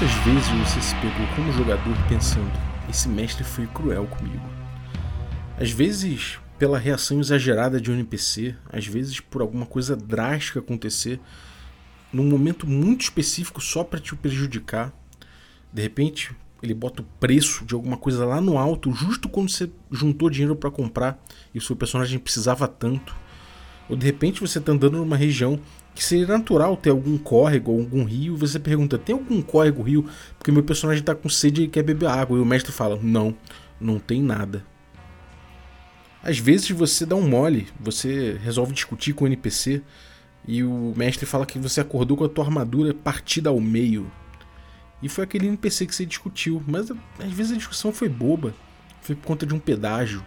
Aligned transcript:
Quantas 0.00 0.16
vezes 0.24 0.48
você 0.48 0.80
se 0.80 0.94
pegou 0.94 1.26
como 1.36 1.52
jogador 1.52 1.94
pensando, 2.08 2.50
esse 2.88 3.06
mestre 3.06 3.44
foi 3.44 3.66
cruel 3.66 4.06
comigo? 4.06 4.48
Às 5.58 5.70
vezes 5.70 6.38
pela 6.58 6.78
reação 6.78 7.20
exagerada 7.20 7.78
de 7.78 7.90
um 7.90 7.94
NPC, 7.94 8.56
às 8.72 8.86
vezes 8.86 9.20
por 9.20 9.42
alguma 9.42 9.66
coisa 9.66 9.94
drástica 9.94 10.60
acontecer, 10.60 11.20
num 12.10 12.24
momento 12.24 12.66
muito 12.66 13.02
específico 13.02 13.60
só 13.60 13.84
para 13.84 14.00
te 14.00 14.16
prejudicar. 14.16 14.90
De 15.70 15.82
repente, 15.82 16.34
ele 16.62 16.72
bota 16.72 17.02
o 17.02 17.06
preço 17.20 17.66
de 17.66 17.74
alguma 17.74 17.98
coisa 17.98 18.24
lá 18.24 18.40
no 18.40 18.56
alto, 18.56 18.94
justo 18.94 19.28
quando 19.28 19.50
você 19.50 19.70
juntou 19.90 20.30
dinheiro 20.30 20.56
para 20.56 20.70
comprar 20.70 21.22
e 21.54 21.58
o 21.58 21.62
seu 21.62 21.76
personagem 21.76 22.18
precisava 22.18 22.66
tanto. 22.66 23.14
Ou 23.86 23.96
de 23.96 24.06
repente 24.06 24.40
você 24.40 24.60
está 24.60 24.72
andando 24.72 24.96
numa 24.96 25.16
região 25.16 25.60
que 26.00 26.04
seria 26.06 26.26
natural 26.26 26.78
ter 26.78 26.88
algum 26.88 27.18
córrego 27.18 27.72
algum 27.72 28.04
rio, 28.04 28.34
você 28.34 28.58
pergunta: 28.58 28.96
tem 28.96 29.14
algum 29.14 29.42
córrego, 29.42 29.82
rio? 29.82 30.06
Porque 30.38 30.50
meu 30.50 30.62
personagem 30.62 31.02
está 31.02 31.14
com 31.14 31.28
sede 31.28 31.64
e 31.64 31.68
quer 31.68 31.82
beber 31.82 32.06
água. 32.08 32.38
E 32.38 32.40
o 32.40 32.44
mestre 32.46 32.72
fala: 32.72 32.98
não, 33.02 33.36
não 33.78 33.98
tem 33.98 34.22
nada. 34.22 34.64
Às 36.22 36.38
vezes 36.38 36.70
você 36.70 37.04
dá 37.04 37.14
um 37.14 37.28
mole, 37.28 37.68
você 37.78 38.40
resolve 38.42 38.72
discutir 38.72 39.12
com 39.12 39.24
o 39.24 39.26
NPC 39.26 39.82
e 40.48 40.64
o 40.64 40.94
mestre 40.96 41.26
fala 41.26 41.44
que 41.44 41.58
você 41.58 41.82
acordou 41.82 42.16
com 42.16 42.24
a 42.24 42.30
tua 42.30 42.46
armadura 42.46 42.94
partida 42.94 43.50
ao 43.50 43.60
meio. 43.60 44.10
E 45.02 45.08
foi 45.08 45.24
aquele 45.24 45.48
NPC 45.48 45.84
que 45.84 45.94
você 45.94 46.06
discutiu, 46.06 46.62
mas 46.66 46.90
às 47.18 47.30
vezes 47.30 47.52
a 47.52 47.56
discussão 47.56 47.92
foi 47.92 48.08
boba, 48.08 48.54
foi 49.02 49.14
por 49.14 49.26
conta 49.26 49.44
de 49.44 49.52
um 49.52 49.58
pedágio. 49.58 50.24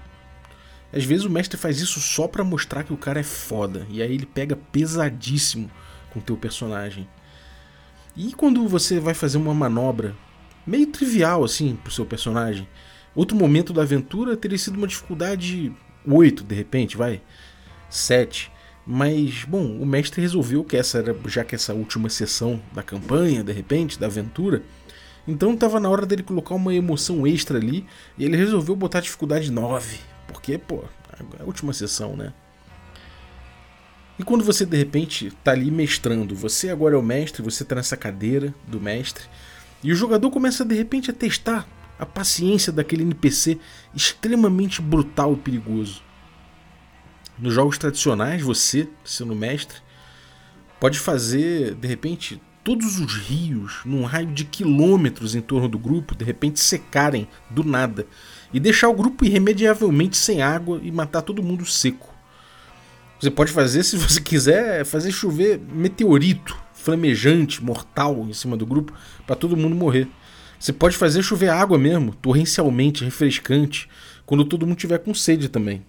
Às 0.93 1.03
vezes 1.03 1.25
o 1.25 1.29
mestre 1.29 1.57
faz 1.57 1.81
isso 1.81 1.99
só 1.99 2.27
para 2.27 2.43
mostrar 2.43 2.83
que 2.83 2.93
o 2.93 2.97
cara 2.97 3.19
é 3.19 3.23
foda, 3.23 3.87
e 3.89 4.01
aí 4.01 4.13
ele 4.13 4.27
pega 4.27 4.55
pesadíssimo 4.55 5.69
com 6.11 6.19
o 6.19 6.21
teu 6.21 6.37
personagem. 6.37 7.09
E 8.15 8.31
quando 8.33 8.67
você 8.67 8.99
vai 8.99 9.15
fazer 9.15 9.39
uma 9.39 9.55
manobra 9.55 10.15
meio 10.67 10.85
trivial 10.85 11.43
assim 11.43 11.75
pro 11.75 11.91
seu 11.91 12.05
personagem, 12.05 12.67
outro 13.15 13.35
momento 13.35 13.73
da 13.73 13.81
aventura 13.81 14.37
teria 14.37 14.57
sido 14.57 14.77
uma 14.77 14.85
dificuldade 14.85 15.73
8 16.07 16.43
de 16.43 16.53
repente, 16.53 16.95
vai, 16.95 17.21
7. 17.89 18.51
Mas, 18.85 19.45
bom, 19.45 19.77
o 19.79 19.85
mestre 19.85 20.21
resolveu 20.21 20.63
que 20.63 20.77
essa 20.77 20.99
era, 20.99 21.15
já 21.25 21.43
que 21.43 21.55
essa 21.55 21.73
última 21.73 22.09
sessão 22.09 22.61
da 22.71 22.83
campanha, 22.83 23.43
de 23.43 23.51
repente, 23.51 23.97
da 23.97 24.07
aventura, 24.07 24.61
então 25.27 25.53
estava 25.53 25.79
na 25.79 25.89
hora 25.89 26.05
dele 26.05 26.21
colocar 26.21 26.53
uma 26.53 26.75
emoção 26.75 27.25
extra 27.25 27.57
ali 27.57 27.85
e 28.17 28.25
ele 28.25 28.37
resolveu 28.37 28.75
botar 28.75 28.99
dificuldade 28.99 29.49
9. 29.49 30.12
Porque, 30.33 30.57
pô, 30.57 30.83
é 31.39 31.41
a 31.41 31.45
última 31.45 31.71
sessão, 31.71 32.17
né? 32.17 32.33
E 34.17 34.23
quando 34.23 34.43
você 34.43 34.65
de 34.65 34.77
repente 34.77 35.31
tá 35.43 35.51
ali 35.51 35.71
mestrando, 35.71 36.35
você 36.35 36.69
agora 36.69 36.95
é 36.95 36.97
o 36.97 37.03
mestre, 37.03 37.41
você 37.41 37.63
tá 37.63 37.75
nessa 37.75 37.97
cadeira 37.97 38.53
do 38.67 38.79
mestre, 38.79 39.25
e 39.83 39.91
o 39.91 39.95
jogador 39.95 40.29
começa 40.29 40.63
de 40.63 40.75
repente 40.75 41.09
a 41.09 41.13
testar 41.13 41.67
a 41.97 42.05
paciência 42.05 42.71
daquele 42.71 43.03
NPC 43.03 43.59
extremamente 43.93 44.81
brutal 44.81 45.33
e 45.33 45.37
perigoso. 45.37 46.01
Nos 47.37 47.53
jogos 47.53 47.77
tradicionais, 47.77 48.41
você, 48.41 48.87
sendo 49.03 49.35
mestre, 49.35 49.79
pode 50.79 50.99
fazer 50.99 51.73
de 51.75 51.87
repente 51.87 52.41
todos 52.63 52.99
os 52.99 53.15
rios, 53.15 53.81
num 53.83 54.03
raio 54.03 54.27
de 54.27 54.45
quilômetros 54.45 55.35
em 55.35 55.41
torno 55.41 55.67
do 55.67 55.79
grupo, 55.79 56.15
de 56.15 56.23
repente 56.23 56.59
secarem 56.59 57.27
do 57.49 57.63
nada 57.63 58.05
e 58.53 58.59
deixar 58.59 58.87
o 58.89 58.93
grupo 58.93 59.25
irremediavelmente 59.25 60.15
sem 60.15 60.41
água 60.41 60.79
e 60.83 60.91
matar 60.91 61.21
todo 61.23 61.41
mundo 61.41 61.65
seco. 61.65 62.13
Você 63.19 63.31
pode 63.31 63.51
fazer, 63.51 63.83
se 63.83 63.97
você 63.97 64.21
quiser, 64.21 64.85
fazer 64.85 65.11
chover 65.11 65.59
meteorito 65.59 66.61
flamejante, 66.73 67.63
mortal 67.63 68.25
em 68.29 68.33
cima 68.33 68.57
do 68.57 68.65
grupo 68.65 68.93
para 69.25 69.35
todo 69.35 69.55
mundo 69.55 69.75
morrer. 69.75 70.07
Você 70.59 70.73
pode 70.73 70.97
fazer 70.97 71.23
chover 71.23 71.49
água 71.49 71.77
mesmo, 71.77 72.13
torrencialmente, 72.15 73.03
refrescante, 73.03 73.89
quando 74.25 74.45
todo 74.45 74.67
mundo 74.67 74.77
tiver 74.77 74.99
com 74.99 75.13
sede 75.13 75.49
também. 75.49 75.85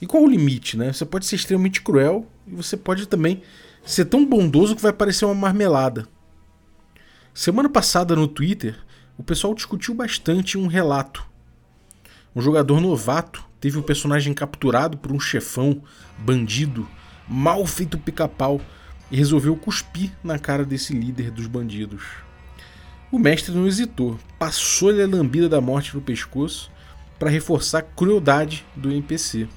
E 0.00 0.06
qual 0.06 0.22
o 0.22 0.28
limite, 0.28 0.76
né? 0.76 0.92
Você 0.92 1.04
pode 1.04 1.26
ser 1.26 1.36
extremamente 1.36 1.82
cruel 1.82 2.26
e 2.46 2.54
você 2.54 2.76
pode 2.76 3.06
também 3.06 3.42
ser 3.84 4.06
tão 4.06 4.24
bondoso 4.24 4.74
que 4.74 4.82
vai 4.82 4.92
parecer 4.92 5.24
uma 5.24 5.34
marmelada. 5.34 6.06
Semana 7.32 7.68
passada 7.68 8.16
no 8.16 8.26
Twitter, 8.26 8.78
o 9.18 9.22
pessoal 9.22 9.54
discutiu 9.54 9.94
bastante 9.94 10.58
um 10.58 10.66
relato 10.66 11.26
um 12.36 12.42
jogador 12.42 12.82
novato 12.82 13.42
teve 13.58 13.78
um 13.78 13.82
personagem 13.82 14.34
capturado 14.34 14.98
por 14.98 15.10
um 15.10 15.18
chefão, 15.18 15.82
bandido, 16.18 16.86
mal 17.26 17.64
feito 17.64 17.96
pica-pau 17.96 18.60
e 19.10 19.16
resolveu 19.16 19.56
cuspir 19.56 20.12
na 20.22 20.38
cara 20.38 20.62
desse 20.62 20.92
líder 20.92 21.30
dos 21.30 21.46
bandidos. 21.46 22.02
O 23.10 23.18
mestre 23.18 23.54
não 23.54 23.66
hesitou, 23.66 24.18
passou-lhe 24.38 25.02
a 25.02 25.06
lambida 25.06 25.48
da 25.48 25.62
morte 25.62 25.94
no 25.94 26.02
pescoço 26.02 26.70
para 27.18 27.30
reforçar 27.30 27.78
a 27.78 27.82
crueldade 27.82 28.66
do 28.76 28.90
NPC. 28.90 29.48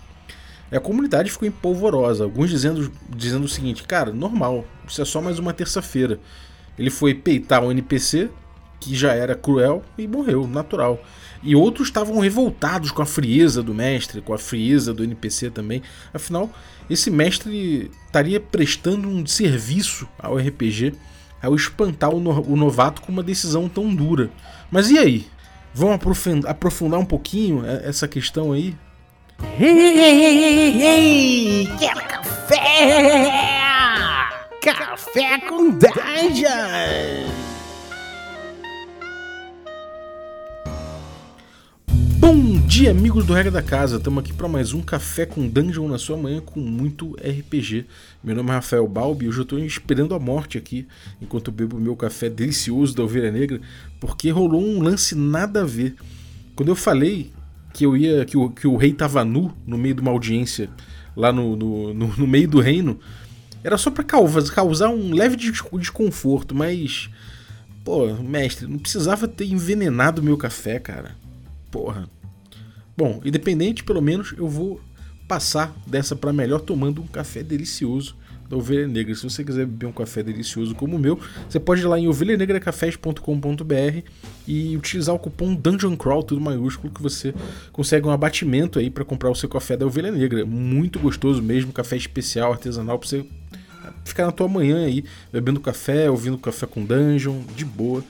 E 0.71 0.77
a 0.77 0.79
comunidade 0.79 1.29
ficou 1.31 1.49
empolvorosa, 1.49 2.23
alguns 2.23 2.49
dizendo, 2.49 2.89
dizendo 3.09 3.43
o 3.43 3.49
seguinte: 3.49 3.83
cara, 3.83 4.13
normal, 4.13 4.63
isso 4.87 5.01
é 5.01 5.05
só 5.05 5.19
mais 5.21 5.37
uma 5.37 5.51
terça-feira. 5.51 6.17
Ele 6.77 6.89
foi 6.89 7.13
peitar 7.13 7.61
um 7.61 7.71
NPC 7.71 8.29
que 8.79 8.95
já 8.95 9.13
era 9.13 9.35
cruel 9.35 9.83
e 9.97 10.07
morreu, 10.07 10.47
natural. 10.47 11.03
E 11.41 11.55
outros 11.55 11.87
estavam 11.87 12.19
revoltados 12.19 12.91
com 12.91 13.01
a 13.01 13.05
frieza 13.05 13.63
do 13.63 13.73
mestre, 13.73 14.21
com 14.21 14.33
a 14.33 14.37
frieza 14.37 14.93
do 14.93 15.03
NPC 15.03 15.49
também. 15.49 15.81
Afinal, 16.13 16.49
esse 16.89 17.09
mestre 17.09 17.89
estaria 18.05 18.39
prestando 18.39 19.07
um 19.07 19.25
serviço 19.25 20.07
ao 20.17 20.37
RPG 20.37 20.93
ao 21.41 21.55
espantar 21.55 22.13
o, 22.13 22.19
no 22.19 22.41
o 22.41 22.55
novato 22.55 23.01
com 23.01 23.11
uma 23.11 23.23
decisão 23.23 23.69
tão 23.69 23.93
dura. 23.93 24.29
Mas 24.69 24.89
e 24.89 24.97
aí? 24.97 25.27
Vamos 25.73 25.99
aprofundar 26.47 26.99
um 26.99 27.05
pouquinho 27.05 27.63
essa 27.65 28.07
questão 28.07 28.51
aí? 28.51 28.75
Ei, 29.59 29.69
ei, 29.69 30.25
ei, 30.25 30.81
ei, 30.81 31.69
quer 31.77 31.95
café? 32.07 32.59
Café 34.61 35.39
com 35.47 35.69
Dungeon! 35.69 37.48
Bom 42.19 42.59
dia, 42.67 42.91
amigos 42.91 43.25
do 43.25 43.31
Regra 43.31 43.49
da 43.49 43.61
Casa. 43.61 43.95
Estamos 43.95 44.21
aqui 44.21 44.33
para 44.33 44.49
mais 44.49 44.73
um 44.73 44.81
Café 44.81 45.25
com 45.25 45.47
Dungeon 45.47 45.87
na 45.87 45.97
sua 45.97 46.17
manhã 46.17 46.41
com 46.41 46.59
muito 46.59 47.15
RPG. 47.15 47.85
Meu 48.21 48.35
nome 48.35 48.49
é 48.49 48.55
Rafael 48.55 48.85
Balbi 48.89 49.23
e 49.23 49.29
hoje 49.29 49.37
eu 49.37 49.43
estou 49.43 49.57
esperando 49.59 50.13
a 50.13 50.19
morte 50.19 50.57
aqui 50.57 50.85
enquanto 51.21 51.49
bebo 51.49 51.79
meu 51.79 51.95
café 51.95 52.29
delicioso 52.29 52.93
da 52.93 53.03
Ovelha 53.03 53.31
Negra, 53.31 53.61
porque 54.01 54.29
rolou 54.31 54.61
um 54.61 54.81
lance 54.81 55.15
nada 55.15 55.61
a 55.61 55.65
ver. 55.65 55.95
Quando 56.57 56.67
eu 56.67 56.75
falei 56.75 57.31
que 57.73 57.85
eu 57.85 57.95
ia 57.95 58.25
que 58.25 58.35
o, 58.35 58.49
que 58.49 58.67
o 58.67 58.75
rei 58.75 58.91
tava 58.91 59.23
nu 59.23 59.55
no 59.65 59.77
meio 59.77 59.95
de 59.95 60.01
uma 60.01 60.11
audiência 60.11 60.69
lá 61.15 61.31
no, 61.31 61.55
no, 61.55 61.93
no, 61.93 62.17
no 62.17 62.27
meio 62.27 62.49
do 62.49 62.59
reino, 62.59 62.99
era 63.63 63.77
só 63.77 63.89
para 63.89 64.03
causar 64.03 64.89
um 64.89 65.13
leve 65.13 65.37
desconforto, 65.37 66.53
mas 66.53 67.09
pô, 67.85 68.13
mestre, 68.15 68.67
não 68.67 68.77
precisava 68.77 69.25
ter 69.25 69.45
envenenado 69.45 70.21
meu 70.21 70.35
café, 70.35 70.79
cara. 70.79 71.15
Porra. 71.71 72.09
Bom, 72.97 73.21
independente, 73.23 73.83
pelo 73.83 74.01
menos 74.01 74.33
eu 74.37 74.47
vou 74.47 74.81
passar 75.27 75.73
dessa 75.85 76.15
para 76.15 76.33
melhor 76.33 76.59
tomando 76.59 77.01
um 77.01 77.07
café 77.07 77.43
delicioso 77.43 78.15
da 78.49 78.57
Ovelha 78.57 78.87
Negra. 78.87 79.13
Se 79.13 79.23
você 79.23 79.43
quiser 79.43 79.65
beber 79.65 79.85
um 79.85 79.91
café 79.91 80.23
delicioso 80.23 80.73
como 80.73 80.95
o 80.95 80.99
meu, 80.99 81.19
você 81.47 81.59
pode 81.59 81.81
ir 81.81 81.85
lá 81.85 81.99
em 81.99 82.07
ovelhanegracafés.com.br 82.07 84.01
e 84.47 84.75
utilizar 84.75 85.13
o 85.13 85.19
cupom 85.19 85.53
Dungeon 85.53 85.95
Crawl, 85.95 86.23
tudo 86.23 86.41
maiúsculo, 86.41 86.91
que 86.91 87.01
você 87.01 87.33
consegue 87.71 88.07
um 88.07 88.09
abatimento 88.09 88.79
aí 88.79 88.89
para 88.89 89.05
comprar 89.05 89.29
o 89.29 89.35
seu 89.35 89.47
café 89.47 89.77
da 89.77 89.85
Ovelha 89.85 90.11
Negra. 90.11 90.43
Muito 90.45 90.97
gostoso 90.97 91.43
mesmo, 91.43 91.71
café 91.71 91.95
especial, 91.95 92.51
artesanal, 92.51 92.97
para 92.97 93.07
você 93.07 93.23
ficar 94.03 94.25
na 94.25 94.31
tua 94.31 94.47
manhã 94.47 94.85
aí, 94.85 95.05
bebendo 95.31 95.59
café, 95.59 96.09
ouvindo 96.09 96.37
café 96.39 96.65
com 96.65 96.83
Dungeon, 96.83 97.41
de 97.55 97.63
boa. 97.63 98.03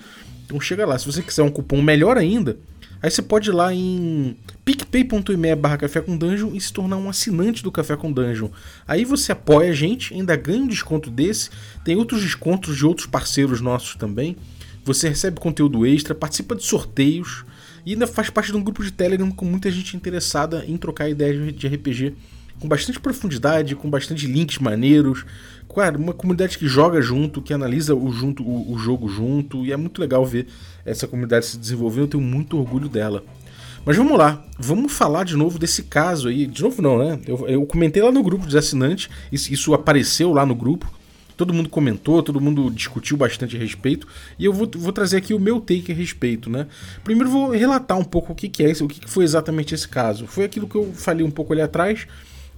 Então 0.46 0.60
chega 0.62 0.86
lá, 0.86 0.98
se 0.98 1.06
você 1.06 1.22
quiser 1.22 1.44
um 1.44 1.52
cupom 1.52 1.82
melhor 1.82 2.18
ainda, 2.18 2.58
Aí 3.02 3.10
você 3.10 3.22
pode 3.22 3.50
ir 3.50 3.54
lá 3.54 3.74
em 3.74 4.36
picpay.me 4.66 5.56
barra 5.56 5.78
café 5.78 6.02
com 6.02 6.18
dungeon 6.18 6.54
e 6.54 6.60
se 6.60 6.72
tornar 6.74 6.98
um 6.98 7.10
assinante 7.10 7.64
do 7.64 7.72
Café 7.72 7.96
com 7.96 8.12
Dungeon. 8.12 8.50
Aí 8.88 9.06
você 9.06 9.32
apoia 9.32 9.72
a 9.72 9.74
gente, 9.74 10.14
ainda 10.14 10.36
ganha 10.36 10.64
um 10.64 10.68
desconto 10.68 11.10
desse, 11.10 11.50
tem 11.86 11.96
outros 11.96 12.22
descontos 12.22 12.76
de 12.76 12.86
outros 12.86 13.08
parceiros 13.08 13.62
nossos 13.62 13.96
também. 13.96 14.36
Você 14.84 15.08
recebe 15.08 15.40
conteúdo 15.40 15.86
extra, 15.86 16.14
participa 16.14 16.56
de 16.56 16.66
sorteios 16.66 17.46
e 17.86 17.94
ainda 17.94 18.06
faz 18.06 18.30
parte 18.30 18.52
de 18.52 18.58
um 18.58 18.64
grupo 18.64 18.84
de 18.84 18.92
Telegram 18.92 19.32
com 19.32 19.46
muita 19.46 19.72
gente 19.72 19.96
interessada 19.96 20.66
em 20.68 20.76
trocar 20.76 21.10
ideias 21.10 21.54
de 21.56 21.68
RPG 21.68 22.16
com 22.60 22.68
bastante 22.68 23.00
profundidade, 23.00 23.76
com 23.76 23.90
bastante 23.90 24.28
links 24.28 24.58
maneiros. 24.58 25.26
Cara, 25.80 25.98
uma 25.98 26.12
comunidade 26.12 26.58
que 26.58 26.68
joga 26.68 27.02
junto, 27.02 27.42
que 27.42 27.54
analisa 27.54 27.96
o, 27.96 28.12
junto, 28.12 28.44
o, 28.44 28.74
o 28.74 28.78
jogo 28.78 29.08
junto, 29.08 29.66
e 29.66 29.72
é 29.72 29.78
muito 29.78 30.02
legal 30.02 30.26
ver 30.26 30.46
essa 30.86 31.08
comunidade 31.08 31.46
se 31.46 31.58
desenvolvendo, 31.58 32.02
eu 32.02 32.08
tenho 32.10 32.24
muito 32.24 32.58
orgulho 32.58 32.90
dela. 32.90 33.24
Mas 33.86 33.96
vamos 33.96 34.18
lá, 34.18 34.44
vamos 34.60 34.92
falar 34.92 35.24
de 35.24 35.38
novo 35.38 35.58
desse 35.58 35.84
caso 35.84 36.28
aí. 36.28 36.46
De 36.46 36.62
novo, 36.62 36.82
não, 36.82 37.00
né? 37.00 37.18
Eu, 37.26 37.48
eu 37.48 37.66
comentei 37.66 38.04
lá 38.04 38.12
no 38.12 38.22
grupo 38.22 38.46
dos 38.46 38.58
assinantes, 38.58 39.10
isso, 39.32 39.54
isso 39.54 39.74
apareceu 39.74 40.34
lá 40.34 40.46
no 40.46 40.54
grupo, 40.54 40.86
todo 41.38 41.54
mundo 41.54 41.70
comentou, 41.70 42.22
todo 42.22 42.42
mundo 42.42 42.70
discutiu 42.70 43.16
bastante 43.16 43.56
a 43.56 43.60
respeito, 43.60 44.06
e 44.38 44.44
eu 44.44 44.52
vou, 44.52 44.70
vou 44.76 44.92
trazer 44.92 45.16
aqui 45.16 45.34
o 45.34 45.40
meu 45.40 45.62
take 45.62 45.94
a 45.94 45.96
respeito, 45.96 46.50
né? 46.50 46.68
Primeiro 47.06 47.32
vou 47.32 47.52
relatar 47.52 47.98
um 47.98 48.04
pouco 48.04 48.34
o 48.34 48.36
que, 48.36 48.50
que 48.50 48.66
é 48.66 48.70
isso, 48.70 48.84
o 48.84 48.88
que, 48.90 49.00
que 49.00 49.10
foi 49.10 49.24
exatamente 49.24 49.74
esse 49.74 49.88
caso. 49.88 50.28
Foi 50.28 50.44
aquilo 50.44 50.68
que 50.68 50.76
eu 50.76 50.92
falei 50.94 51.26
um 51.26 51.32
pouco 51.32 51.54
ali 51.54 51.62
atrás, 51.62 52.06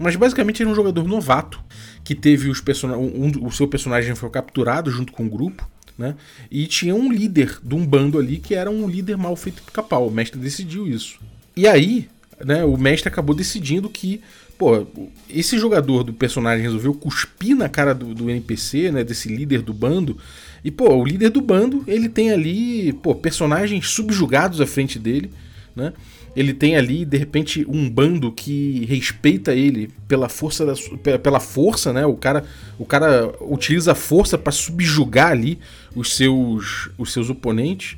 mas 0.01 0.15
basicamente 0.15 0.61
ele 0.61 0.69
é 0.69 0.73
um 0.73 0.75
jogador 0.75 1.07
novato 1.07 1.59
que 2.03 2.15
teve 2.15 2.49
os 2.49 2.59
person... 2.59 2.89
um, 2.89 3.45
o 3.45 3.51
seu 3.51 3.67
personagem 3.67 4.15
foi 4.15 4.29
capturado 4.29 4.89
junto 4.89 5.13
com 5.13 5.25
o 5.25 5.29
grupo. 5.29 5.67
Né? 5.97 6.15
E 6.49 6.65
tinha 6.65 6.95
um 6.95 7.11
líder 7.11 7.59
de 7.61 7.75
um 7.75 7.85
bando 7.85 8.17
ali 8.17 8.37
que 8.37 8.55
era 8.55 8.71
um 8.71 8.87
líder 8.87 9.17
mal 9.17 9.35
feito 9.35 9.61
pica-pau. 9.61 10.07
O 10.07 10.11
mestre 10.11 10.39
decidiu 10.39 10.87
isso. 10.87 11.19
E 11.55 11.67
aí, 11.67 12.09
né, 12.43 12.63
o 12.63 12.77
mestre 12.77 13.07
acabou 13.07 13.35
decidindo 13.35 13.89
que, 13.89 14.21
pô, 14.57 14.87
esse 15.29 15.59
jogador 15.59 16.03
do 16.03 16.13
personagem 16.13 16.63
resolveu 16.63 16.93
cuspir 16.93 17.55
na 17.55 17.69
cara 17.69 17.93
do, 17.93 18.15
do 18.15 18.29
NPC, 18.29 18.91
né, 18.91 19.03
desse 19.03 19.29
líder 19.29 19.61
do 19.61 19.73
bando. 19.73 20.17
E, 20.63 20.71
pô, 20.71 20.93
o 20.93 21.05
líder 21.05 21.29
do 21.29 21.41
bando, 21.41 21.83
ele 21.85 22.09
tem 22.09 22.31
ali, 22.31 22.93
pô, 22.93 23.13
personagens 23.13 23.89
subjugados 23.89 24.61
à 24.61 24.65
frente 24.65 24.97
dele, 24.97 25.31
né? 25.75 25.93
Ele 26.35 26.53
tem 26.53 26.77
ali, 26.77 27.03
de 27.03 27.17
repente, 27.17 27.65
um 27.67 27.89
bando 27.89 28.31
que 28.31 28.85
respeita 28.85 29.53
ele 29.53 29.89
pela 30.07 30.29
força 30.29 30.65
da, 30.65 30.73
pela 31.19 31.39
força, 31.39 31.91
né? 31.91 32.05
O 32.05 32.15
cara, 32.15 32.45
o 32.79 32.85
cara 32.85 33.33
utiliza 33.41 33.91
a 33.91 33.95
força 33.95 34.37
para 34.37 34.51
subjugar 34.51 35.31
ali 35.31 35.59
os 35.93 36.15
seus 36.15 36.89
os 36.97 37.11
seus 37.11 37.29
oponentes. 37.29 37.97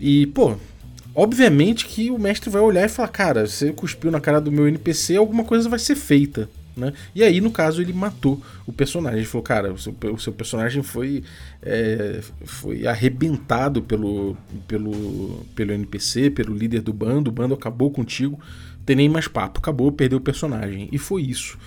E, 0.00 0.26
pô, 0.26 0.56
Obviamente 1.14 1.84
que 1.84 2.12
o 2.12 2.18
mestre 2.18 2.48
vai 2.48 2.62
olhar 2.62 2.86
e 2.86 2.88
falar: 2.88 3.08
Cara, 3.08 3.44
você 3.44 3.72
cuspiu 3.72 4.08
na 4.08 4.20
cara 4.20 4.40
do 4.40 4.52
meu 4.52 4.68
NPC, 4.68 5.16
alguma 5.16 5.42
coisa 5.42 5.68
vai 5.68 5.80
ser 5.80 5.96
feita. 5.96 6.48
Né? 6.78 6.92
E 7.14 7.22
aí, 7.24 7.40
no 7.40 7.50
caso, 7.50 7.82
ele 7.82 7.92
matou 7.92 8.40
o 8.66 8.72
personagem. 8.72 9.18
Ele 9.18 9.26
falou: 9.26 9.42
Cara, 9.42 9.72
o 9.72 9.78
seu, 9.78 9.94
o 10.12 10.18
seu 10.18 10.32
personagem 10.32 10.82
foi, 10.82 11.24
é, 11.60 12.20
foi 12.44 12.86
arrebentado 12.86 13.82
pelo, 13.82 14.36
pelo, 14.68 15.44
pelo 15.54 15.72
NPC, 15.72 16.30
pelo 16.30 16.54
líder 16.54 16.80
do 16.80 16.92
bando. 16.92 17.30
O 17.30 17.32
bando 17.32 17.54
acabou 17.54 17.90
contigo. 17.90 18.38
Tem 18.86 18.96
nem 18.96 19.08
mais 19.08 19.28
papo. 19.28 19.58
Acabou, 19.58 19.90
perdeu 19.92 20.18
o 20.18 20.22
personagem. 20.22 20.88
E 20.92 20.98
foi 20.98 21.22
isso. 21.22 21.58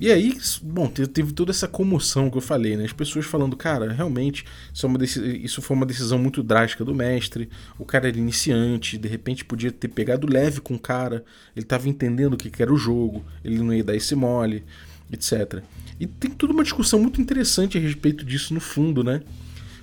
E 0.00 0.10
aí, 0.10 0.34
bom, 0.62 0.88
teve 0.88 1.34
toda 1.34 1.50
essa 1.50 1.68
comoção 1.68 2.30
que 2.30 2.38
eu 2.38 2.40
falei, 2.40 2.74
né? 2.74 2.86
As 2.86 2.92
pessoas 2.92 3.26
falando, 3.26 3.54
cara, 3.54 3.92
realmente, 3.92 4.46
isso, 4.72 4.86
é 5.22 5.28
isso 5.28 5.60
foi 5.60 5.76
uma 5.76 5.84
decisão 5.84 6.18
muito 6.18 6.42
drástica 6.42 6.82
do 6.82 6.94
mestre. 6.94 7.50
O 7.78 7.84
cara 7.84 8.08
era 8.08 8.16
iniciante, 8.16 8.96
de 8.96 9.06
repente 9.06 9.44
podia 9.44 9.70
ter 9.70 9.88
pegado 9.88 10.26
leve 10.26 10.62
com 10.62 10.74
o 10.74 10.78
cara, 10.78 11.22
ele 11.54 11.66
estava 11.66 11.86
entendendo 11.86 12.32
o 12.32 12.36
que 12.38 12.62
era 12.62 12.72
o 12.72 12.78
jogo, 12.78 13.22
ele 13.44 13.58
não 13.58 13.74
ia 13.74 13.84
dar 13.84 13.94
esse 13.94 14.14
mole, 14.14 14.64
etc. 15.12 15.62
E 16.00 16.06
tem 16.06 16.30
toda 16.30 16.54
uma 16.54 16.62
discussão 16.62 16.98
muito 16.98 17.20
interessante 17.20 17.76
a 17.76 17.80
respeito 17.80 18.24
disso 18.24 18.54
no 18.54 18.60
fundo, 18.60 19.04
né? 19.04 19.20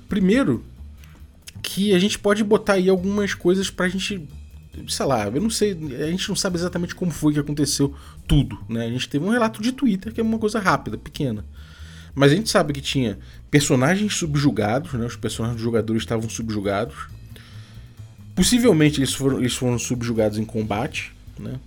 Primeiro, 0.09 0.65
que 1.61 1.93
a 1.93 1.99
gente 1.99 2.17
pode 2.17 2.43
botar 2.43 2.73
aí 2.73 2.89
algumas 2.89 3.35
coisas 3.35 3.69
pra 3.69 3.87
gente 3.87 4.27
sei 4.87 5.05
lá, 5.05 5.25
eu 5.27 5.41
não 5.41 5.49
sei, 5.49 5.71
a 5.99 6.07
gente 6.11 6.29
não 6.29 6.35
sabe 6.35 6.57
exatamente 6.57 6.95
como 6.95 7.11
foi 7.11 7.33
que 7.33 7.39
aconteceu 7.39 7.93
tudo, 8.27 8.59
né? 8.67 8.85
A 8.85 8.89
gente 8.89 9.09
teve 9.09 9.25
um 9.25 9.29
relato 9.29 9.61
de 9.61 9.71
Twitter 9.71 10.13
que 10.13 10.19
é 10.19 10.23
uma 10.23 10.39
coisa 10.39 10.59
rápida, 10.59 10.97
pequena. 10.97 11.45
Mas 12.13 12.31
a 12.31 12.35
gente 12.35 12.49
sabe 12.49 12.73
que 12.73 12.81
tinha 12.81 13.19
personagens 13.51 14.15
subjugados, 14.15 14.93
né? 14.93 15.05
Os 15.05 15.15
personagens 15.15 15.57
dos 15.57 15.63
jogadores 15.63 16.01
estavam 16.01 16.27
subjugados. 16.29 16.95
Possivelmente 18.35 18.99
eles 18.99 19.13
foram, 19.13 19.39
eles 19.39 19.53
foram 19.53 19.77
subjugados 19.77 20.37
em 20.37 20.45
combate, 20.45 21.13
né? 21.39 21.59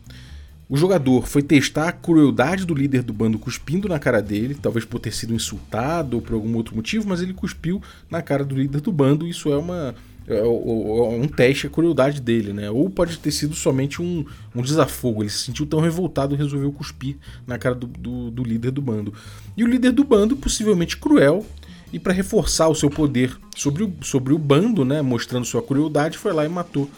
O 0.69 0.77
jogador 0.77 1.27
foi 1.27 1.43
testar 1.43 1.89
a 1.89 1.93
crueldade 1.93 2.65
do 2.65 2.75
líder 2.75 3.03
do 3.03 3.13
bando 3.13 3.41
cuspindo 3.41 3.89
na 3.89 3.99
cara 3.99 4.23
dele, 4.23 4.55
talvez 4.55 4.85
por 4.85 5.01
ter 5.01 5.13
sido 5.13 5.35
insultado 5.35 6.17
ou 6.17 6.23
por 6.23 6.35
algum 6.35 6.55
outro 6.55 6.77
motivo, 6.77 7.09
mas 7.09 7.21
ele 7.21 7.35
cuspiu 7.35 7.83
na 8.09 8.23
cara 8.23 8.45
do 8.45 8.55
líder 8.55 8.81
do 8.81 8.93
bando. 8.93 9.27
Isso 9.27 9.53
é 9.53 9.57
uma 9.57 9.97
um 10.29 11.27
teste 11.27 11.67
a 11.67 11.71
crueldade 11.71 12.21
dele, 12.21 12.53
né? 12.53 12.71
Ou 12.71 12.89
pode 12.89 13.19
ter 13.19 13.31
sido 13.31 13.55
somente 13.55 14.01
um, 14.01 14.25
um 14.55 14.63
desafogo. 14.63 15.23
Ele 15.23 15.31
se 15.31 15.45
sentiu 15.45 15.67
tão 15.67 15.81
revoltado 15.81 16.35
e 16.35 16.39
resolveu 16.39 16.73
cuspir 16.73 17.17
na 17.47 17.59
cara 17.59 17.75
do, 17.75 17.87
do, 17.87 18.31
do 18.31 18.43
líder 18.45 18.71
do 18.71 18.81
bando. 18.81 19.13
E 19.57 19.65
o 19.65 19.67
líder 19.67 19.93
do 19.93 20.05
bando, 20.05 20.37
possivelmente 20.37 20.97
cruel, 20.97 21.45
e 21.93 21.99
para 21.99 22.13
reforçar 22.13 22.69
o 22.69 22.75
seu 22.75 22.89
poder 22.89 23.37
sobre 23.57 23.83
o, 23.83 23.93
sobre 24.03 24.33
o 24.33 24.39
bando, 24.39 24.85
né? 24.85 25.03
Mostrando 25.03 25.45
sua 25.45 25.63
crueldade, 25.63 26.17
foi 26.17 26.33
lá 26.33 26.45
e 26.45 26.49
matou 26.49 26.89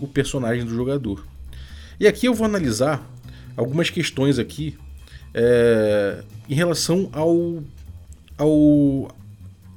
o 0.00 0.08
personagem 0.08 0.64
do 0.64 0.74
jogador. 0.74 1.24
E 2.00 2.06
aqui 2.06 2.26
eu 2.26 2.34
vou 2.34 2.44
analisar 2.44 3.08
algumas 3.56 3.90
questões 3.90 4.38
aqui 4.38 4.76
é, 5.34 6.24
em 6.48 6.54
relação 6.54 7.08
ao, 7.12 7.62
ao, 8.36 9.14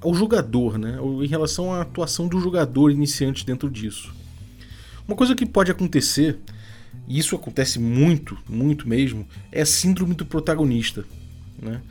ao 0.05 0.13
jogador, 0.13 0.77
né? 0.77 0.97
Em 1.21 1.27
relação 1.27 1.73
à 1.73 1.81
atuação 1.81 2.27
do 2.27 2.39
jogador 2.39 2.91
iniciante 2.91 3.45
dentro 3.45 3.69
disso. 3.69 4.13
Uma 5.07 5.15
coisa 5.15 5.35
que 5.35 5.45
pode 5.45 5.71
acontecer, 5.71 6.39
e 7.07 7.17
isso 7.17 7.35
acontece 7.35 7.79
muito, 7.79 8.37
muito 8.47 8.87
mesmo, 8.87 9.27
é 9.51 9.61
a 9.61 9.65
síndrome 9.65 10.13
do 10.13 10.25
protagonista. 10.25 11.05
Né? 11.61 11.81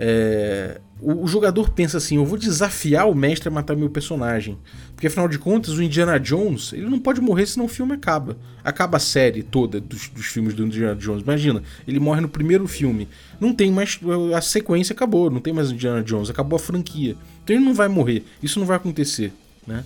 É, 0.00 0.80
o, 1.00 1.24
o, 1.24 1.26
jogador 1.26 1.70
pensa 1.70 1.98
assim: 1.98 2.16
eu 2.16 2.24
vou 2.24 2.38
desafiar 2.38 3.08
o 3.08 3.14
mestre 3.14 3.48
a 3.48 3.50
matar 3.50 3.76
meu 3.76 3.90
personagem. 3.90 4.56
Porque 4.94 5.08
afinal 5.08 5.28
de 5.28 5.38
contas, 5.38 5.74
o 5.74 5.82
Indiana 5.82 6.18
Jones 6.18 6.72
ele 6.72 6.88
não 6.88 7.00
pode 7.00 7.20
morrer 7.20 7.46
senão 7.46 7.66
o 7.66 7.68
filme 7.68 7.92
acaba. 7.92 8.36
Acaba 8.64 8.96
a 8.96 9.00
série 9.00 9.42
toda 9.42 9.80
dos, 9.80 10.08
dos 10.08 10.26
filmes 10.26 10.54
do 10.54 10.64
Indiana 10.64 10.94
Jones. 10.94 11.22
Imagina, 11.22 11.62
ele 11.86 11.98
morre 11.98 12.20
no 12.20 12.28
primeiro 12.28 12.66
filme. 12.68 13.08
Não 13.40 13.52
tem 13.52 13.72
mais. 13.72 13.98
A 14.36 14.40
sequência 14.40 14.92
acabou, 14.92 15.30
não 15.30 15.40
tem 15.40 15.52
mais 15.52 15.72
Indiana 15.72 16.02
Jones, 16.02 16.30
acabou 16.30 16.56
a 16.56 16.60
franquia. 16.60 17.16
Então 17.48 17.56
ele 17.56 17.64
não 17.64 17.72
vai 17.72 17.88
morrer. 17.88 18.24
Isso 18.42 18.60
não 18.60 18.66
vai 18.66 18.76
acontecer. 18.76 19.32
Né? 19.66 19.82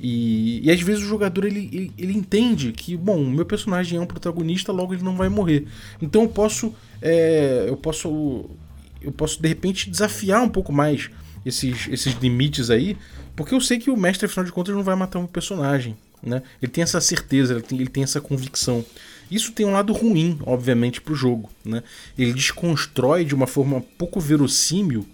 E, 0.00 0.66
e 0.66 0.70
às 0.70 0.80
vezes 0.80 1.04
o 1.04 1.06
jogador 1.06 1.44
ele, 1.44 1.70
ele, 1.72 1.92
ele, 1.96 2.12
entende 2.12 2.72
que, 2.72 2.96
bom, 2.96 3.22
o 3.22 3.30
meu 3.30 3.46
personagem 3.46 3.98
é 3.98 4.02
um 4.02 4.06
protagonista, 4.06 4.72
logo 4.72 4.94
ele 4.94 5.04
não 5.04 5.16
vai 5.16 5.28
morrer. 5.28 5.68
Então 6.02 6.22
eu 6.22 6.28
posso. 6.28 6.74
É, 7.00 7.66
eu 7.68 7.76
posso 7.76 8.50
eu 9.00 9.12
posso 9.12 9.40
de 9.40 9.46
repente 9.46 9.88
desafiar 9.88 10.42
um 10.42 10.48
pouco 10.48 10.72
mais 10.72 11.08
esses, 11.46 11.86
esses 11.88 12.14
limites 12.14 12.68
aí, 12.68 12.96
porque 13.36 13.54
eu 13.54 13.60
sei 13.60 13.78
que 13.78 13.90
o 13.90 13.96
mestre, 13.96 14.26
afinal 14.26 14.44
de 14.44 14.50
contas, 14.50 14.74
não 14.74 14.82
vai 14.82 14.96
matar 14.96 15.20
um 15.20 15.26
personagem. 15.26 15.96
Né? 16.20 16.42
Ele 16.60 16.72
tem 16.72 16.82
essa 16.82 17.00
certeza, 17.00 17.54
ele 17.54 17.62
tem, 17.62 17.78
ele 17.78 17.88
tem 17.88 18.02
essa 18.02 18.20
convicção. 18.20 18.84
Isso 19.30 19.52
tem 19.52 19.64
um 19.64 19.72
lado 19.72 19.92
ruim, 19.92 20.40
obviamente, 20.44 21.00
para 21.00 21.12
o 21.12 21.16
jogo. 21.16 21.48
Né? 21.64 21.84
Ele 22.18 22.32
desconstrói 22.32 23.24
de 23.24 23.36
uma 23.36 23.46
forma 23.46 23.84
pouco 23.96 24.18
verossímil 24.18 25.06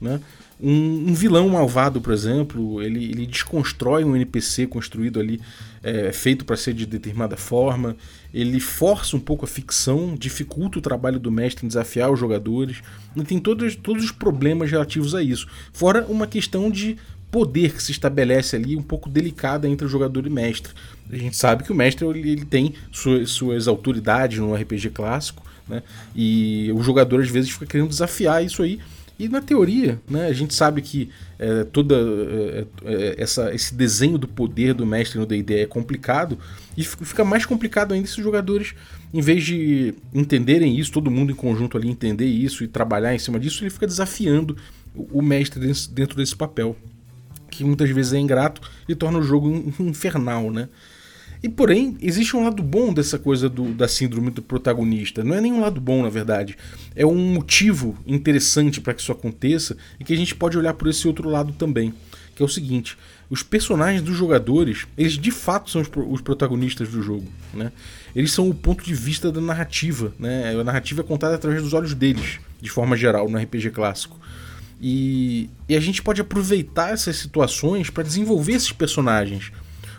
né? 0.00 0.20
Um, 0.60 1.10
um, 1.10 1.14
vilão 1.14 1.48
malvado, 1.48 2.00
por 2.00 2.12
exemplo, 2.12 2.82
ele, 2.82 3.04
ele 3.04 3.26
desconstrói 3.26 4.02
um 4.02 4.16
NPC 4.16 4.66
construído 4.66 5.20
ali, 5.20 5.40
é, 5.82 6.10
feito 6.10 6.44
para 6.44 6.56
ser 6.56 6.74
de 6.74 6.84
determinada 6.84 7.36
forma, 7.36 7.96
ele 8.34 8.58
força 8.58 9.16
um 9.16 9.20
pouco 9.20 9.44
a 9.44 9.48
ficção, 9.48 10.16
dificulta 10.18 10.78
o 10.78 10.82
trabalho 10.82 11.20
do 11.20 11.30
mestre 11.30 11.64
em 11.64 11.68
desafiar 11.68 12.10
os 12.10 12.18
jogadores, 12.18 12.78
e 13.14 13.22
tem 13.22 13.38
todos, 13.38 13.76
todos 13.76 14.04
os 14.04 14.10
problemas 14.10 14.70
relativos 14.70 15.14
a 15.14 15.22
isso. 15.22 15.46
Fora 15.72 16.04
uma 16.08 16.26
questão 16.26 16.70
de 16.70 16.96
poder 17.30 17.72
que 17.72 17.82
se 17.82 17.92
estabelece 17.92 18.56
ali, 18.56 18.74
um 18.74 18.82
pouco 18.82 19.08
delicada 19.08 19.68
entre 19.68 19.86
o 19.86 19.88
jogador 19.88 20.26
e 20.26 20.30
mestre. 20.30 20.72
A 21.10 21.16
gente 21.16 21.36
sabe 21.36 21.62
que 21.62 21.70
o 21.70 21.74
mestre 21.74 22.06
ele, 22.06 22.30
ele 22.30 22.44
tem 22.44 22.74
suas, 22.90 23.30
suas 23.30 23.68
autoridades 23.68 24.38
no 24.38 24.54
RPG 24.54 24.90
clássico, 24.90 25.44
né? 25.68 25.82
e 26.16 26.70
o 26.74 26.82
jogador 26.82 27.20
às 27.20 27.30
vezes 27.30 27.50
fica 27.50 27.66
querendo 27.66 27.88
desafiar 27.88 28.44
isso 28.44 28.62
aí 28.62 28.80
e 29.18 29.28
na 29.28 29.40
teoria, 29.40 30.00
né, 30.08 30.26
a 30.26 30.32
gente 30.32 30.54
sabe 30.54 30.80
que 30.80 31.10
é, 31.38 31.64
toda 31.64 31.96
é, 31.96 32.66
é, 32.84 33.14
essa, 33.18 33.52
esse 33.52 33.74
desenho 33.74 34.16
do 34.16 34.28
poder 34.28 34.74
do 34.74 34.86
mestre 34.86 35.18
no 35.18 35.26
D&D 35.26 35.62
é 35.62 35.66
complicado 35.66 36.38
e 36.76 36.84
fica 36.84 37.24
mais 37.24 37.44
complicado 37.44 37.92
ainda 37.92 38.06
se 38.06 38.18
os 38.18 38.24
jogadores, 38.24 38.74
em 39.12 39.20
vez 39.20 39.44
de 39.44 39.94
entenderem 40.14 40.78
isso, 40.78 40.92
todo 40.92 41.10
mundo 41.10 41.32
em 41.32 41.34
conjunto 41.34 41.76
ali 41.76 41.88
entender 41.88 42.26
isso 42.26 42.62
e 42.62 42.68
trabalhar 42.68 43.12
em 43.12 43.18
cima 43.18 43.40
disso, 43.40 43.64
ele 43.64 43.70
fica 43.70 43.88
desafiando 43.88 44.56
o 44.94 45.20
mestre 45.20 45.60
dentro 45.90 46.16
desse 46.16 46.36
papel, 46.36 46.76
que 47.50 47.64
muitas 47.64 47.90
vezes 47.90 48.12
é 48.12 48.18
ingrato 48.18 48.60
e 48.88 48.94
torna 48.94 49.18
o 49.18 49.22
jogo 49.22 49.50
infernal, 49.80 50.50
né? 50.52 50.68
E 51.42 51.48
porém, 51.48 51.96
existe 52.00 52.36
um 52.36 52.44
lado 52.44 52.62
bom 52.62 52.92
dessa 52.92 53.18
coisa 53.18 53.48
do, 53.48 53.72
da 53.72 53.86
síndrome 53.86 54.30
do 54.30 54.42
protagonista. 54.42 55.22
Não 55.22 55.34
é 55.34 55.40
nenhum 55.40 55.60
lado 55.60 55.80
bom, 55.80 56.02
na 56.02 56.08
verdade. 56.08 56.56
É 56.96 57.06
um 57.06 57.16
motivo 57.16 57.96
interessante 58.06 58.80
para 58.80 58.92
que 58.92 59.00
isso 59.00 59.12
aconteça 59.12 59.76
e 60.00 60.04
que 60.04 60.12
a 60.12 60.16
gente 60.16 60.34
pode 60.34 60.58
olhar 60.58 60.74
por 60.74 60.88
esse 60.88 61.06
outro 61.06 61.28
lado 61.28 61.52
também. 61.52 61.94
Que 62.34 62.42
é 62.42 62.44
o 62.44 62.48
seguinte: 62.48 62.98
os 63.30 63.42
personagens 63.42 64.02
dos 64.02 64.16
jogadores, 64.16 64.86
eles 64.96 65.12
de 65.12 65.30
fato 65.30 65.70
são 65.70 65.80
os, 65.80 65.88
os 66.08 66.20
protagonistas 66.20 66.88
do 66.88 67.02
jogo. 67.02 67.26
Né? 67.54 67.70
Eles 68.16 68.32
são 68.32 68.48
o 68.48 68.54
ponto 68.54 68.84
de 68.84 68.94
vista 68.94 69.30
da 69.30 69.40
narrativa. 69.40 70.12
Né? 70.18 70.58
A 70.58 70.64
narrativa 70.64 71.02
é 71.02 71.04
contada 71.04 71.36
através 71.36 71.62
dos 71.62 71.72
olhos 71.72 71.94
deles, 71.94 72.40
de 72.60 72.68
forma 72.68 72.96
geral, 72.96 73.28
no 73.28 73.38
RPG 73.38 73.70
clássico. 73.70 74.18
E, 74.80 75.50
e 75.68 75.76
a 75.76 75.80
gente 75.80 76.02
pode 76.02 76.20
aproveitar 76.20 76.92
essas 76.92 77.16
situações 77.16 77.90
para 77.90 78.02
desenvolver 78.02 78.52
esses 78.52 78.72
personagens 78.72 79.52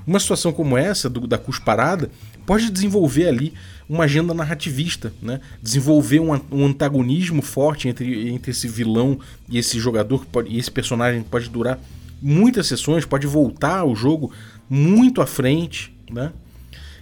Uma 0.05 0.19
situação 0.19 0.51
como 0.51 0.77
essa, 0.77 1.09
do, 1.09 1.27
da 1.27 1.37
cusparada, 1.37 2.09
pode 2.45 2.69
desenvolver 2.69 3.27
ali 3.27 3.53
uma 3.87 4.03
agenda 4.03 4.33
narrativista, 4.33 5.13
né? 5.21 5.39
desenvolver 5.61 6.19
um, 6.19 6.39
um, 6.51 6.65
antagonismo 6.65 7.41
forte 7.41 7.87
entre, 7.87 8.29
entre 8.29 8.51
esse 8.51 8.67
vilão 8.67 9.19
e 9.49 9.57
esse 9.57 9.79
jogador, 9.79 10.19
que 10.19 10.27
pode, 10.27 10.49
e 10.49 10.59
esse 10.59 10.69
personagem 10.69 11.23
que 11.23 11.29
pode 11.29 11.49
durar 11.49 11.79
muitas 12.21 12.67
sessões, 12.67 13.05
pode 13.05 13.25
voltar 13.25 13.83
o 13.85 13.95
jogo 13.95 14.31
muito 14.69 15.21
à 15.21 15.25
frente. 15.25 15.93
Né? 16.11 16.31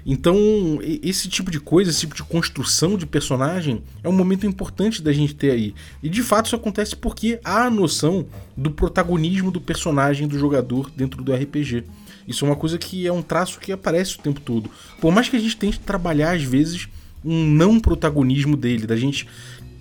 Então, 0.10 0.80
esse 0.82 1.28
tipo 1.28 1.52
de 1.52 1.60
coisa, 1.60 1.92
esse 1.92 2.00
tipo 2.00 2.16
de 2.16 2.24
construção 2.24 2.98
de 2.98 3.06
personagem 3.06 3.84
é 4.02 4.08
um 4.08 4.14
momento 4.14 4.48
importante 4.48 5.02
da 5.02 5.12
gente 5.12 5.36
ter 5.36 5.52
aí. 5.52 5.76
E 6.02 6.08
de 6.08 6.24
fato 6.24 6.46
isso 6.46 6.56
acontece 6.56 6.96
porque 6.96 7.42
há 7.44 7.66
a 7.66 7.70
noção 7.70 8.26
do 8.56 8.72
protagonismo 8.72 9.52
do 9.52 9.60
personagem 9.60 10.26
do 10.26 10.40
jogador 10.40 10.90
dentro 10.96 11.22
do 11.22 11.34
RPG. 11.34 11.84
Isso 12.28 12.46
é 12.46 12.50
uma 12.50 12.56
coisa 12.56 12.78
que 12.78 13.08
é 13.08 13.12
um 13.12 13.22
traço 13.22 13.60
que 13.60 13.72
aparece 13.72 14.16
o 14.16 14.20
tempo 14.20 14.42
todo. 14.42 14.70
Por 15.00 15.12
mais 15.12 15.30
que 15.30 15.36
a 15.36 15.40
gente 15.40 15.56
tente 15.56 15.80
trabalhar 15.80 16.36
às 16.36 16.44
vezes 16.44 16.88
um 17.24 17.46
não 17.46 17.80
protagonismo 17.80 18.58
dele, 18.58 18.86
da 18.86 18.96
gente 18.96 19.28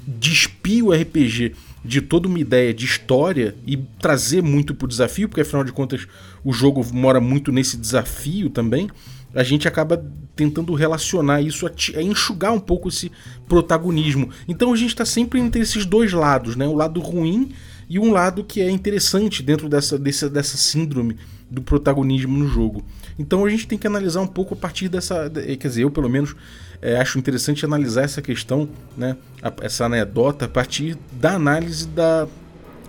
despir 0.06 0.84
o 0.84 0.92
RPG 0.92 1.54
de 1.84 2.00
toda 2.00 2.28
uma 2.28 2.38
ideia 2.38 2.72
de 2.72 2.84
história 2.84 3.54
e 3.66 3.76
trazer 3.76 4.42
muito 4.42 4.74
pro 4.74 4.88
desafio, 4.88 5.28
porque 5.28 5.40
afinal 5.40 5.64
de 5.64 5.72
contas 5.72 6.06
o 6.44 6.52
jogo 6.52 6.84
mora 6.92 7.20
muito 7.20 7.50
nesse 7.50 7.76
desafio 7.76 8.50
também 8.50 8.88
a 9.36 9.42
gente 9.42 9.68
acaba 9.68 10.02
tentando 10.34 10.72
relacionar 10.72 11.42
isso 11.42 11.66
a, 11.66 11.70
a 11.98 12.02
enxugar 12.02 12.52
um 12.54 12.58
pouco 12.58 12.88
esse 12.88 13.12
protagonismo. 13.46 14.30
Então 14.48 14.72
a 14.72 14.76
gente 14.76 14.90
está 14.90 15.04
sempre 15.04 15.38
entre 15.38 15.60
esses 15.60 15.84
dois 15.84 16.10
lados, 16.12 16.56
né? 16.56 16.66
O 16.66 16.74
lado 16.74 17.00
ruim 17.00 17.52
e 17.88 17.98
um 17.98 18.10
lado 18.10 18.44
que 18.44 18.60
é 18.60 18.70
interessante 18.70 19.42
dentro 19.42 19.68
dessa, 19.68 19.98
dessa, 19.98 20.28
dessa 20.28 20.56
síndrome 20.56 21.16
do 21.48 21.62
protagonismo 21.62 22.36
no 22.36 22.48
jogo. 22.48 22.84
Então 23.18 23.44
a 23.44 23.48
gente 23.48 23.66
tem 23.66 23.78
que 23.78 23.86
analisar 23.86 24.20
um 24.20 24.26
pouco 24.26 24.54
a 24.54 24.56
partir 24.56 24.88
dessa. 24.88 25.30
Quer 25.30 25.68
dizer, 25.68 25.82
eu 25.82 25.90
pelo 25.90 26.08
menos 26.08 26.34
é, 26.82 26.98
acho 26.98 27.18
interessante 27.18 27.64
analisar 27.64 28.02
essa 28.02 28.20
questão, 28.20 28.68
né, 28.96 29.16
essa 29.60 29.86
anedota, 29.86 30.46
a 30.46 30.48
partir 30.48 30.98
da 31.12 31.34
análise 31.34 31.86
da, 31.86 32.26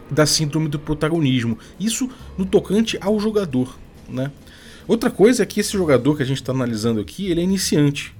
da 0.09 0.25
síndrome 0.25 0.67
do 0.67 0.79
protagonismo. 0.79 1.57
Isso 1.79 2.09
no 2.37 2.45
tocante 2.45 2.97
ao 2.99 3.19
jogador. 3.19 3.77
Né? 4.09 4.31
Outra 4.87 5.11
coisa 5.11 5.43
é 5.43 5.45
que 5.45 5.59
esse 5.59 5.73
jogador 5.73 6.17
que 6.17 6.23
a 6.23 6.25
gente 6.25 6.41
está 6.41 6.51
analisando 6.51 6.99
aqui, 6.99 7.29
ele 7.29 7.41
é 7.41 7.43
iniciante. 7.43 8.15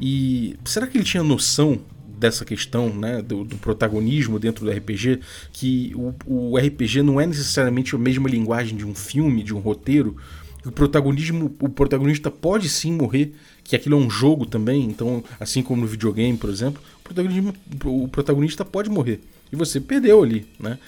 E 0.00 0.56
será 0.64 0.86
que 0.86 0.96
ele 0.96 1.04
tinha 1.04 1.22
noção 1.22 1.80
dessa 2.18 2.44
questão 2.44 2.92
né, 2.94 3.22
do, 3.22 3.44
do, 3.44 3.56
protagonismo 3.56 4.38
dentro 4.38 4.64
do 4.64 4.70
RPG? 4.70 5.20
Que 5.52 5.92
o, 5.94 6.14
o, 6.26 6.58
RPG 6.58 7.02
não 7.02 7.20
é 7.20 7.26
necessariamente 7.26 7.94
a 7.94 7.98
mesma 7.98 8.28
linguagem 8.28 8.76
de 8.76 8.86
um 8.86 8.94
filme, 8.94 9.42
de 9.42 9.54
um 9.54 9.58
roteiro. 9.58 10.16
O 10.64 10.72
protagonismo, 10.72 11.54
o 11.60 11.68
protagonista 11.68 12.30
pode 12.30 12.68
sim 12.68 12.92
morrer, 12.92 13.32
que 13.62 13.76
aquilo 13.76 13.96
é 13.96 13.98
um 13.98 14.10
jogo 14.10 14.44
também. 14.44 14.84
Então, 14.84 15.22
assim 15.38 15.62
como 15.62 15.82
no 15.82 15.86
videogame, 15.86 16.36
por 16.36 16.50
exemplo, 16.50 16.82
o, 17.84 18.04
o 18.04 18.08
protagonista 18.08 18.64
pode 18.64 18.90
morrer 18.90 19.20
e 19.52 19.56
você 19.56 19.80
perdeu 19.80 20.22
ali, 20.22 20.46
né? 20.58 20.78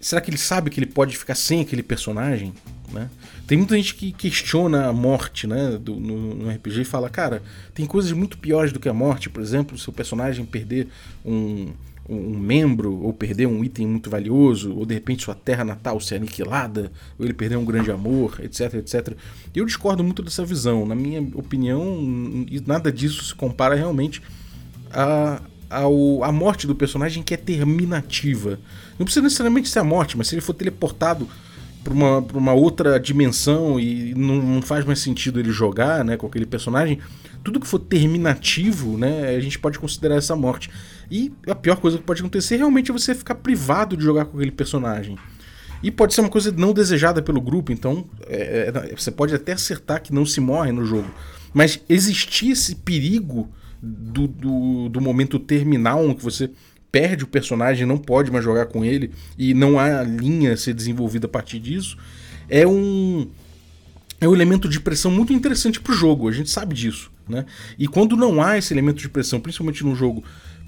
Será 0.00 0.20
que 0.20 0.30
ele 0.30 0.38
sabe 0.38 0.70
que 0.70 0.78
ele 0.78 0.86
pode 0.86 1.16
ficar 1.16 1.34
sem 1.34 1.60
aquele 1.62 1.82
personagem? 1.82 2.52
Né? 2.92 3.10
Tem 3.46 3.58
muita 3.58 3.76
gente 3.76 3.94
que 3.94 4.12
questiona 4.12 4.86
a 4.86 4.92
morte 4.92 5.46
né, 5.46 5.78
do, 5.80 5.96
no, 5.96 6.34
no, 6.34 6.50
RPG 6.50 6.82
e 6.82 6.84
fala, 6.84 7.08
cara, 7.10 7.42
tem 7.74 7.86
coisas 7.86 8.12
muito 8.12 8.38
piores 8.38 8.72
do 8.72 8.80
que 8.80 8.88
a 8.88 8.94
morte, 8.94 9.28
por 9.28 9.42
exemplo, 9.42 9.76
seu 9.78 9.92
personagem 9.92 10.44
perder 10.44 10.88
um, 11.24 11.72
um 12.08 12.38
membro, 12.38 13.02
ou 13.02 13.12
perder 13.12 13.46
um 13.46 13.64
item 13.64 13.86
muito 13.86 14.08
valioso, 14.08 14.74
ou 14.74 14.86
de 14.86 14.94
repente 14.94 15.24
sua 15.24 15.34
terra 15.34 15.64
natal 15.64 16.00
ser 16.00 16.16
aniquilada, 16.16 16.92
ou 17.18 17.24
ele 17.24 17.34
perder 17.34 17.56
um 17.56 17.64
grande 17.64 17.90
amor, 17.90 18.38
etc, 18.42 18.74
etc. 18.74 19.16
Eu 19.54 19.64
discordo 19.66 20.04
muito 20.04 20.22
dessa 20.22 20.44
visão. 20.44 20.86
Na 20.86 20.94
minha 20.94 21.20
opinião, 21.34 22.46
nada 22.66 22.92
disso 22.92 23.24
se 23.24 23.34
compara 23.34 23.74
realmente 23.74 24.22
a, 24.92 25.40
ao, 25.68 26.22
a 26.22 26.30
morte 26.30 26.66
do 26.66 26.74
personagem 26.74 27.22
que 27.22 27.34
é 27.34 27.36
terminativa. 27.36 28.60
Não 28.98 29.04
precisa 29.04 29.22
necessariamente 29.22 29.68
ser 29.68 29.80
a 29.80 29.84
morte, 29.84 30.16
mas 30.16 30.28
se 30.28 30.34
ele 30.34 30.42
for 30.42 30.54
teleportado 30.54 31.28
para 31.86 31.94
uma, 31.94 32.18
uma 32.18 32.52
outra 32.52 32.98
dimensão 32.98 33.78
e 33.78 34.12
não, 34.14 34.42
não, 34.42 34.62
faz 34.62 34.84
mais 34.84 34.98
sentido 34.98 35.38
ele 35.38 35.52
jogar 35.52 36.04
né, 36.04 36.16
com 36.16 36.26
aquele 36.26 36.44
personagem, 36.44 36.98
tudo 37.44 37.60
que 37.60 37.66
for 37.66 37.78
terminativo, 37.78 38.98
né, 38.98 39.36
a 39.36 39.40
gente 39.40 39.56
pode 39.56 39.78
considerar 39.78 40.16
essa 40.16 40.34
morte. 40.34 40.68
E 41.08 41.32
a 41.46 41.54
pior 41.54 41.76
coisa 41.76 41.96
que 41.96 42.02
pode 42.02 42.20
acontecer 42.20 42.56
realmente 42.56 42.90
é 42.90 42.92
você 42.92 43.14
ficar 43.14 43.36
privado 43.36 43.96
de 43.96 44.02
jogar 44.02 44.24
com 44.24 44.36
aquele 44.36 44.50
personagem. 44.50 45.16
E 45.80 45.90
pode 45.90 46.12
ser 46.12 46.22
uma 46.22 46.30
coisa 46.30 46.50
não 46.50 46.72
desejada 46.72 47.22
pelo 47.22 47.40
grupo, 47.40 47.70
então 47.70 48.04
é, 48.26 48.72
é, 48.74 48.96
você 48.96 49.12
pode 49.12 49.32
até 49.32 49.52
acertar 49.52 50.02
que 50.02 50.12
não 50.12 50.26
se 50.26 50.40
morre 50.40 50.72
no 50.72 50.84
jogo. 50.84 51.08
Mas 51.54 51.80
existir 51.88 52.50
esse 52.50 52.74
perigo 52.74 53.48
do, 53.80 54.26
do, 54.26 54.88
do 54.88 55.00
momento 55.00 55.38
terminal, 55.38 56.12
que 56.16 56.24
você 56.24 56.50
perde 56.96 57.24
o 57.24 57.26
personagem, 57.26 57.86
não 57.86 57.98
pode 57.98 58.30
mais 58.30 58.42
jogar 58.42 58.64
com 58.64 58.82
ele 58.82 59.10
e 59.36 59.52
não 59.52 59.78
há 59.78 60.02
linha 60.02 60.54
a 60.54 60.56
ser 60.56 60.72
desenvolvida 60.72 61.26
a 61.26 61.28
partir 61.28 61.58
disso, 61.58 61.98
é 62.48 62.66
um 62.66 63.28
é 64.18 64.26
um 64.26 64.34
elemento 64.34 64.66
de 64.66 64.80
pressão 64.80 65.10
muito 65.10 65.30
interessante 65.30 65.78
para 65.78 65.92
o 65.92 65.94
jogo. 65.94 66.26
A 66.26 66.32
gente 66.32 66.48
sabe 66.48 66.74
disso, 66.74 67.12
né? 67.28 67.44
E 67.78 67.86
quando 67.86 68.16
não 68.16 68.42
há 68.42 68.56
esse 68.56 68.72
elemento 68.72 68.98
de 68.98 69.10
pressão, 69.10 69.38
principalmente 69.38 69.84
num 69.84 69.94
jogo 69.94 70.24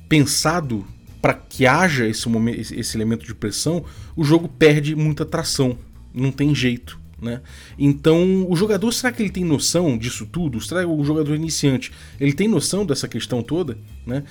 pensado 0.06 0.86
para 1.22 1.32
que 1.32 1.66
haja 1.66 2.06
esse, 2.06 2.28
momento, 2.28 2.74
esse 2.74 2.94
elemento 2.94 3.24
de 3.24 3.34
pressão, 3.34 3.82
o 4.14 4.22
jogo 4.22 4.48
perde 4.48 4.94
muita 4.94 5.22
atração. 5.22 5.78
Não 6.12 6.30
tem 6.30 6.54
jeito. 6.54 7.00
Né? 7.22 7.40
Então, 7.78 8.46
o 8.50 8.54
jogador, 8.54 8.92
será 8.92 9.10
que 9.10 9.22
ele 9.22 9.30
tem 9.30 9.46
noção 9.46 9.96
disso 9.96 10.26
tudo? 10.26 10.60
Será 10.60 10.82
que 10.82 10.86
o 10.86 11.02
jogador 11.02 11.34
iniciante 11.34 11.90
ele 12.20 12.34
tem 12.34 12.46
noção 12.46 12.84
dessa 12.84 13.08
questão 13.08 13.42
toda? 13.42 13.78
Né? 14.06 14.24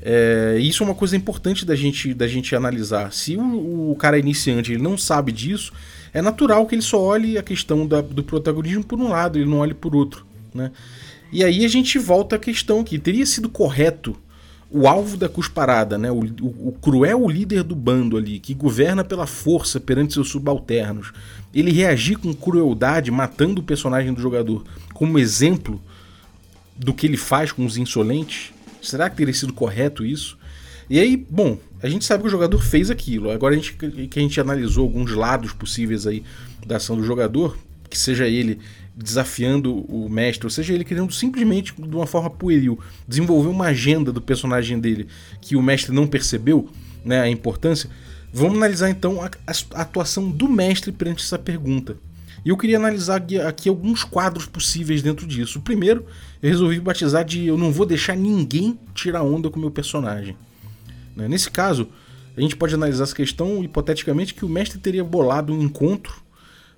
É, 0.00 0.56
isso 0.60 0.82
é 0.82 0.86
uma 0.86 0.94
coisa 0.94 1.16
importante 1.16 1.64
da 1.64 1.74
gente, 1.74 2.14
da 2.14 2.28
gente 2.28 2.54
analisar. 2.54 3.12
Se 3.12 3.36
o, 3.36 3.90
o 3.90 3.96
cara 3.96 4.16
é 4.16 4.20
iniciante 4.20 4.72
ele 4.72 4.82
não 4.82 4.96
sabe 4.96 5.32
disso, 5.32 5.72
é 6.12 6.22
natural 6.22 6.66
que 6.66 6.74
ele 6.74 6.82
só 6.82 7.00
olhe 7.00 7.36
a 7.36 7.42
questão 7.42 7.86
da, 7.86 8.00
do 8.00 8.22
protagonismo 8.22 8.84
por 8.84 8.98
um 8.98 9.08
lado, 9.08 9.38
ele 9.38 9.50
não 9.50 9.58
olhe 9.58 9.74
por 9.74 9.94
outro. 9.94 10.26
Né? 10.54 10.70
E 11.32 11.44
aí 11.44 11.64
a 11.64 11.68
gente 11.68 11.98
volta 11.98 12.36
à 12.36 12.38
questão 12.38 12.82
que 12.82 12.98
teria 12.98 13.26
sido 13.26 13.48
correto 13.48 14.16
o 14.70 14.86
alvo 14.86 15.16
da 15.16 15.28
cusparada, 15.28 15.96
né? 15.96 16.10
O, 16.10 16.20
o, 16.20 16.68
o, 16.68 16.76
cruel 16.80 17.26
líder 17.26 17.62
do 17.62 17.74
bando 17.74 18.18
ali, 18.18 18.38
que 18.38 18.52
governa 18.52 19.02
pela 19.02 19.26
força 19.26 19.80
perante 19.80 20.12
seus 20.12 20.28
subalternos, 20.28 21.12
ele 21.54 21.72
reagir 21.72 22.18
com 22.18 22.34
crueldade, 22.34 23.10
matando 23.10 23.62
o 23.62 23.64
personagem 23.64 24.12
do 24.12 24.20
jogador, 24.20 24.64
como 24.92 25.18
exemplo 25.18 25.80
do 26.76 26.92
que 26.92 27.06
ele 27.06 27.16
faz 27.16 27.50
com 27.50 27.64
os 27.64 27.78
insolentes? 27.78 28.52
Será 28.82 29.08
que 29.10 29.16
teria 29.16 29.34
sido 29.34 29.52
correto 29.52 30.04
isso? 30.04 30.38
E 30.90 30.98
aí, 30.98 31.16
bom, 31.16 31.58
a 31.82 31.88
gente 31.88 32.04
sabe 32.04 32.22
que 32.22 32.28
o 32.28 32.30
jogador 32.30 32.62
fez 32.62 32.90
aquilo. 32.90 33.30
Agora 33.30 33.54
a 33.54 33.58
gente, 33.58 33.74
que 33.74 34.18
a 34.18 34.22
gente 34.22 34.40
analisou 34.40 34.84
alguns 34.84 35.12
lados 35.12 35.52
possíveis 35.52 36.06
aí 36.06 36.24
da 36.66 36.76
ação 36.76 36.96
do 36.96 37.04
jogador, 37.04 37.58
que 37.88 37.98
seja 37.98 38.26
ele 38.26 38.58
desafiando 38.96 39.76
o 39.84 40.08
mestre, 40.08 40.46
ou 40.46 40.50
seja 40.50 40.74
ele 40.74 40.84
querendo 40.84 41.12
simplesmente 41.12 41.72
de 41.72 41.94
uma 41.96 42.06
forma 42.06 42.28
pueril 42.28 42.80
desenvolver 43.06 43.48
uma 43.48 43.66
agenda 43.66 44.12
do 44.12 44.20
personagem 44.20 44.80
dele 44.80 45.06
que 45.40 45.54
o 45.54 45.62
mestre 45.62 45.92
não 45.92 46.06
percebeu, 46.06 46.68
né, 47.04 47.20
a 47.20 47.28
importância. 47.28 47.88
Vamos 48.32 48.56
analisar 48.56 48.90
então 48.90 49.22
a, 49.22 49.30
a 49.46 49.82
atuação 49.82 50.28
do 50.28 50.48
mestre 50.48 50.90
perante 50.90 51.22
essa 51.22 51.38
pergunta. 51.38 51.96
E 52.44 52.50
eu 52.50 52.56
queria 52.56 52.76
analisar 52.76 53.22
aqui, 53.46 53.68
alguns 53.68 54.04
quadros 54.04 54.46
possíveis 54.46 55.02
dentro 55.02 55.26
disso. 55.26 55.58
O 55.58 55.62
primeiro, 55.62 56.04
eu 56.42 56.48
resolvi 56.48 56.80
batizar 56.80 57.24
de 57.24 57.46
eu 57.46 57.58
não 57.58 57.72
vou 57.72 57.84
deixar 57.84 58.16
ninguém 58.16 58.78
tirar 58.94 59.22
onda 59.22 59.50
com 59.50 59.56
o 59.56 59.60
meu 59.60 59.70
personagem. 59.70 60.36
Né? 61.16 61.28
Nesse 61.28 61.50
caso, 61.50 61.88
a 62.36 62.40
gente 62.40 62.56
pode 62.56 62.74
analisar 62.74 63.04
essa 63.04 63.14
questão 63.14 63.62
hipoteticamente 63.62 64.34
que 64.34 64.44
o 64.44 64.48
mestre 64.48 64.78
teria 64.78 65.02
bolado 65.02 65.52
um 65.52 65.62
encontro 65.62 66.22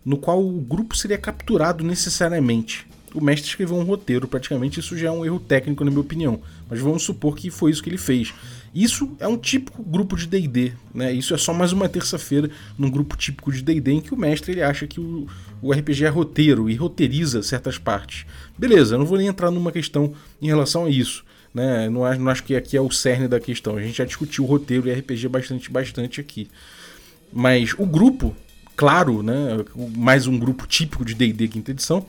no 0.04 0.16
qual 0.16 0.42
o 0.42 0.60
grupo 0.60 0.96
seria 0.96 1.18
capturado 1.18 1.84
necessariamente 1.84 2.86
o 3.14 3.22
mestre 3.22 3.48
escreveu 3.48 3.76
um 3.76 3.82
roteiro, 3.82 4.28
praticamente 4.28 4.80
isso 4.80 4.96
já 4.96 5.08
é 5.08 5.10
um 5.10 5.24
erro 5.24 5.40
técnico 5.40 5.84
na 5.84 5.90
minha 5.90 6.00
opinião, 6.00 6.40
mas 6.68 6.80
vamos 6.80 7.02
supor 7.02 7.36
que 7.36 7.50
foi 7.50 7.70
isso 7.70 7.82
que 7.82 7.88
ele 7.88 7.98
fez. 7.98 8.32
Isso 8.74 9.16
é 9.18 9.26
um 9.26 9.36
típico 9.36 9.82
grupo 9.82 10.16
de 10.16 10.26
D&D, 10.28 10.72
né? 10.94 11.12
Isso 11.12 11.34
é 11.34 11.38
só 11.38 11.52
mais 11.52 11.72
uma 11.72 11.88
terça-feira 11.88 12.48
num 12.78 12.88
grupo 12.88 13.16
típico 13.16 13.50
de 13.50 13.62
D&D 13.62 13.90
em 13.90 14.00
que 14.00 14.14
o 14.14 14.16
mestre 14.16 14.52
ele 14.52 14.62
acha 14.62 14.86
que 14.86 15.00
o, 15.00 15.26
o 15.60 15.72
RPG 15.72 16.04
é 16.04 16.08
roteiro 16.08 16.70
e 16.70 16.76
roteiriza 16.76 17.42
certas 17.42 17.78
partes. 17.78 18.24
Beleza, 18.56 18.96
não 18.96 19.04
vou 19.04 19.18
nem 19.18 19.26
entrar 19.26 19.50
numa 19.50 19.72
questão 19.72 20.12
em 20.40 20.46
relação 20.46 20.84
a 20.84 20.90
isso, 20.90 21.24
né? 21.52 21.90
Não 21.90 22.04
acho, 22.04 22.20
não 22.20 22.30
acho 22.30 22.44
que 22.44 22.54
aqui 22.54 22.76
é 22.76 22.80
o 22.80 22.90
cerne 22.92 23.26
da 23.26 23.40
questão. 23.40 23.76
A 23.76 23.82
gente 23.82 23.98
já 23.98 24.04
discutiu 24.04 24.44
o 24.44 24.46
roteiro 24.46 24.88
e 24.88 24.92
RPG 24.92 25.26
bastante, 25.26 25.68
bastante 25.68 26.20
aqui. 26.20 26.48
Mas 27.32 27.74
o 27.76 27.84
grupo, 27.84 28.36
claro, 28.76 29.20
né? 29.20 29.64
Mais 29.96 30.28
um 30.28 30.38
grupo 30.38 30.64
típico 30.68 31.04
de 31.04 31.14
D&D 31.14 31.48
quinta 31.48 31.72
edição 31.72 32.06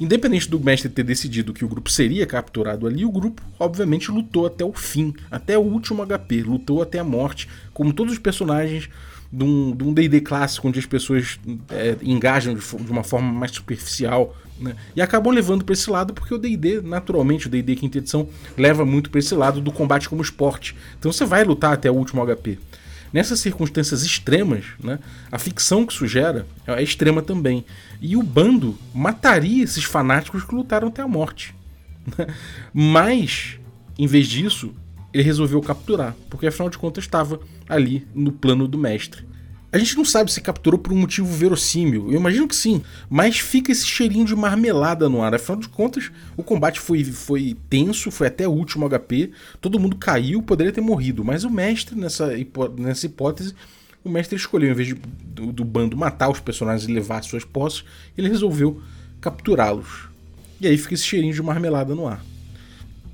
Independente 0.00 0.50
do 0.50 0.58
mestre 0.58 0.88
ter 0.88 1.04
decidido 1.04 1.52
que 1.52 1.64
o 1.64 1.68
grupo 1.68 1.90
seria 1.90 2.26
capturado 2.26 2.86
ali, 2.86 3.04
o 3.04 3.12
grupo, 3.12 3.42
obviamente, 3.58 4.10
lutou 4.10 4.46
até 4.46 4.64
o 4.64 4.72
fim, 4.72 5.14
até 5.30 5.56
o 5.56 5.62
último 5.62 6.04
HP, 6.04 6.42
lutou 6.42 6.82
até 6.82 6.98
a 6.98 7.04
morte, 7.04 7.48
como 7.72 7.92
todos 7.92 8.12
os 8.12 8.18
personagens 8.18 8.88
de 9.32 9.44
um 9.44 9.92
D&D 9.92 10.20
clássico, 10.20 10.68
onde 10.68 10.78
as 10.78 10.86
pessoas 10.86 11.38
é, 11.70 11.96
engajam 12.02 12.54
de, 12.54 12.60
de, 12.60 12.92
uma 12.92 13.02
forma 13.02 13.32
mais 13.32 13.50
superficial, 13.50 14.36
né? 14.60 14.76
E 14.94 15.02
acabam 15.02 15.32
levando 15.32 15.64
para 15.64 15.72
esse 15.72 15.90
lado 15.90 16.14
porque 16.14 16.32
o 16.32 16.38
D&D, 16.38 16.80
naturalmente, 16.80 17.48
o 17.48 17.50
D&D 17.50 17.74
quinta 17.74 17.98
edição 17.98 18.28
leva 18.56 18.84
muito 18.84 19.10
para 19.10 19.18
esse 19.18 19.34
lado 19.34 19.60
do 19.60 19.72
combate 19.72 20.08
como 20.08 20.22
esporte. 20.22 20.76
Então 20.98 21.12
você 21.12 21.24
vai 21.24 21.42
lutar 21.42 21.72
até 21.72 21.90
o 21.90 21.94
último 21.94 22.24
HP. 22.24 22.58
Nessas 23.14 23.38
circunstâncias 23.38 24.02
extremas, 24.02 24.64
né, 24.82 24.98
a 25.30 25.38
ficção 25.38 25.86
que 25.86 25.92
isso 25.92 26.04
gera 26.04 26.48
é 26.66 26.82
extrema 26.82 27.22
também. 27.22 27.64
E 28.00 28.16
o 28.16 28.22
bando 28.24 28.76
mataria 28.92 29.62
esses 29.62 29.84
fanáticos 29.84 30.42
que 30.42 30.52
lutaram 30.52 30.88
até 30.88 31.00
a 31.00 31.06
morte. 31.06 31.54
Né? 32.18 32.26
Mas, 32.74 33.56
em 33.96 34.08
vez 34.08 34.26
disso, 34.26 34.74
ele 35.12 35.22
resolveu 35.22 35.62
capturar, 35.62 36.16
porque 36.28 36.48
afinal 36.48 36.68
de 36.68 36.76
contas 36.76 37.04
estava 37.04 37.38
ali 37.68 38.04
no 38.12 38.32
plano 38.32 38.66
do 38.66 38.76
mestre. 38.76 39.24
A 39.74 39.78
gente 39.78 39.96
não 39.96 40.04
sabe 40.04 40.32
se 40.32 40.40
capturou 40.40 40.78
por 40.78 40.92
um 40.92 40.96
motivo 40.96 41.26
verossímil, 41.26 42.06
eu 42.08 42.20
imagino 42.20 42.46
que 42.46 42.54
sim, 42.54 42.80
mas 43.10 43.40
fica 43.40 43.72
esse 43.72 43.84
cheirinho 43.84 44.24
de 44.24 44.36
marmelada 44.36 45.08
no 45.08 45.20
ar. 45.20 45.34
Afinal 45.34 45.58
de 45.58 45.68
contas, 45.68 46.12
o 46.36 46.44
combate 46.44 46.78
foi, 46.78 47.02
foi 47.02 47.56
tenso, 47.68 48.12
foi 48.12 48.28
até 48.28 48.46
o 48.46 48.52
último 48.52 48.88
HP, 48.88 49.32
todo 49.60 49.80
mundo 49.80 49.96
caiu, 49.96 50.40
poderia 50.40 50.72
ter 50.72 50.80
morrido, 50.80 51.24
mas 51.24 51.42
o 51.42 51.50
mestre, 51.50 51.96
nessa, 51.96 52.38
hipó 52.38 52.68
nessa 52.68 53.06
hipótese, 53.06 53.52
o 54.04 54.08
mestre 54.08 54.36
escolheu, 54.36 54.70
em 54.70 54.74
vez 54.74 54.86
de, 54.86 54.94
do, 54.94 55.52
do 55.52 55.64
bando 55.64 55.96
matar 55.96 56.30
os 56.30 56.38
personagens 56.38 56.88
e 56.88 56.92
levar 56.92 57.24
suas 57.24 57.44
posses, 57.44 57.84
ele 58.16 58.28
resolveu 58.28 58.80
capturá-los. 59.20 60.08
E 60.60 60.68
aí 60.68 60.78
fica 60.78 60.94
esse 60.94 61.02
cheirinho 61.02 61.34
de 61.34 61.42
marmelada 61.42 61.96
no 61.96 62.06
ar. 62.06 62.24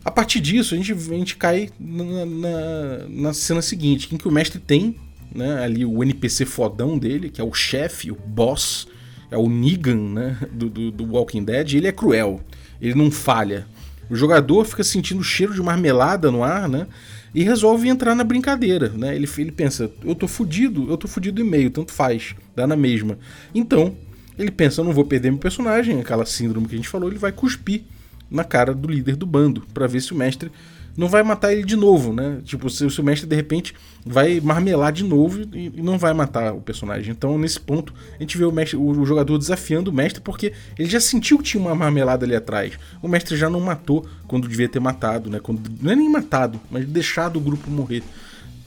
A 0.04 0.10
partir 0.10 0.40
disso, 0.40 0.74
a 0.74 0.76
gente, 0.76 0.92
a 0.92 1.16
gente 1.16 1.36
cai 1.36 1.70
na, 1.80 2.26
na, 2.26 3.08
na 3.08 3.32
cena 3.32 3.62
seguinte, 3.62 4.14
em 4.14 4.18
que 4.18 4.28
o 4.28 4.30
mestre 4.30 4.60
tem 4.60 4.94
né, 5.34 5.62
ali 5.62 5.84
o 5.84 6.02
NPC 6.02 6.44
fodão 6.44 6.98
dele, 6.98 7.30
que 7.30 7.40
é 7.40 7.44
o 7.44 7.52
chefe, 7.52 8.10
o 8.10 8.16
boss, 8.16 8.86
é 9.30 9.36
o 9.36 9.48
Negan 9.48 9.96
né, 9.96 10.38
do, 10.52 10.68
do, 10.68 10.90
do, 10.90 11.12
Walking 11.12 11.44
Dead, 11.44 11.74
ele 11.74 11.86
é 11.86 11.92
cruel, 11.92 12.40
ele 12.80 12.94
não 12.94 13.10
falha. 13.10 13.66
O 14.08 14.16
jogador 14.16 14.64
fica 14.64 14.82
sentindo 14.82 15.20
o 15.20 15.24
cheiro 15.24 15.54
de 15.54 15.62
marmelada 15.62 16.32
no 16.32 16.42
ar, 16.42 16.68
né? 16.68 16.88
E 17.32 17.44
resolve 17.44 17.88
entrar 17.88 18.16
na 18.16 18.24
brincadeira, 18.24 18.88
né? 18.88 19.14
Ele, 19.14 19.28
ele 19.38 19.52
pensa, 19.52 19.88
eu 20.04 20.16
tô 20.16 20.26
fudido, 20.26 20.90
eu 20.90 20.96
tô 20.96 21.06
fudido 21.06 21.40
e 21.40 21.44
meio, 21.44 21.70
tanto 21.70 21.92
faz, 21.92 22.34
dá 22.56 22.66
na 22.66 22.74
mesma. 22.74 23.20
Então, 23.54 23.94
ele 24.36 24.50
pensa, 24.50 24.80
eu 24.80 24.84
não 24.84 24.92
vou 24.92 25.04
perder 25.04 25.30
meu 25.30 25.38
personagem, 25.38 26.00
aquela 26.00 26.26
síndrome 26.26 26.66
que 26.66 26.74
a 26.74 26.76
gente 26.76 26.88
falou, 26.88 27.08
ele 27.08 27.20
vai 27.20 27.30
cuspir 27.30 27.82
na 28.28 28.42
cara 28.42 28.74
do 28.74 28.88
líder 28.88 29.14
do 29.14 29.26
bando, 29.26 29.62
para 29.72 29.86
ver 29.86 30.00
se 30.00 30.12
o 30.12 30.16
mestre 30.16 30.50
não 30.96 31.08
vai 31.08 31.22
matar 31.22 31.52
ele 31.52 31.64
de 31.64 31.76
novo, 31.76 32.12
né? 32.12 32.40
Tipo, 32.44 32.68
se, 32.68 32.84
o 32.84 33.04
mestre 33.04 33.28
de 33.28 33.36
repente 33.36 33.74
vai 34.04 34.40
marmelar 34.40 34.92
de 34.92 35.04
novo 35.04 35.42
e, 35.54 35.72
e, 35.76 35.82
não 35.82 35.98
vai 35.98 36.12
matar 36.12 36.52
o 36.52 36.60
personagem. 36.60 37.12
Então, 37.12 37.38
nesse 37.38 37.60
ponto, 37.60 37.94
a 38.18 38.22
gente 38.22 38.36
vê 38.36 38.44
o, 38.44 38.52
mestre, 38.52 38.76
o, 38.76 38.82
o, 38.82 39.06
jogador 39.06 39.38
desafiando 39.38 39.90
o 39.90 39.94
mestre 39.94 40.20
porque 40.20 40.52
ele 40.78 40.88
já 40.88 41.00
sentiu 41.00 41.38
que 41.38 41.44
tinha 41.44 41.62
uma 41.62 41.74
marmelada 41.74 42.24
ali 42.24 42.34
atrás. 42.34 42.74
O 43.02 43.08
mestre 43.08 43.36
já 43.36 43.48
não 43.48 43.60
matou 43.60 44.06
quando 44.26 44.48
devia 44.48 44.68
ter 44.68 44.80
matado, 44.80 45.30
né? 45.30 45.38
Quando, 45.40 45.62
não 45.80 45.92
é 45.92 45.96
nem 45.96 46.08
matado, 46.08 46.60
mas 46.70 46.86
deixado 46.86 47.36
o 47.36 47.40
grupo 47.40 47.70
morrer 47.70 48.02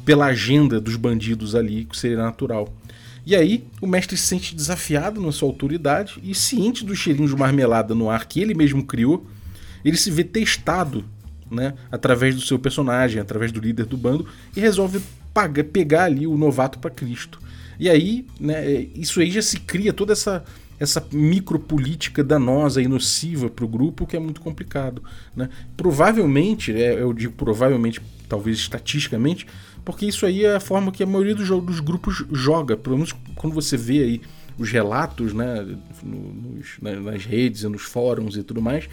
pela 0.06 0.26
agenda 0.26 0.80
dos 0.82 0.96
bandidos 0.96 1.56
ali, 1.56 1.86
que 1.86 1.98
seria 1.98 2.18
natural. 2.18 2.74
E 3.26 3.36
aí, 3.36 3.64
o 3.82 3.88
mestre 3.88 4.18
se 4.18 4.28
sente 4.28 4.54
desafiado 4.54 5.22
na 5.22 5.32
sua 5.32 5.48
autoridade 5.48 6.20
e 6.22 6.36
ciente 6.36 6.84
do 6.84 6.94
cheirinho 6.94 7.28
de 7.28 7.36
marmelada 7.36 7.96
no 7.96 8.10
ar 8.10 8.26
que 8.26 8.42
ele 8.42 8.54
mesmo 8.54 8.84
criou, 8.84 9.26
ele 9.84 9.96
se 9.96 10.12
vê 10.12 10.24
testado 10.24 11.06
né, 11.54 11.74
através 11.92 12.36
do 12.36 12.42
seu 12.42 12.58
personagem, 12.58 13.22
através 13.22 13.52
do 13.52 13.60
líder 13.60 13.86
do 13.86 13.98
bando, 13.98 14.28
e 14.56 14.60
resolve 14.60 15.00
pagar, 15.34 15.64
pegar 15.66 16.06
ali 16.06 16.28
o 16.28 16.38
novato 16.38 16.80
para 16.80 16.92
Cristo. 16.92 17.40
E 17.80 17.90
aí, 17.90 18.26
né, 18.40 18.88
isso 18.96 19.20
aí 19.20 19.32
já 19.32 19.42
se 19.42 19.60
cria 19.60 19.94
toda 19.94 20.14
essa 20.14 20.44
essa 20.80 21.06
micropolítica 21.14 22.24
danosa 22.24 22.82
e 22.82 22.88
nociva 22.88 23.50
para 23.50 23.64
o 23.64 23.68
grupo 23.68 24.06
que 24.06 24.18
é 24.18 24.20
muito 24.20 24.42
complicado. 24.42 25.02
Né? 25.34 25.50
Provavelmente, 25.78 26.74
é, 26.74 27.02
eu 27.02 27.14
digo 27.14 27.34
provavelmente, 27.34 28.02
talvez 28.28 28.58
estatisticamente, 28.58 29.48
porque 29.86 30.06
isso 30.06 30.26
aí 30.26 30.44
é 30.44 30.56
a 30.56 30.60
forma 30.60 30.92
que 30.92 31.04
a 31.04 31.06
maioria 31.06 31.36
dos, 31.36 31.48
dos 31.48 31.80
grupos 31.80 32.26
joga. 32.32 32.76
Pelo 32.76 32.98
menos 32.98 33.14
quando 33.36 33.54
você 33.54 33.78
vê 33.78 34.00
aí 34.00 34.22
os 34.58 34.70
relatos 34.70 35.34
né, 35.34 35.66
nos, 36.04 36.78
nas 36.82 37.26
redes 37.26 37.64
e 37.64 37.68
nos 37.68 37.84
fóruns 37.84 38.36
e 38.36 38.44
tudo 38.44 38.62
mais, 38.62 38.88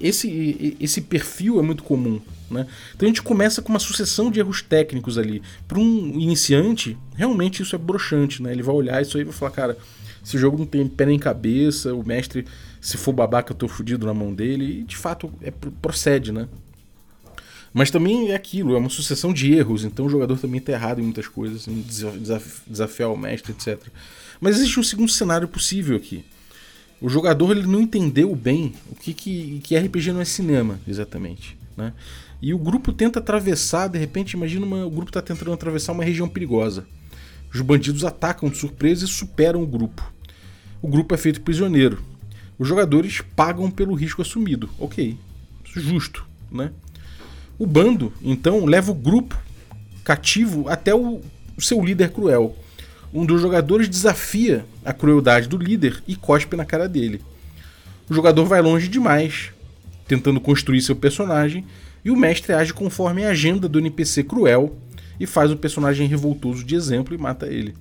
esse, 0.00 0.76
esse 0.80 1.00
perfil 1.00 1.58
é 1.58 1.62
muito 1.62 1.82
comum. 1.82 2.20
Né? 2.50 2.66
Então 2.94 3.06
a 3.06 3.08
gente 3.08 3.22
começa 3.22 3.62
com 3.62 3.70
uma 3.70 3.78
sucessão 3.78 4.30
de 4.30 4.40
erros 4.40 4.62
técnicos 4.62 5.16
ali. 5.16 5.42
Para 5.68 5.78
um 5.78 6.18
iniciante, 6.18 6.98
realmente 7.14 7.62
isso 7.62 7.74
é 7.74 7.78
broxante. 7.78 8.42
Né? 8.42 8.52
Ele 8.52 8.62
vai 8.62 8.74
olhar 8.74 9.00
isso 9.00 9.16
aí 9.16 9.22
e 9.22 9.24
vai 9.24 9.34
falar: 9.34 9.52
cara, 9.52 9.78
esse 10.24 10.36
jogo 10.36 10.58
não 10.58 10.66
tem 10.66 10.86
pé 10.88 11.06
nem 11.06 11.18
cabeça, 11.18 11.94
o 11.94 12.06
mestre, 12.06 12.44
se 12.80 12.96
for 12.96 13.12
babaca, 13.12 13.52
eu 13.52 13.56
tô 13.56 13.68
fudido 13.68 14.06
na 14.06 14.14
mão 14.14 14.34
dele. 14.34 14.80
E 14.80 14.82
de 14.82 14.96
fato 14.96 15.32
é, 15.40 15.52
procede, 15.80 16.32
né? 16.32 16.48
Mas 17.72 17.90
também 17.90 18.32
é 18.32 18.34
aquilo, 18.34 18.74
é 18.74 18.78
uma 18.78 18.90
sucessão 18.90 19.32
de 19.32 19.52
erros, 19.52 19.84
então 19.84 20.06
o 20.06 20.08
jogador 20.08 20.36
também 20.36 20.58
está 20.58 20.72
errado 20.72 20.98
em 20.98 21.04
muitas 21.04 21.28
coisas, 21.28 21.68
em 21.68 21.84
desafiar 22.66 23.12
o 23.12 23.16
mestre, 23.16 23.52
etc. 23.52 23.78
Mas 24.40 24.56
existe 24.56 24.80
um 24.80 24.82
segundo 24.82 25.08
cenário 25.08 25.46
possível 25.46 25.96
aqui. 25.96 26.24
O 27.00 27.08
jogador 27.08 27.56
ele 27.56 27.66
não 27.66 27.80
entendeu 27.80 28.34
bem 28.36 28.74
o 28.90 28.94
que, 28.94 29.14
que, 29.14 29.60
que 29.60 29.76
RPG 29.76 30.12
não 30.12 30.20
é 30.20 30.24
cinema, 30.24 30.78
exatamente. 30.86 31.56
Né? 31.76 31.94
E 32.42 32.52
o 32.52 32.58
grupo 32.58 32.92
tenta 32.92 33.18
atravessar, 33.18 33.88
de 33.88 33.98
repente, 33.98 34.32
imagina 34.32 34.66
uma, 34.66 34.84
o 34.84 34.90
grupo 34.90 35.10
está 35.10 35.22
tentando 35.22 35.52
atravessar 35.52 35.92
uma 35.92 36.04
região 36.04 36.28
perigosa. 36.28 36.86
Os 37.52 37.60
bandidos 37.62 38.04
atacam 38.04 38.48
de 38.48 38.58
surpresa 38.58 39.04
e 39.04 39.08
superam 39.08 39.62
o 39.62 39.66
grupo. 39.66 40.12
O 40.82 40.88
grupo 40.88 41.14
é 41.14 41.18
feito 41.18 41.40
prisioneiro. 41.40 42.02
Os 42.58 42.68
jogadores 42.68 43.22
pagam 43.34 43.70
pelo 43.70 43.94
risco 43.94 44.20
assumido. 44.22 44.68
Ok, 44.78 45.16
justo, 45.64 46.26
né? 46.50 46.70
O 47.58 47.66
bando, 47.66 48.12
então, 48.22 48.64
leva 48.64 48.90
o 48.90 48.94
grupo 48.94 49.38
cativo 50.04 50.68
até 50.68 50.94
o, 50.94 51.20
o 51.56 51.60
seu 51.60 51.82
líder 51.84 52.10
cruel 52.10 52.56
um 53.12 53.26
dos 53.26 53.40
jogadores 53.40 53.88
desafia 53.88 54.64
a 54.84 54.92
crueldade 54.92 55.48
do 55.48 55.56
líder 55.56 56.02
e 56.06 56.14
cospe 56.14 56.56
na 56.56 56.64
cara 56.64 56.88
dele. 56.88 57.20
O 58.08 58.14
jogador 58.14 58.44
vai 58.44 58.60
longe 58.60 58.88
demais, 58.88 59.50
tentando 60.06 60.40
construir 60.40 60.80
seu 60.80 60.96
personagem, 60.96 61.64
e 62.04 62.10
o 62.10 62.16
mestre 62.16 62.52
age 62.52 62.72
conforme 62.72 63.24
a 63.24 63.30
agenda 63.30 63.68
do 63.68 63.78
NPC 63.78 64.24
cruel 64.24 64.76
e 65.18 65.26
faz 65.26 65.50
o 65.50 65.56
personagem 65.56 66.08
revoltoso 66.08 66.64
de 66.64 66.74
exemplo 66.74 67.14
e 67.14 67.18
mata 67.18 67.46
ele. 67.46 67.74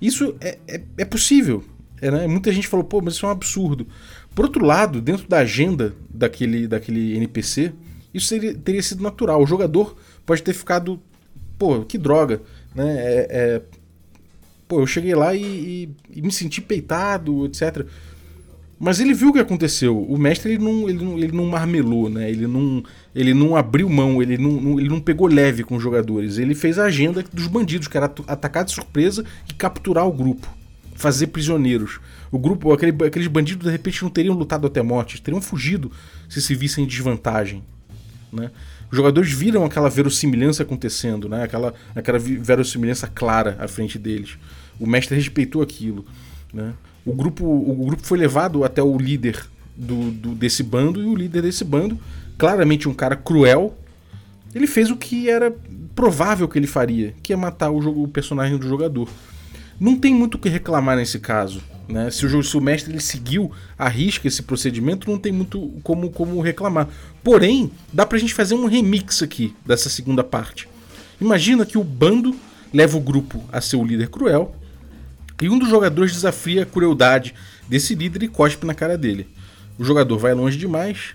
Isso 0.00 0.34
é, 0.40 0.58
é, 0.66 0.80
é 0.98 1.04
possível. 1.04 1.64
É, 2.00 2.10
né? 2.10 2.26
Muita 2.26 2.52
gente 2.52 2.68
falou, 2.68 2.84
pô, 2.84 3.00
mas 3.00 3.14
isso 3.14 3.24
é 3.24 3.28
um 3.28 3.32
absurdo. 3.32 3.86
Por 4.34 4.44
outro 4.44 4.64
lado, 4.64 5.00
dentro 5.00 5.28
da 5.28 5.38
agenda 5.38 5.94
daquele, 6.10 6.66
daquele 6.66 7.16
NPC, 7.16 7.72
isso 8.12 8.26
seria, 8.26 8.54
teria 8.54 8.82
sido 8.82 9.02
natural. 9.02 9.42
O 9.42 9.46
jogador 9.46 9.96
pode 10.26 10.42
ter 10.42 10.52
ficado, 10.52 11.00
pô, 11.58 11.82
que 11.82 11.96
droga. 11.96 12.42
Né? 12.74 12.96
É, 12.98 13.26
é, 13.30 13.62
Pô, 14.68 14.80
eu 14.80 14.86
cheguei 14.86 15.14
lá 15.14 15.34
e, 15.34 15.42
e, 15.42 15.88
e, 16.16 16.22
me 16.22 16.32
senti 16.32 16.60
peitado, 16.60 17.46
etc. 17.46 17.86
Mas 18.78 19.00
ele 19.00 19.14
viu 19.14 19.30
o 19.30 19.32
que 19.32 19.38
aconteceu. 19.38 20.02
O 20.02 20.18
mestre 20.18 20.52
ele 20.52 20.64
não, 20.64 20.88
ele 20.88 21.04
não, 21.04 21.18
ele 21.18 21.32
não 21.32 21.46
marmelou, 21.46 22.10
né? 22.10 22.28
Ele 22.28 22.46
não, 22.46 22.82
ele 23.14 23.32
não 23.32 23.56
abriu 23.56 23.88
mão, 23.88 24.20
ele 24.20 24.36
não, 24.36 24.50
não, 24.60 24.80
ele 24.80 24.88
não 24.88 25.00
pegou 25.00 25.28
leve 25.28 25.64
com 25.64 25.76
os 25.76 25.82
jogadores. 25.82 26.36
Ele 26.38 26.54
fez 26.54 26.78
a 26.78 26.84
agenda 26.84 27.24
dos 27.32 27.46
bandidos, 27.46 27.88
que 27.88 27.96
era 27.96 28.12
atacar 28.26 28.64
de 28.64 28.72
surpresa 28.72 29.24
e 29.48 29.54
capturar 29.54 30.06
o 30.06 30.12
grupo. 30.12 30.48
Fazer 30.94 31.28
prisioneiros. 31.28 32.00
O 32.30 32.38
grupo, 32.38 32.72
aquele, 32.72 32.92
aqueles 33.04 33.28
bandidos 33.28 33.66
de 33.66 33.72
repente 33.72 34.02
não 34.02 34.10
teriam 34.10 34.34
lutado 34.34 34.66
até 34.66 34.82
morte, 34.82 35.22
teriam 35.22 35.40
fugido 35.40 35.90
se 36.28 36.42
se 36.42 36.54
vissem 36.54 36.84
em 36.84 36.86
desvantagem. 36.86 37.62
Né? 38.32 38.50
Os 38.90 38.96
jogadores 38.96 39.32
viram 39.32 39.64
aquela 39.64 39.88
verossimilhança 39.88 40.62
acontecendo, 40.62 41.28
né? 41.28 41.42
aquela, 41.42 41.74
aquela 41.94 42.18
verossimilhança 42.18 43.06
clara 43.06 43.56
à 43.58 43.66
frente 43.66 43.98
deles. 43.98 44.38
O 44.78 44.86
mestre 44.86 45.16
respeitou 45.16 45.62
aquilo. 45.62 46.04
Né? 46.52 46.72
O, 47.04 47.12
grupo, 47.12 47.44
o 47.44 47.86
grupo 47.86 48.02
foi 48.04 48.18
levado 48.18 48.64
até 48.64 48.82
o 48.82 48.96
líder 48.96 49.44
do, 49.76 50.10
do, 50.10 50.34
desse 50.34 50.62
bando, 50.62 51.02
e 51.02 51.04
o 51.04 51.14
líder 51.14 51.42
desse 51.42 51.64
bando, 51.64 51.98
claramente 52.38 52.88
um 52.88 52.94
cara 52.94 53.16
cruel, 53.16 53.76
ele 54.54 54.66
fez 54.66 54.90
o 54.90 54.96
que 54.96 55.28
era 55.28 55.54
provável 55.94 56.48
que 56.48 56.58
ele 56.58 56.66
faria, 56.66 57.14
que 57.22 57.32
é 57.32 57.36
matar 57.36 57.70
o, 57.70 57.82
jogo, 57.82 58.02
o 58.02 58.08
personagem 58.08 58.56
do 58.56 58.68
jogador. 58.68 59.08
Não 59.78 59.96
tem 59.96 60.14
muito 60.14 60.36
o 60.36 60.38
que 60.38 60.48
reclamar 60.48 60.96
nesse 60.96 61.18
caso. 61.18 61.62
Né? 61.88 62.10
Se, 62.10 62.26
o, 62.26 62.42
se 62.42 62.56
o 62.56 62.60
mestre 62.60 62.92
ele 62.92 63.00
seguiu 63.00 63.52
a 63.78 63.88
risca 63.88 64.26
esse 64.26 64.42
procedimento, 64.42 65.10
não 65.10 65.18
tem 65.18 65.32
muito 65.32 65.72
como, 65.82 66.10
como 66.10 66.40
reclamar. 66.40 66.88
Porém, 67.22 67.70
dá 67.92 68.04
pra 68.04 68.18
gente 68.18 68.34
fazer 68.34 68.54
um 68.54 68.66
remix 68.66 69.22
aqui 69.22 69.54
dessa 69.64 69.88
segunda 69.88 70.24
parte. 70.24 70.68
Imagina 71.20 71.64
que 71.64 71.78
o 71.78 71.84
bando 71.84 72.34
leva 72.72 72.96
o 72.96 73.00
grupo 73.00 73.42
a 73.52 73.60
ser 73.60 73.76
o 73.76 73.84
líder 73.84 74.08
cruel 74.08 74.54
e 75.40 75.48
um 75.48 75.58
dos 75.58 75.68
jogadores 75.68 76.12
desafia 76.12 76.62
a 76.62 76.66
crueldade 76.66 77.34
desse 77.68 77.94
líder 77.94 78.22
e 78.22 78.28
cospe 78.28 78.66
na 78.66 78.74
cara 78.74 78.98
dele. 78.98 79.28
O 79.78 79.84
jogador 79.84 80.18
vai 80.18 80.34
longe 80.34 80.56
demais, 80.56 81.14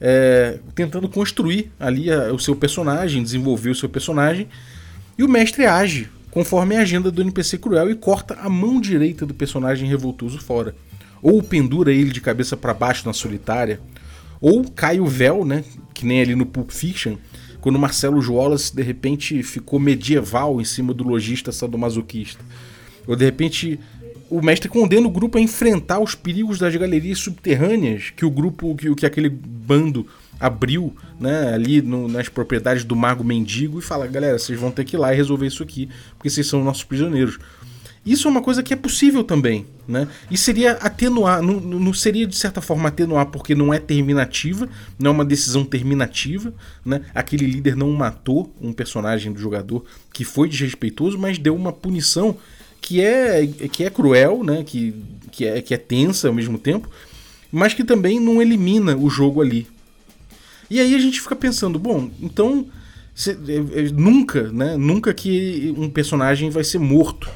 é, 0.00 0.58
tentando 0.74 1.08
construir 1.08 1.70
ali 1.78 2.10
a, 2.10 2.32
o 2.32 2.38
seu 2.38 2.54
personagem, 2.54 3.22
desenvolver 3.22 3.70
o 3.70 3.74
seu 3.74 3.88
personagem, 3.88 4.48
e 5.18 5.24
o 5.24 5.28
mestre 5.28 5.66
age 5.66 6.08
conforme 6.36 6.76
a 6.76 6.82
agenda 6.82 7.10
do 7.10 7.22
NPC 7.22 7.56
cruel 7.56 7.90
e 7.90 7.94
corta 7.94 8.34
a 8.34 8.46
mão 8.46 8.78
direita 8.78 9.24
do 9.24 9.32
personagem 9.32 9.88
revoltoso 9.88 10.38
fora. 10.38 10.76
Ou 11.22 11.42
pendura 11.42 11.90
ele 11.90 12.10
de 12.10 12.20
cabeça 12.20 12.54
para 12.54 12.74
baixo 12.74 13.06
na 13.06 13.14
solitária, 13.14 13.80
ou 14.38 14.62
cai 14.70 15.00
o 15.00 15.06
véu, 15.06 15.46
né, 15.46 15.64
que 15.94 16.04
nem 16.04 16.20
ali 16.20 16.34
no 16.34 16.44
Pulp 16.44 16.72
Fiction, 16.72 17.16
quando 17.58 17.78
Marcelo 17.78 18.20
Wallace 18.20 18.76
de 18.76 18.82
repente 18.82 19.42
ficou 19.42 19.80
medieval 19.80 20.60
em 20.60 20.64
cima 20.64 20.92
do 20.92 21.04
lojista 21.04 21.50
sadomasoquista. 21.50 22.44
Ou 23.06 23.16
de 23.16 23.24
repente 23.24 23.80
o 24.28 24.42
mestre 24.42 24.68
condena 24.68 25.06
o 25.06 25.10
grupo 25.10 25.38
a 25.38 25.40
enfrentar 25.40 26.00
os 26.00 26.14
perigos 26.14 26.58
das 26.58 26.76
galerias 26.76 27.18
subterrâneas 27.18 28.12
que 28.14 28.26
o 28.26 28.30
grupo, 28.30 28.76
que, 28.76 28.94
que 28.94 29.06
aquele 29.06 29.30
bando 29.30 30.06
abriu 30.38 30.94
né, 31.18 31.52
ali 31.54 31.80
no, 31.82 32.08
nas 32.08 32.28
propriedades 32.28 32.84
do 32.84 32.94
Mago 32.94 33.24
Mendigo 33.24 33.78
e 33.78 33.82
fala: 33.82 34.06
galera, 34.06 34.38
vocês 34.38 34.58
vão 34.58 34.70
ter 34.70 34.84
que 34.84 34.96
ir 34.96 34.98
lá 34.98 35.12
e 35.12 35.16
resolver 35.16 35.46
isso 35.46 35.62
aqui, 35.62 35.88
porque 36.16 36.30
vocês 36.30 36.46
são 36.46 36.62
nossos 36.62 36.84
prisioneiros. 36.84 37.38
Isso 38.06 38.28
é 38.28 38.30
uma 38.30 38.40
coisa 38.40 38.62
que 38.62 38.72
é 38.72 38.76
possível 38.76 39.24
também, 39.24 39.66
né? 39.88 40.06
E 40.30 40.38
seria 40.38 40.72
atenuar, 40.74 41.42
não, 41.42 41.58
não, 41.58 41.92
seria 41.92 42.24
de 42.24 42.36
certa 42.36 42.60
forma 42.60 42.88
atenuar 42.88 43.26
porque 43.26 43.52
não 43.52 43.74
é 43.74 43.80
terminativa, 43.80 44.68
não 44.96 45.10
é 45.10 45.12
uma 45.12 45.24
decisão 45.24 45.64
terminativa, 45.64 46.54
né? 46.84 47.00
Aquele 47.12 47.44
líder 47.44 47.74
não 47.74 47.90
matou 47.90 48.54
um 48.60 48.72
personagem 48.72 49.32
do 49.32 49.40
jogador 49.40 49.84
que 50.12 50.24
foi 50.24 50.48
desrespeitoso, 50.48 51.18
mas 51.18 51.36
deu 51.36 51.56
uma 51.56 51.72
punição 51.72 52.36
que 52.80 53.00
é 53.00 53.44
que 53.72 53.82
é 53.82 53.90
cruel, 53.90 54.44
né? 54.44 54.62
Que, 54.62 54.94
que, 55.32 55.44
é, 55.44 55.60
que 55.60 55.74
é 55.74 55.76
tensa 55.76 56.28
ao 56.28 56.34
mesmo 56.34 56.58
tempo, 56.58 56.88
mas 57.50 57.74
que 57.74 57.82
também 57.82 58.20
não 58.20 58.40
elimina 58.40 58.96
o 58.96 59.10
jogo 59.10 59.42
ali. 59.42 59.66
E 60.70 60.80
aí 60.80 60.94
a 60.94 60.98
gente 60.98 61.20
fica 61.20 61.36
pensando, 61.36 61.78
bom, 61.78 62.10
então 62.20 62.66
é, 63.26 63.80
é, 63.80 63.90
nunca, 63.92 64.50
né? 64.52 64.76
Nunca 64.76 65.14
que 65.14 65.74
um 65.78 65.88
personagem 65.88 66.50
vai 66.50 66.64
ser 66.64 66.78
morto 66.78 67.28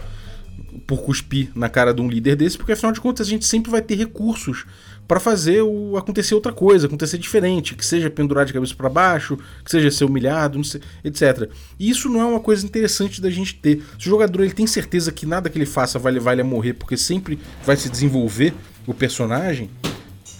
por 0.86 1.02
cuspir 1.02 1.50
na 1.54 1.68
cara 1.68 1.94
de 1.94 2.02
um 2.02 2.08
líder 2.08 2.36
desse, 2.36 2.58
porque 2.58 2.72
afinal 2.72 2.92
de 2.92 3.00
contas 3.00 3.26
a 3.26 3.30
gente 3.30 3.46
sempre 3.46 3.70
vai 3.70 3.80
ter 3.80 3.94
recursos 3.94 4.66
para 5.08 5.18
fazer 5.18 5.62
o 5.62 5.96
acontecer 5.96 6.34
outra 6.34 6.52
coisa, 6.52 6.86
acontecer 6.86 7.18
diferente, 7.18 7.74
que 7.74 7.84
seja 7.84 8.10
pendurar 8.10 8.44
de 8.44 8.52
cabeça 8.52 8.74
para 8.74 8.88
baixo, 8.88 9.36
que 9.64 9.70
seja 9.70 9.90
ser 9.90 10.04
humilhado, 10.04 10.62
sei, 10.62 10.80
etc. 11.02 11.50
E 11.78 11.90
isso 11.90 12.08
não 12.08 12.20
é 12.20 12.24
uma 12.24 12.40
coisa 12.40 12.64
interessante 12.64 13.20
da 13.20 13.30
gente 13.30 13.54
ter. 13.54 13.82
Se 13.98 14.06
o 14.06 14.10
jogador 14.10 14.42
ele 14.42 14.52
tem 14.52 14.66
certeza 14.66 15.10
que 15.10 15.26
nada 15.26 15.48
que 15.48 15.58
ele 15.58 15.66
faça 15.66 15.98
vai 15.98 16.12
levar 16.12 16.32
ele 16.32 16.42
a 16.42 16.44
morrer, 16.44 16.74
porque 16.74 16.96
sempre 16.96 17.40
vai 17.64 17.76
se 17.76 17.88
desenvolver 17.88 18.54
o 18.86 18.94
personagem, 18.94 19.68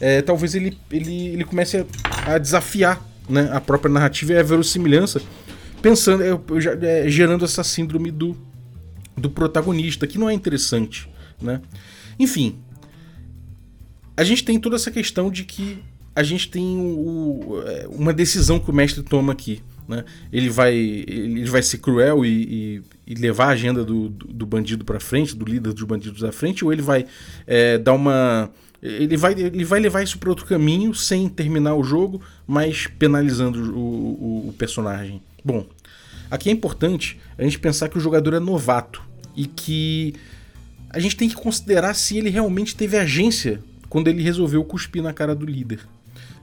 é, 0.00 0.22
talvez 0.22 0.54
ele, 0.54 0.76
ele, 0.90 1.28
ele 1.28 1.44
comece 1.44 1.78
a, 1.78 2.34
a 2.34 2.38
desafiar 2.38 3.04
né, 3.28 3.50
a 3.52 3.60
própria 3.60 3.92
narrativa 3.92 4.32
e 4.32 4.38
a 4.38 4.42
verossimilhança, 4.42 5.20
pensando, 5.82 6.22
é, 6.22 7.06
é, 7.06 7.08
gerando 7.08 7.44
essa 7.44 7.62
síndrome 7.62 8.10
do 8.10 8.36
do 9.20 9.30
protagonista, 9.30 10.06
que 10.06 10.18
não 10.18 10.28
é 10.28 10.32
interessante, 10.32 11.08
né? 11.40 11.60
Enfim, 12.18 12.58
a 14.16 14.24
gente 14.24 14.44
tem 14.44 14.58
toda 14.58 14.76
essa 14.76 14.90
questão 14.90 15.30
de 15.30 15.44
que 15.44 15.78
a 16.14 16.22
gente 16.22 16.50
tem 16.50 16.78
o, 16.78 17.62
é, 17.66 17.86
uma 17.88 18.12
decisão 18.12 18.58
que 18.58 18.70
o 18.70 18.74
mestre 18.74 19.02
toma 19.02 19.32
aqui. 19.32 19.62
Né? 19.86 20.04
Ele, 20.32 20.48
vai, 20.48 20.74
ele 20.74 21.44
vai 21.46 21.62
ser 21.62 21.78
cruel 21.78 22.24
e, 22.24 22.28
e, 22.28 22.82
e 23.08 23.14
levar 23.14 23.46
a 23.46 23.50
agenda 23.50 23.84
do, 23.84 24.08
do, 24.08 24.26
do 24.28 24.46
bandido 24.46 24.84
para 24.84 25.00
frente, 25.00 25.34
do 25.34 25.44
líder 25.44 25.72
dos 25.72 25.82
bandidos 25.82 26.22
à 26.22 26.30
frente, 26.30 26.64
ou 26.64 26.72
ele 26.72 26.82
vai 26.82 27.06
é, 27.46 27.78
dar 27.78 27.94
uma. 27.94 28.50
Ele 28.82 29.16
vai, 29.16 29.32
ele 29.32 29.64
vai 29.64 29.78
levar 29.78 30.02
isso 30.02 30.18
para 30.18 30.30
outro 30.30 30.46
caminho 30.46 30.94
sem 30.94 31.28
terminar 31.28 31.74
o 31.74 31.84
jogo, 31.84 32.20
mas 32.46 32.86
penalizando 32.86 33.76
o, 33.76 33.78
o, 33.78 34.48
o 34.48 34.54
personagem. 34.54 35.22
Bom, 35.44 35.66
aqui 36.30 36.48
é 36.48 36.52
importante 36.52 37.20
a 37.36 37.42
gente 37.42 37.58
pensar 37.58 37.88
que 37.88 37.98
o 37.98 38.00
jogador 38.00 38.34
é 38.34 38.40
novato 38.40 39.02
e 39.36 39.46
que 39.46 40.14
a 40.88 40.98
gente 40.98 41.16
tem 41.16 41.28
que 41.28 41.34
considerar 41.34 41.94
se 41.94 42.16
ele 42.16 42.30
realmente 42.30 42.74
teve 42.74 42.96
agência 42.96 43.62
quando 43.88 44.08
ele 44.08 44.22
resolveu 44.22 44.64
cuspir 44.64 45.02
na 45.02 45.12
cara 45.12 45.34
do 45.34 45.44
líder. 45.44 45.80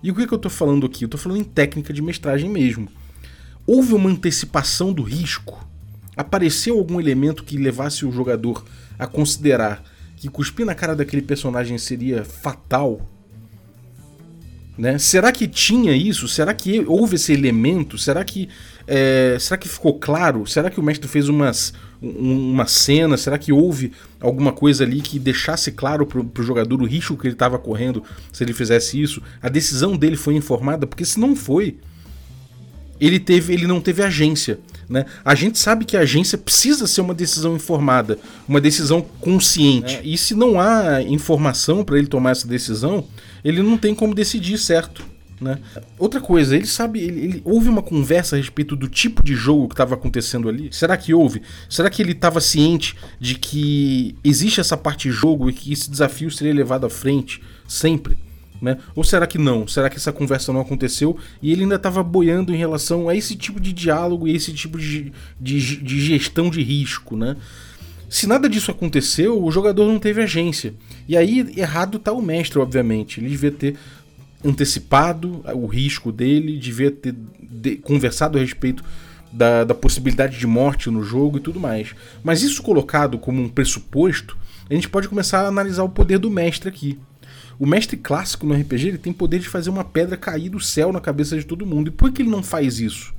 E 0.01 0.11
o 0.11 0.15
que, 0.15 0.27
que 0.27 0.33
eu 0.33 0.37
tô 0.37 0.49
falando 0.49 0.85
aqui? 0.85 1.05
Eu 1.05 1.09
tô 1.09 1.17
falando 1.17 1.39
em 1.39 1.43
técnica 1.43 1.91
de 1.91 2.01
mestragem 2.01 2.49
mesmo. 2.49 2.87
Houve 3.65 3.93
uma 3.93 4.09
antecipação 4.09 4.93
do 4.93 5.01
risco? 5.01 5.67
Apareceu 6.15 6.77
algum 6.77 6.99
elemento 6.99 7.43
que 7.43 7.57
levasse 7.57 8.05
o 8.05 8.11
jogador 8.11 8.63
a 8.97 9.07
considerar 9.07 9.83
que 10.17 10.27
cuspir 10.27 10.65
na 10.65 10.75
cara 10.75 10.95
daquele 10.95 11.21
personagem 11.21 11.77
seria 11.77 12.25
fatal? 12.25 13.07
Né? 14.77 14.97
Será 14.99 15.31
que 15.31 15.47
tinha 15.47 15.93
isso? 15.93 16.27
Será 16.27 16.53
que 16.53 16.83
houve 16.87 17.15
esse 17.15 17.33
elemento? 17.33 17.97
Será 17.97 18.23
que, 18.23 18.49
é, 18.85 19.37
será 19.39 19.57
que 19.57 19.67
ficou 19.67 19.97
claro? 19.97 20.45
Será 20.45 20.69
que 20.69 20.79
o 20.79 20.83
mestre 20.83 21.07
fez 21.07 21.27
umas, 21.29 21.73
uma 21.99 22.67
cena? 22.67 23.17
Será 23.17 23.39
que 23.39 23.51
houve 23.51 23.91
alguma 24.19 24.51
coisa 24.51 24.83
ali 24.83 25.01
que 25.01 25.17
deixasse 25.17 25.71
claro 25.71 26.05
para 26.05 26.19
o 26.19 26.43
jogador 26.43 26.81
o 26.81 26.85
risco 26.85 27.17
que 27.17 27.25
ele 27.25 27.33
estava 27.33 27.57
correndo 27.57 28.03
se 28.31 28.43
ele 28.43 28.53
fizesse 28.53 29.01
isso? 29.01 29.21
A 29.41 29.49
decisão 29.49 29.97
dele 29.97 30.15
foi 30.15 30.35
informada? 30.35 30.85
Porque 30.85 31.05
se 31.05 31.19
não 31.19 31.35
foi, 31.35 31.77
ele, 32.99 33.19
teve, 33.19 33.53
ele 33.53 33.65
não 33.65 33.81
teve 33.81 34.03
agência. 34.03 34.59
Né? 34.89 35.05
A 35.23 35.35
gente 35.35 35.59
sabe 35.59 35.85
que 35.85 35.97
a 35.97 36.01
agência 36.01 36.37
precisa 36.37 36.87
ser 36.87 37.01
uma 37.01 37.13
decisão 37.13 37.55
informada, 37.55 38.17
uma 38.47 38.61
decisão 38.61 39.01
consciente. 39.19 39.95
É. 39.95 40.01
E 40.03 40.17
se 40.17 40.33
não 40.33 40.59
há 40.59 41.01
informação 41.01 41.83
para 41.83 41.97
ele 41.97 42.07
tomar 42.07 42.31
essa 42.31 42.47
decisão, 42.47 43.05
ele 43.43 43.61
não 43.61 43.77
tem 43.77 43.93
como 43.93 44.15
decidir 44.15 44.57
certo. 44.57 45.03
Né? 45.39 45.59
Outra 45.99 46.19
coisa, 46.19 46.55
ele 46.55 46.65
sabe, 46.65 46.99
ele, 46.99 47.19
ele, 47.19 47.41
houve 47.45 47.69
uma 47.69 47.83
conversa 47.83 48.35
a 48.35 48.39
respeito 48.39 48.75
do 48.75 48.87
tipo 48.87 49.21
de 49.21 49.35
jogo 49.35 49.67
que 49.67 49.73
estava 49.73 49.93
acontecendo 49.93 50.49
ali? 50.49 50.69
Será 50.71 50.97
que 50.97 51.13
houve? 51.13 51.43
Será 51.69 51.89
que 51.89 52.01
ele 52.01 52.13
estava 52.13 52.41
ciente 52.41 52.95
de 53.19 53.35
que 53.35 54.15
existe 54.23 54.59
essa 54.59 54.75
parte 54.75 55.09
de 55.09 55.13
jogo 55.13 55.49
e 55.49 55.53
que 55.53 55.71
esse 55.71 55.91
desafio 55.91 56.31
seria 56.31 56.53
levado 56.53 56.85
à 56.85 56.89
frente 56.89 57.41
sempre? 57.67 58.17
Né? 58.61 58.77
Ou 58.95 59.03
será 59.03 59.27
que 59.27 59.37
não? 59.37 59.67
Será 59.67 59.89
que 59.89 59.97
essa 59.97 60.11
conversa 60.11 60.51
não 60.51 60.61
aconteceu 60.61 61.17
e 61.41 61.51
ele 61.51 61.63
ainda 61.63 61.75
estava 61.75 62.01
boiando 62.01 62.53
em 62.53 62.57
relação 62.57 63.07
a 63.07 63.15
esse 63.15 63.35
tipo 63.35 63.59
de 63.59 63.71
diálogo 63.71 64.27
e 64.27 64.35
esse 64.35 64.51
tipo 64.53 64.77
de, 64.77 65.11
de, 65.39 65.77
de 65.77 66.01
gestão 66.01 66.49
de 66.49 66.61
risco? 66.63 67.15
Né? 67.15 67.35
Se 68.09 68.25
nada 68.25 68.49
disso 68.49 68.71
aconteceu, 68.71 69.43
o 69.43 69.51
jogador 69.51 69.85
não 69.85 69.99
teve 69.99 70.21
agência. 70.21 70.73
E 71.07 71.17
aí, 71.17 71.53
errado 71.57 71.97
está 71.97 72.11
o 72.11 72.21
mestre, 72.21 72.57
obviamente. 72.57 73.19
Ele 73.19 73.29
devia 73.29 73.51
ter 73.51 73.75
antecipado 74.43 75.43
o 75.53 75.65
risco 75.65 76.11
dele, 76.11 76.57
devia 76.57 76.91
ter 76.91 77.15
de, 77.41 77.75
conversado 77.77 78.37
a 78.37 78.41
respeito 78.41 78.83
da, 79.31 79.63
da 79.63 79.73
possibilidade 79.73 80.37
de 80.37 80.47
morte 80.47 80.89
no 80.89 81.03
jogo 81.03 81.37
e 81.37 81.41
tudo 81.41 81.59
mais. 81.59 81.93
Mas 82.23 82.41
isso 82.43 82.63
colocado 82.63 83.17
como 83.17 83.41
um 83.41 83.49
pressuposto, 83.49 84.37
a 84.69 84.73
gente 84.73 84.89
pode 84.89 85.07
começar 85.07 85.41
a 85.41 85.47
analisar 85.47 85.83
o 85.83 85.89
poder 85.89 86.17
do 86.17 86.29
mestre 86.29 86.69
aqui. 86.69 86.99
O 87.59 87.65
mestre 87.65 87.97
clássico 87.97 88.45
no 88.45 88.53
RPG 88.53 88.87
ele 88.87 88.97
tem 88.97 89.11
poder 89.11 89.39
de 89.39 89.49
fazer 89.49 89.69
uma 89.69 89.83
pedra 89.83 90.15
cair 90.15 90.49
do 90.49 90.59
céu 90.59 90.91
na 90.91 91.01
cabeça 91.01 91.37
de 91.37 91.45
todo 91.45 91.65
mundo. 91.65 91.87
E 91.87 91.91
por 91.91 92.11
que 92.11 92.21
ele 92.21 92.29
não 92.29 92.43
faz 92.43 92.79
isso? 92.79 93.13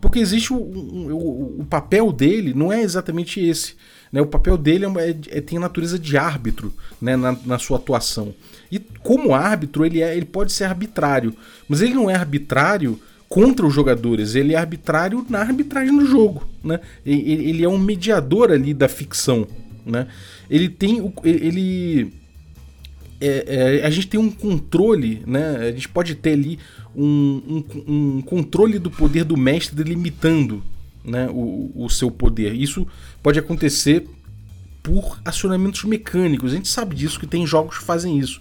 Porque 0.00 0.18
existe 0.18 0.52
o, 0.52 0.56
o, 0.56 1.60
o 1.60 1.64
papel 1.64 2.12
dele 2.12 2.52
não 2.54 2.72
é 2.72 2.82
exatamente 2.82 3.40
esse. 3.40 3.74
Né? 4.12 4.20
O 4.20 4.26
papel 4.26 4.58
dele 4.58 4.84
é, 4.84 5.38
é, 5.38 5.40
tem 5.40 5.58
a 5.58 5.60
natureza 5.62 5.98
de 5.98 6.16
árbitro 6.16 6.72
né? 7.00 7.16
na, 7.16 7.36
na 7.46 7.58
sua 7.58 7.78
atuação. 7.78 8.34
E 8.70 8.78
como 8.78 9.34
árbitro, 9.34 9.84
ele, 9.86 10.02
é, 10.02 10.16
ele 10.16 10.26
pode 10.26 10.52
ser 10.52 10.64
arbitrário. 10.64 11.34
Mas 11.68 11.80
ele 11.80 11.94
não 11.94 12.10
é 12.10 12.14
arbitrário 12.14 13.00
contra 13.28 13.66
os 13.66 13.72
jogadores, 13.72 14.34
ele 14.34 14.52
é 14.52 14.58
arbitrário 14.58 15.24
na 15.30 15.38
arbitragem 15.38 15.96
do 15.96 16.04
jogo. 16.04 16.46
Né? 16.62 16.80
Ele, 17.06 17.48
ele 17.48 17.64
é 17.64 17.68
um 17.68 17.78
mediador 17.78 18.50
ali 18.50 18.74
da 18.74 18.88
ficção. 18.88 19.46
Né? 19.86 20.06
Ele 20.50 20.68
tem. 20.68 21.12
Ele. 21.24 22.12
É, 23.24 23.80
é, 23.82 23.86
a 23.86 23.90
gente 23.90 24.08
tem 24.08 24.18
um 24.18 24.30
controle, 24.30 25.22
né? 25.26 25.56
A 25.68 25.70
gente 25.70 25.88
pode 25.88 26.14
ter 26.16 26.32
ali 26.32 26.58
um, 26.94 27.64
um, 27.86 27.94
um 28.16 28.22
controle 28.22 28.78
do 28.78 28.90
poder 28.90 29.24
do 29.24 29.36
mestre 29.36 29.76
delimitando 29.76 30.62
né, 31.04 31.28
o, 31.30 31.70
o 31.74 31.88
seu 31.88 32.10
poder. 32.10 32.52
Isso 32.52 32.86
pode 33.22 33.38
acontecer 33.38 34.06
por 34.82 35.20
acionamentos 35.24 35.84
mecânicos. 35.84 36.52
A 36.52 36.56
gente 36.56 36.68
sabe 36.68 36.96
disso, 36.96 37.20
que 37.20 37.26
tem 37.26 37.46
jogos 37.46 37.78
que 37.78 37.84
fazem 37.84 38.18
isso. 38.18 38.40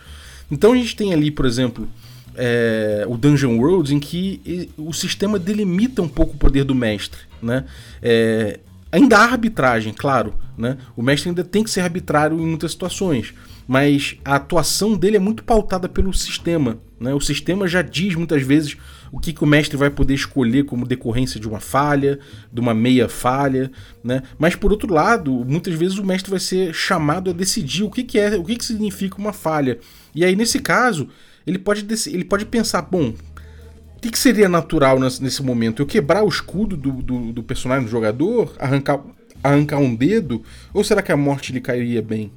Então 0.49 0.73
a 0.73 0.75
gente 0.75 0.95
tem 0.95 1.13
ali, 1.13 1.29
por 1.29 1.45
exemplo, 1.45 1.87
é, 2.35 3.05
o 3.07 3.17
Dungeon 3.17 3.57
World, 3.57 3.93
em 3.93 3.99
que 3.99 4.69
o 4.77 4.91
sistema 4.93 5.37
delimita 5.37 6.01
um 6.01 6.09
pouco 6.09 6.33
o 6.33 6.37
poder 6.37 6.63
do 6.63 6.73
mestre. 6.73 7.21
Né? 7.41 7.65
É, 8.01 8.59
ainda 8.91 9.17
há 9.17 9.23
arbitragem, 9.23 9.93
claro. 9.93 10.33
Né? 10.57 10.77
O 10.95 11.01
mestre 11.01 11.29
ainda 11.29 11.43
tem 11.43 11.63
que 11.63 11.69
ser 11.69 11.81
arbitrário 11.81 12.39
em 12.39 12.45
muitas 12.45 12.71
situações. 12.71 13.33
Mas 13.67 14.17
a 14.25 14.35
atuação 14.35 14.95
dele 14.95 15.17
é 15.17 15.19
muito 15.19 15.43
pautada 15.43 15.87
pelo 15.87 16.13
sistema. 16.13 16.79
Né? 16.99 17.13
O 17.13 17.19
sistema 17.19 17.67
já 17.67 17.81
diz 17.81 18.15
muitas 18.15 18.41
vezes 18.43 18.77
o 19.11 19.19
que, 19.19 19.33
que 19.33 19.43
o 19.43 19.47
mestre 19.47 19.75
vai 19.75 19.89
poder 19.89 20.13
escolher 20.13 20.65
como 20.65 20.85
decorrência 20.85 21.39
de 21.39 21.47
uma 21.47 21.59
falha, 21.59 22.19
de 22.51 22.61
uma 22.61 22.73
meia 22.73 23.09
falha, 23.09 23.71
né? 24.03 24.23
Mas 24.39 24.55
por 24.55 24.71
outro 24.71 24.93
lado, 24.93 25.43
muitas 25.45 25.73
vezes 25.73 25.97
o 25.97 26.05
mestre 26.05 26.31
vai 26.31 26.39
ser 26.39 26.73
chamado 26.73 27.29
a 27.29 27.33
decidir 27.33 27.83
o 27.83 27.91
que, 27.91 28.03
que 28.03 28.17
é, 28.17 28.37
o 28.37 28.43
que, 28.43 28.55
que 28.55 28.63
significa 28.63 29.17
uma 29.17 29.33
falha. 29.33 29.79
E 30.15 30.23
aí 30.23 30.35
nesse 30.35 30.59
caso, 30.59 31.09
ele 31.45 31.57
pode, 31.57 31.85
ele 32.07 32.23
pode 32.23 32.45
pensar, 32.45 32.83
bom, 32.83 33.09
o 33.09 33.99
que, 34.01 34.09
que 34.09 34.19
seria 34.19 34.47
natural 34.47 34.99
nesse, 34.99 35.43
momento? 35.43 35.81
Eu 35.81 35.85
quebrar 35.85 36.23
o 36.23 36.29
escudo 36.29 36.77
do, 36.77 36.91
do, 36.91 37.33
do, 37.33 37.43
personagem 37.43 37.85
do 37.85 37.91
jogador, 37.91 38.55
arrancar 38.57 39.01
arrancar 39.43 39.79
um 39.79 39.95
dedo? 39.95 40.43
Ou 40.73 40.83
será 40.83 41.01
que 41.01 41.11
a 41.11 41.17
morte 41.17 41.51
lhe 41.51 41.59
cairia 41.59 42.01
bem? 42.01 42.31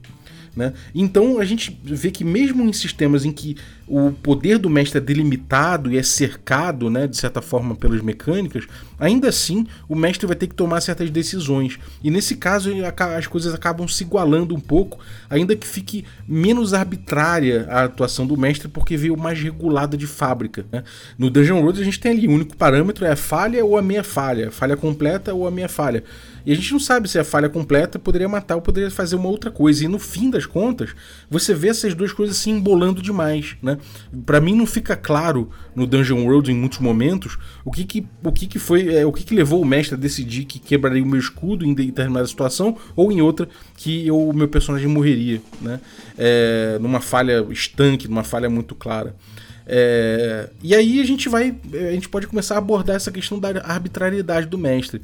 Né? 0.56 0.72
Então 0.94 1.40
a 1.40 1.44
gente 1.44 1.76
vê 1.82 2.10
que 2.10 2.22
mesmo 2.22 2.62
em 2.62 2.72
sistemas 2.72 3.24
em 3.24 3.32
que 3.32 3.56
o 3.86 4.12
poder 4.12 4.58
do 4.58 4.70
mestre 4.70 4.98
é 4.98 5.00
delimitado 5.00 5.92
e 5.92 5.98
é 5.98 6.02
cercado, 6.02 6.88
né, 6.88 7.06
de 7.06 7.16
certa 7.16 7.42
forma, 7.42 7.74
pelas 7.74 8.00
mecânicas, 8.00 8.64
ainda 8.98 9.28
assim 9.28 9.66
o 9.88 9.94
mestre 9.94 10.26
vai 10.26 10.36
ter 10.36 10.46
que 10.46 10.54
tomar 10.54 10.80
certas 10.80 11.10
decisões. 11.10 11.78
E 12.02 12.10
nesse 12.10 12.36
caso 12.36 12.70
as 13.16 13.26
coisas 13.26 13.54
acabam 13.54 13.86
se 13.88 14.02
igualando 14.02 14.54
um 14.54 14.60
pouco, 14.60 14.98
ainda 15.28 15.56
que 15.56 15.66
fique 15.66 16.04
menos 16.26 16.74
arbitrária 16.74 17.66
a 17.68 17.84
atuação 17.84 18.26
do 18.26 18.36
mestre, 18.36 18.68
porque 18.68 18.96
veio 18.96 19.16
mais 19.16 19.40
regulada 19.40 19.96
de 19.96 20.06
fábrica. 20.06 20.64
Né? 20.70 20.82
No 21.18 21.30
Dungeon 21.30 21.60
Road 21.60 21.80
a 21.80 21.84
gente 21.84 22.00
tem 22.00 22.12
ali 22.12 22.28
o 22.28 22.32
único 22.32 22.56
parâmetro 22.56 23.04
é 23.04 23.12
a 23.12 23.16
falha 23.16 23.64
ou 23.64 23.76
a 23.76 23.82
meia 23.82 24.04
falha, 24.04 24.50
falha 24.50 24.76
completa 24.76 25.34
ou 25.34 25.46
a 25.46 25.50
meia 25.50 25.68
falha. 25.68 26.04
E 26.46 26.52
a 26.52 26.54
gente 26.54 26.72
não 26.72 26.80
sabe 26.80 27.08
se 27.08 27.18
a 27.18 27.24
falha 27.24 27.48
completa 27.48 27.98
poderia 27.98 28.28
matar 28.28 28.56
ou 28.56 28.60
poderia 28.60 28.90
fazer 28.90 29.16
uma 29.16 29.28
outra 29.28 29.50
coisa. 29.50 29.84
E 29.84 29.88
no 29.88 29.98
fim 29.98 30.28
das 30.28 30.44
contas, 30.44 30.94
você 31.30 31.54
vê 31.54 31.68
essas 31.68 31.94
duas 31.94 32.12
coisas 32.12 32.36
se 32.36 32.50
embolando 32.50 33.00
demais, 33.00 33.56
né? 33.62 33.78
Para 34.26 34.40
mim 34.40 34.54
não 34.54 34.66
fica 34.66 34.94
claro 34.94 35.50
no 35.74 35.86
Dungeon 35.86 36.24
World 36.24 36.52
em 36.52 36.54
muitos 36.54 36.78
momentos 36.78 37.38
o 37.64 37.70
que 37.70 37.84
que, 37.84 38.06
o 38.22 38.30
que, 38.30 38.46
que 38.46 38.58
foi, 38.58 38.83
é, 38.88 39.06
o 39.06 39.12
que, 39.12 39.24
que 39.24 39.34
levou 39.34 39.60
o 39.60 39.64
mestre 39.64 39.94
a 39.94 39.98
decidir 39.98 40.44
que 40.44 40.58
quebraria 40.58 41.02
o 41.02 41.06
meu 41.06 41.18
escudo 41.18 41.64
em 41.64 41.74
determinada 41.74 42.26
situação 42.26 42.76
ou 42.96 43.12
em 43.12 43.20
outra 43.20 43.48
que 43.76 44.10
o 44.10 44.32
meu 44.32 44.48
personagem 44.48 44.88
morreria, 44.88 45.40
né? 45.60 45.80
É, 46.16 46.78
numa 46.80 47.00
falha 47.00 47.46
estanque, 47.50 48.08
numa 48.08 48.24
falha 48.24 48.48
muito 48.48 48.74
clara. 48.74 49.14
É, 49.66 50.50
e 50.62 50.74
aí 50.74 51.00
a 51.00 51.04
gente 51.04 51.28
vai, 51.28 51.54
a 51.72 51.92
gente 51.92 52.08
pode 52.08 52.26
começar 52.26 52.56
a 52.56 52.58
abordar 52.58 52.96
essa 52.96 53.10
questão 53.10 53.38
da 53.38 53.48
arbitrariedade 53.64 54.46
do 54.46 54.58
mestre. 54.58 55.00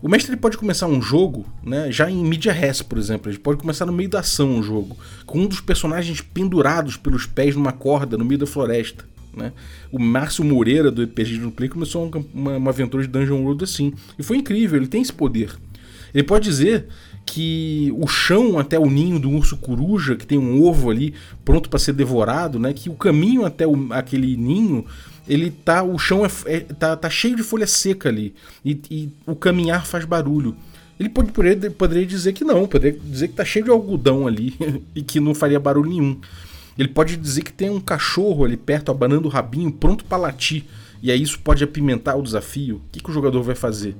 O 0.00 0.08
mestre 0.08 0.30
ele 0.30 0.40
pode 0.40 0.56
começar 0.56 0.86
um 0.86 1.02
jogo, 1.02 1.44
né, 1.62 1.90
já 1.90 2.08
em 2.08 2.22
mídia 2.24 2.52
res, 2.52 2.82
por 2.82 2.98
exemplo. 2.98 3.30
Ele 3.30 3.38
pode 3.38 3.58
começar 3.58 3.84
no 3.84 3.92
meio 3.92 4.08
da 4.08 4.20
ação 4.20 4.48
um 4.50 4.62
jogo, 4.62 4.96
com 5.26 5.40
um 5.40 5.46
dos 5.46 5.60
personagens 5.60 6.20
pendurados 6.20 6.96
pelos 6.96 7.26
pés 7.26 7.56
numa 7.56 7.72
corda 7.72 8.16
no 8.16 8.24
meio 8.24 8.38
da 8.38 8.46
floresta. 8.46 9.04
Né? 9.36 9.52
O 9.92 9.98
Márcio 9.98 10.44
Moreira 10.44 10.90
do 10.90 11.02
RPG 11.02 11.38
do 11.38 11.50
Play 11.50 11.68
começou 11.68 12.10
uma, 12.32 12.56
uma, 12.56 12.70
aventura 12.70 13.02
de 13.02 13.08
Dungeon 13.08 13.42
World 13.42 13.64
assim. 13.64 13.92
E 14.18 14.22
foi 14.22 14.38
incrível, 14.38 14.78
ele 14.78 14.88
tem 14.88 15.02
esse 15.02 15.12
poder. 15.12 15.56
Ele 16.14 16.24
pode 16.24 16.48
dizer 16.48 16.86
que 17.26 17.92
o 17.96 18.06
chão 18.06 18.58
até 18.58 18.78
o 18.78 18.86
ninho 18.86 19.18
do 19.18 19.30
urso 19.30 19.56
coruja, 19.58 20.16
que 20.16 20.26
tem 20.26 20.38
um 20.38 20.62
ovo 20.62 20.90
ali 20.90 21.14
pronto 21.44 21.68
para 21.68 21.78
ser 21.78 21.92
devorado, 21.92 22.58
né? 22.58 22.72
que 22.72 22.88
o 22.88 22.94
caminho 22.94 23.44
até 23.44 23.66
o, 23.66 23.92
aquele 23.92 24.36
ninho 24.36 24.86
ele 25.28 25.50
tá. 25.50 25.82
O 25.82 25.98
chão 25.98 26.24
é, 26.24 26.30
é, 26.46 26.60
tá, 26.60 26.96
tá 26.96 27.10
cheio 27.10 27.36
de 27.36 27.42
folha 27.42 27.66
seca 27.66 28.08
ali. 28.08 28.34
E, 28.64 28.80
e 28.90 29.12
o 29.26 29.36
caminhar 29.36 29.86
faz 29.86 30.04
barulho. 30.04 30.56
Ele 30.98 31.08
pode, 31.08 31.30
poderia 31.30 32.06
dizer 32.06 32.32
que 32.32 32.42
não, 32.42 32.66
poderia 32.66 32.98
dizer 32.98 33.28
que 33.28 33.34
tá 33.34 33.44
cheio 33.44 33.66
de 33.66 33.70
algodão 33.70 34.26
ali 34.26 34.54
e 34.96 35.02
que 35.02 35.20
não 35.20 35.34
faria 35.34 35.60
barulho 35.60 35.90
nenhum. 35.90 36.18
Ele 36.78 36.88
pode 36.88 37.16
dizer 37.16 37.42
que 37.42 37.52
tem 37.52 37.68
um 37.68 37.80
cachorro 37.80 38.44
ali 38.44 38.56
perto 38.56 38.90
abanando 38.90 39.26
o 39.26 39.30
rabinho, 39.30 39.72
pronto 39.72 40.04
para 40.04 40.16
latir. 40.16 40.64
E 41.02 41.10
aí 41.10 41.20
isso 41.20 41.38
pode 41.40 41.64
apimentar 41.64 42.16
o 42.16 42.22
desafio. 42.22 42.76
O 42.76 42.82
que, 42.92 43.00
que 43.00 43.10
o 43.10 43.12
jogador 43.12 43.42
vai 43.42 43.56
fazer? 43.56 43.96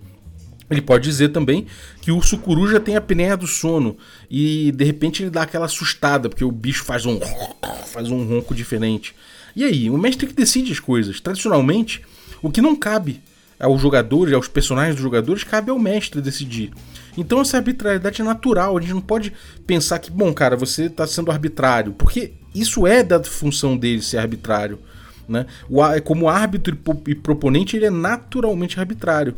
Ele 0.71 0.83
pode 0.83 1.09
dizer 1.09 1.31
também 1.31 1.67
que 2.01 2.13
o 2.13 2.17
urso 2.17 2.39
coruja 2.39 2.79
tem 2.79 2.95
a 2.95 2.99
apneia 2.99 3.37
do 3.37 3.47
sono 3.47 3.97
e 4.31 4.71
de 4.73 4.85
repente 4.85 5.23
ele 5.23 5.31
dá 5.31 5.43
aquela 5.43 5.65
assustada 5.65 6.29
porque 6.29 6.45
o 6.45 6.53
bicho 6.53 6.85
faz 6.85 7.07
um 7.07 7.19
faz 7.91 8.11
um 8.11 8.25
ronco 8.25 8.55
diferente. 8.55 9.15
E 9.57 9.65
aí, 9.65 9.91
o 9.91 9.99
mestre 9.99 10.27
que 10.27 10.35
decide 10.35 10.71
as 10.71 10.79
coisas. 10.79 11.21
Tradicionalmente, 11.21 12.03
o 12.41 12.51
que 12.51 12.61
não 12.61 12.77
cabe 12.77 13.21
aos 13.59 13.81
jogadores, 13.81 14.35
aos 14.35 14.49
personagens 14.49 14.95
dos 14.95 15.03
jogadores, 15.03 15.45
cabe 15.45 15.71
ao 15.71 15.79
mestre 15.79 16.21
decidir. 16.21 16.71
Então 17.17 17.41
essa 17.41 17.57
arbitrariedade 17.57 18.21
é 18.21 18.25
natural, 18.25 18.77
a 18.77 18.81
gente 18.81 18.95
não 18.95 19.01
pode 19.01 19.33
pensar 19.67 19.99
que, 19.99 20.11
bom, 20.11 20.33
cara, 20.33 20.57
você 20.57 20.85
está 20.85 21.07
sendo 21.07 21.31
arbitrário, 21.31 21.93
porque 21.93 22.33
isso 22.55 22.87
é 22.87 23.03
da 23.03 23.23
função 23.23 23.77
dele 23.77 24.03
ser 24.03 24.19
arbitrário. 24.19 24.79
Né? 25.29 25.45
O, 25.69 25.81
como 26.03 26.29
árbitro 26.29 26.79
e 27.07 27.15
proponente, 27.15 27.77
ele 27.77 27.87
é 27.87 27.91
naturalmente 27.91 28.79
arbitrário. 28.79 29.35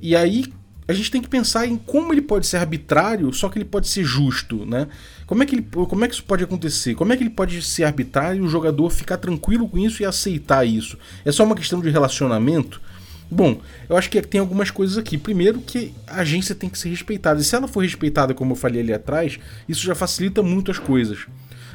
E 0.00 0.14
aí, 0.14 0.44
a 0.86 0.92
gente 0.92 1.10
tem 1.10 1.20
que 1.20 1.28
pensar 1.28 1.66
em 1.66 1.76
como 1.76 2.12
ele 2.12 2.20
pode 2.20 2.46
ser 2.46 2.58
arbitrário, 2.58 3.32
só 3.32 3.48
que 3.48 3.58
ele 3.58 3.64
pode 3.64 3.88
ser 3.88 4.04
justo, 4.04 4.66
né? 4.66 4.86
Como 5.26 5.42
é 5.42 5.46
que, 5.46 5.54
ele, 5.54 5.66
como 5.88 6.04
é 6.04 6.08
que 6.08 6.14
isso 6.14 6.24
pode 6.24 6.44
acontecer? 6.44 6.94
Como 6.94 7.10
é 7.10 7.16
que 7.16 7.22
ele 7.22 7.30
pode 7.30 7.62
ser 7.62 7.84
arbitrário 7.84 8.42
e 8.42 8.46
o 8.46 8.48
jogador 8.48 8.90
ficar 8.90 9.16
tranquilo 9.16 9.66
com 9.66 9.78
isso 9.78 10.02
e 10.02 10.04
aceitar 10.04 10.66
isso? 10.66 10.98
É 11.24 11.32
só 11.32 11.42
uma 11.42 11.56
questão 11.56 11.80
de 11.80 11.88
relacionamento? 11.88 12.82
Bom, 13.30 13.60
eu 13.88 13.96
acho 13.96 14.10
que 14.10 14.20
tem 14.22 14.40
algumas 14.40 14.70
coisas 14.70 14.96
aqui. 14.96 15.18
Primeiro, 15.18 15.60
que 15.60 15.92
a 16.06 16.20
agência 16.20 16.54
tem 16.54 16.68
que 16.68 16.78
ser 16.78 16.88
respeitada. 16.90 17.40
E 17.40 17.44
se 17.44 17.54
ela 17.54 17.66
for 17.66 17.80
respeitada, 17.80 18.34
como 18.34 18.52
eu 18.52 18.56
falei 18.56 18.80
ali 18.80 18.92
atrás, 18.92 19.38
isso 19.68 19.84
já 19.84 19.94
facilita 19.94 20.42
muito 20.42 20.70
as 20.70 20.78
coisas. 20.78 21.26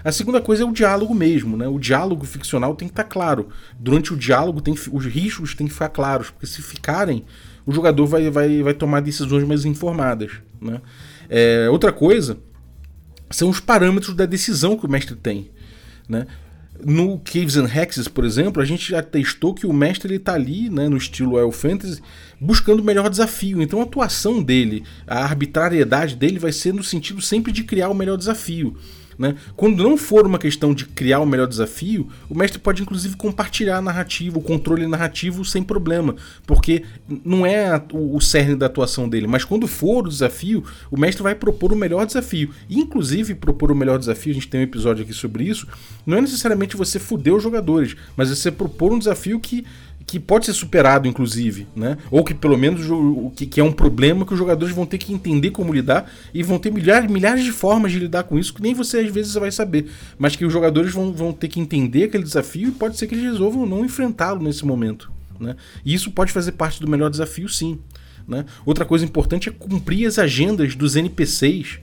A 0.03 0.11
segunda 0.11 0.39
coisa 0.39 0.63
é 0.63 0.65
o 0.65 0.71
diálogo 0.71 1.13
mesmo, 1.13 1.57
né? 1.57 1.67
O 1.67 1.77
diálogo 1.77 2.25
ficcional 2.25 2.75
tem 2.75 2.87
que 2.87 2.93
estar 2.93 3.03
claro. 3.03 3.49
Durante 3.77 4.13
o 4.13 4.17
diálogo, 4.17 4.61
tem, 4.61 4.73
os 4.73 5.05
riscos 5.05 5.53
têm 5.53 5.67
que 5.67 5.73
ficar 5.73 5.89
claros, 5.89 6.29
porque 6.29 6.47
se 6.47 6.61
ficarem, 6.61 7.25
o 7.65 7.73
jogador 7.73 8.05
vai, 8.05 8.29
vai, 8.29 8.63
vai 8.63 8.73
tomar 8.73 9.01
decisões 9.01 9.43
mais 9.43 9.65
informadas. 9.65 10.31
Né? 10.61 10.79
É, 11.29 11.67
outra 11.69 11.91
coisa 11.91 12.37
são 13.29 13.49
os 13.49 13.59
parâmetros 13.59 14.15
da 14.15 14.25
decisão 14.25 14.77
que 14.77 14.85
o 14.85 14.89
mestre 14.89 15.15
tem. 15.15 15.51
Né? 16.07 16.25
No 16.85 17.19
Caves 17.19 17.57
and 17.57 17.67
Hexes, 17.67 18.07
por 18.07 18.23
exemplo, 18.23 18.61
a 18.61 18.65
gente 18.65 18.91
já 18.91 19.01
testou 19.01 19.53
que 19.53 19.67
o 19.67 19.73
mestre 19.73 20.15
está 20.15 20.33
ali, 20.33 20.69
né, 20.69 20.87
no 20.87 20.97
estilo 20.97 21.35
Wild 21.35 21.55
Fantasy, 21.55 22.01
buscando 22.39 22.79
o 22.79 22.85
melhor 22.85 23.09
desafio. 23.09 23.61
Então 23.61 23.79
a 23.81 23.83
atuação 23.83 24.41
dele, 24.41 24.83
a 25.05 25.23
arbitrariedade 25.23 26.15
dele 26.15 26.39
vai 26.39 26.51
ser 26.51 26.73
no 26.73 26.83
sentido 26.83 27.21
sempre 27.21 27.51
de 27.51 27.63
criar 27.63 27.89
o 27.89 27.95
melhor 27.95 28.17
desafio. 28.17 28.77
Né? 29.19 29.35
Quando 29.57 29.83
não 29.83 29.97
for 29.97 30.25
uma 30.25 30.39
questão 30.39 30.73
de 30.73 30.85
criar 30.85 31.19
o 31.19 31.23
um 31.23 31.25
melhor 31.25 31.45
desafio, 31.45 32.07
o 32.29 32.33
mestre 32.33 32.57
pode 32.57 32.81
inclusive 32.81 33.17
compartilhar 33.17 33.75
a 33.75 33.81
narrativa, 33.81 34.39
o 34.39 34.41
controle 34.41 34.87
narrativo 34.87 35.43
sem 35.43 35.61
problema, 35.61 36.15
porque 36.47 36.83
não 37.25 37.45
é 37.45 37.83
o 37.91 38.21
cerne 38.21 38.55
da 38.55 38.67
atuação 38.67 39.09
dele, 39.09 39.27
mas 39.27 39.43
quando 39.43 39.67
for 39.67 40.07
o 40.07 40.09
desafio, 40.09 40.63
o 40.89 40.97
mestre 40.97 41.21
vai 41.21 41.35
propor 41.35 41.73
o 41.73 41.75
melhor 41.75 42.05
desafio. 42.05 42.51
inclusive, 42.69 43.35
propor 43.35 43.73
o 43.73 43.75
melhor 43.75 43.99
desafio, 43.99 44.31
a 44.31 44.35
gente 44.35 44.47
tem 44.47 44.61
um 44.61 44.63
episódio 44.63 45.03
aqui 45.03 45.11
sobre 45.11 45.43
isso, 45.43 45.67
não 46.05 46.17
é 46.17 46.21
necessariamente 46.21 46.77
você 46.77 46.97
fuder 46.97 47.35
os 47.35 47.43
jogadores, 47.43 47.97
mas 48.15 48.29
você 48.29 48.49
propor 48.49 48.93
um 48.93 48.99
desafio 48.99 49.37
que 49.37 49.65
que 50.09 50.19
pode 50.19 50.45
ser 50.45 50.53
superado, 50.53 51.07
inclusive, 51.07 51.67
né? 51.75 51.97
Ou 52.09 52.23
que 52.23 52.33
pelo 52.33 52.57
menos 52.57 52.89
o 52.89 53.31
que, 53.35 53.45
que, 53.45 53.59
é 53.59 53.63
um 53.63 53.71
problema 53.71 54.25
que 54.25 54.33
os 54.33 54.39
jogadores 54.39 54.73
vão 54.73 54.85
ter 54.85 54.97
que 54.97 55.13
entender 55.13 55.51
como 55.51 55.73
lidar 55.73 56.09
e 56.33 56.43
vão 56.43 56.57
ter 56.57 56.71
milhares, 56.71 57.09
milhares 57.09 57.43
de 57.43 57.51
formas 57.51 57.91
de 57.91 57.99
lidar 57.99 58.23
com 58.23 58.37
isso 58.37 58.53
que 58.53 58.61
nem 58.61 58.73
você 58.73 58.99
às 58.99 59.11
vezes 59.11 59.33
vai 59.33 59.51
saber, 59.51 59.89
mas 60.17 60.35
que 60.35 60.45
os 60.45 60.51
jogadores 60.51 60.93
vão, 60.93 61.13
vão 61.13 61.31
ter 61.31 61.47
que 61.47 61.59
entender 61.59 62.05
aquele 62.05 62.23
desafio 62.23 62.69
e 62.69 62.71
pode 62.71 62.97
ser 62.97 63.07
que 63.07 63.15
eles 63.15 63.25
resolvam 63.25 63.65
não 63.65 63.85
enfrentá-lo 63.85 64.41
nesse 64.41 64.65
momento, 64.65 65.11
né? 65.39 65.55
E 65.85 65.93
isso 65.93 66.11
pode 66.11 66.31
fazer 66.31 66.53
parte 66.53 66.81
do 66.81 66.89
melhor 66.89 67.09
desafio, 67.09 67.47
sim. 67.47 67.79
Né? 68.27 68.45
Outra 68.65 68.85
coisa 68.85 69.03
importante 69.03 69.49
é 69.49 69.51
cumprir 69.51 70.05
as 70.05 70.19
agendas 70.19 70.75
dos 70.75 70.95
NPCs 70.95 71.79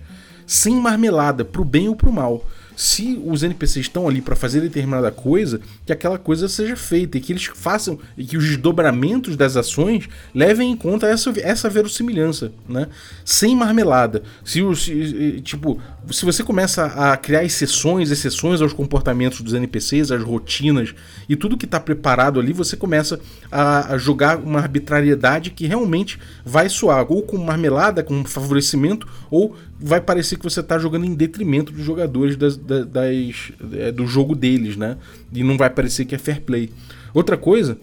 sem 0.46 0.76
marmelada, 0.76 1.44
pro 1.44 1.64
bem 1.64 1.88
ou 1.88 1.96
pro 1.96 2.12
mal 2.12 2.46
se 2.76 3.20
os 3.24 3.42
NPCs 3.42 3.86
estão 3.86 4.06
ali 4.06 4.20
para 4.20 4.36
fazer 4.36 4.60
determinada 4.60 5.10
coisa, 5.10 5.60
que 5.86 5.92
aquela 5.92 6.18
coisa 6.18 6.46
seja 6.46 6.76
feita 6.76 7.16
e 7.16 7.20
que 7.20 7.32
eles 7.32 7.46
façam 7.46 7.98
e 8.16 8.24
que 8.24 8.36
os 8.36 8.44
desdobramentos 8.44 9.34
das 9.34 9.56
ações 9.56 10.08
levem 10.34 10.70
em 10.70 10.76
conta 10.76 11.06
essa, 11.06 11.32
essa 11.40 11.70
verossimilhança, 11.70 12.52
né? 12.68 12.86
Sem 13.24 13.56
marmelada. 13.56 14.22
Se, 14.44 14.60
se 14.76 15.40
tipo, 15.40 15.80
se 16.10 16.24
você 16.24 16.42
começa 16.42 16.84
a 16.86 17.16
criar 17.16 17.44
exceções, 17.44 18.10
exceções 18.10 18.60
aos 18.60 18.72
comportamentos 18.72 19.40
dos 19.40 19.54
NPCs, 19.54 20.10
às 20.10 20.22
rotinas 20.22 20.94
e 21.28 21.34
tudo 21.34 21.56
que 21.56 21.64
está 21.64 21.80
preparado 21.80 22.38
ali, 22.38 22.52
você 22.52 22.76
começa 22.76 23.18
a, 23.50 23.94
a, 23.94 23.98
jogar 23.98 24.38
uma 24.38 24.60
arbitrariedade 24.60 25.50
que 25.50 25.66
realmente 25.66 26.18
vai 26.44 26.68
soar 26.68 27.10
ou 27.10 27.22
com 27.22 27.38
marmelada, 27.38 28.02
com 28.02 28.24
favorecimento, 28.24 29.08
ou 29.30 29.56
vai 29.78 30.00
parecer 30.00 30.36
que 30.36 30.44
você 30.44 30.60
está 30.60 30.78
jogando 30.78 31.04
em 31.04 31.14
detrimento 31.14 31.72
dos 31.72 31.84
jogadores 31.84 32.36
das, 32.36 32.56
das, 32.66 32.87
das, 32.87 33.52
é, 33.74 33.92
do 33.92 34.07
jogo 34.07 34.35
deles, 34.35 34.76
né? 34.76 34.96
E 35.33 35.42
não 35.42 35.57
vai 35.57 35.70
parecer 35.70 36.05
que 36.05 36.14
é 36.14 36.18
fair 36.18 36.40
play. 36.40 36.70
Outra 37.14 37.37
coisa 37.37 37.79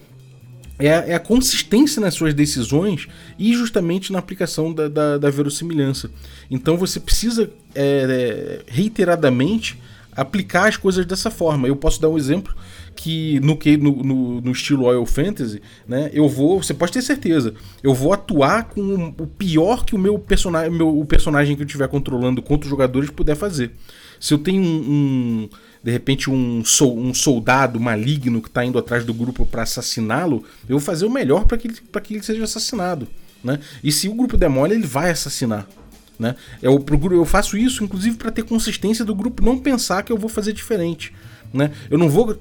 é 0.80 0.94
a, 0.94 0.98
é 1.08 1.14
a, 1.14 1.20
consistência 1.20 2.02
nas 2.02 2.14
suas 2.14 2.34
decisões 2.34 3.08
e 3.38 3.54
justamente 3.54 4.12
na 4.12 4.20
aplicação 4.20 4.74
da, 4.74 4.88
da, 4.88 5.18
da 5.18 5.30
verossimilhança. 5.30 6.10
Então 6.50 6.78
você 6.78 7.00
precisa 7.00 7.50
é, 7.76 8.62
é, 8.66 8.72
reiteradamente 8.72 9.80
aplicar 10.16 10.68
as 10.68 10.78
coisas 10.78 11.06
dessa 11.06 11.32
forma. 11.32 11.68
Eu 11.68 11.76
posso 11.76 12.02
dar 12.02 12.10
um 12.10 12.18
exemplo 12.18 12.56
que 12.96 13.40
no, 13.40 13.58
no, 13.78 14.04
no, 14.04 14.42
no 14.42 14.52
estilo 14.52 14.86
Oil 14.86 15.06
Fantasy, 15.06 15.62
né, 15.88 16.10
eu 16.14 16.30
vou, 16.30 16.62
você 16.62 16.74
pode 16.74 16.92
ter 16.92 17.02
certeza, 17.02 17.54
eu 17.82 17.94
vou 17.94 18.14
atuar 18.14 18.66
com 18.66 19.14
o 19.18 19.28
pior 19.28 19.84
que 19.84 19.96
o 19.96 20.00
meu 20.00 20.20
personagem, 20.20 20.82
o 20.82 21.06
personagem 21.06 21.56
que 21.56 21.64
eu 21.64 21.66
estiver 21.66 21.88
controlando 21.88 22.42
contra 22.42 22.66
os 22.66 22.70
jogadores 22.70 23.10
puder 23.10 23.36
fazer. 23.36 23.72
Se 24.24 24.34
eu 24.34 24.38
tenho 24.38 24.64
um, 24.64 24.68
um 24.68 25.50
de 25.84 25.92
repente 25.92 26.30
um, 26.30 26.64
um 26.82 27.14
soldado 27.14 27.78
maligno 27.78 28.42
que 28.42 28.48
está 28.48 28.64
indo 28.64 28.80
atrás 28.80 29.04
do 29.04 29.14
grupo 29.14 29.46
para 29.46 29.64
assassiná-lo, 29.64 30.46
eu 30.62 30.78
vou 30.78 30.80
fazer 30.80 31.06
o 31.06 31.10
melhor 31.10 31.46
para 31.46 31.58
que, 31.58 31.68
que 31.68 32.14
ele 32.14 32.24
seja 32.24 32.46
assassinado. 32.46 33.06
Né? 33.44 33.60
E 33.84 33.92
se 33.92 34.08
o 34.08 34.14
grupo 34.14 34.38
der 34.38 34.50
mole, 34.50 34.76
ele 34.76 34.88
vai 34.88 35.12
assassinar. 35.12 35.68
Né? 36.18 36.38
Eu, 36.62 36.82
eu 37.12 37.26
faço 37.26 37.58
isso, 37.58 37.84
inclusive, 37.84 38.16
para 38.16 38.32
ter 38.32 38.44
consistência 38.44 39.04
do 39.04 39.14
grupo 39.14 39.44
não 39.44 39.60
pensar 39.60 40.04
que 40.04 40.12
eu 40.14 40.18
vou 40.18 40.30
fazer 40.30 40.54
diferente. 40.54 41.14
Né? 41.54 41.72
Eu 41.90 42.00
não 42.00 42.10
vou 42.10 42.36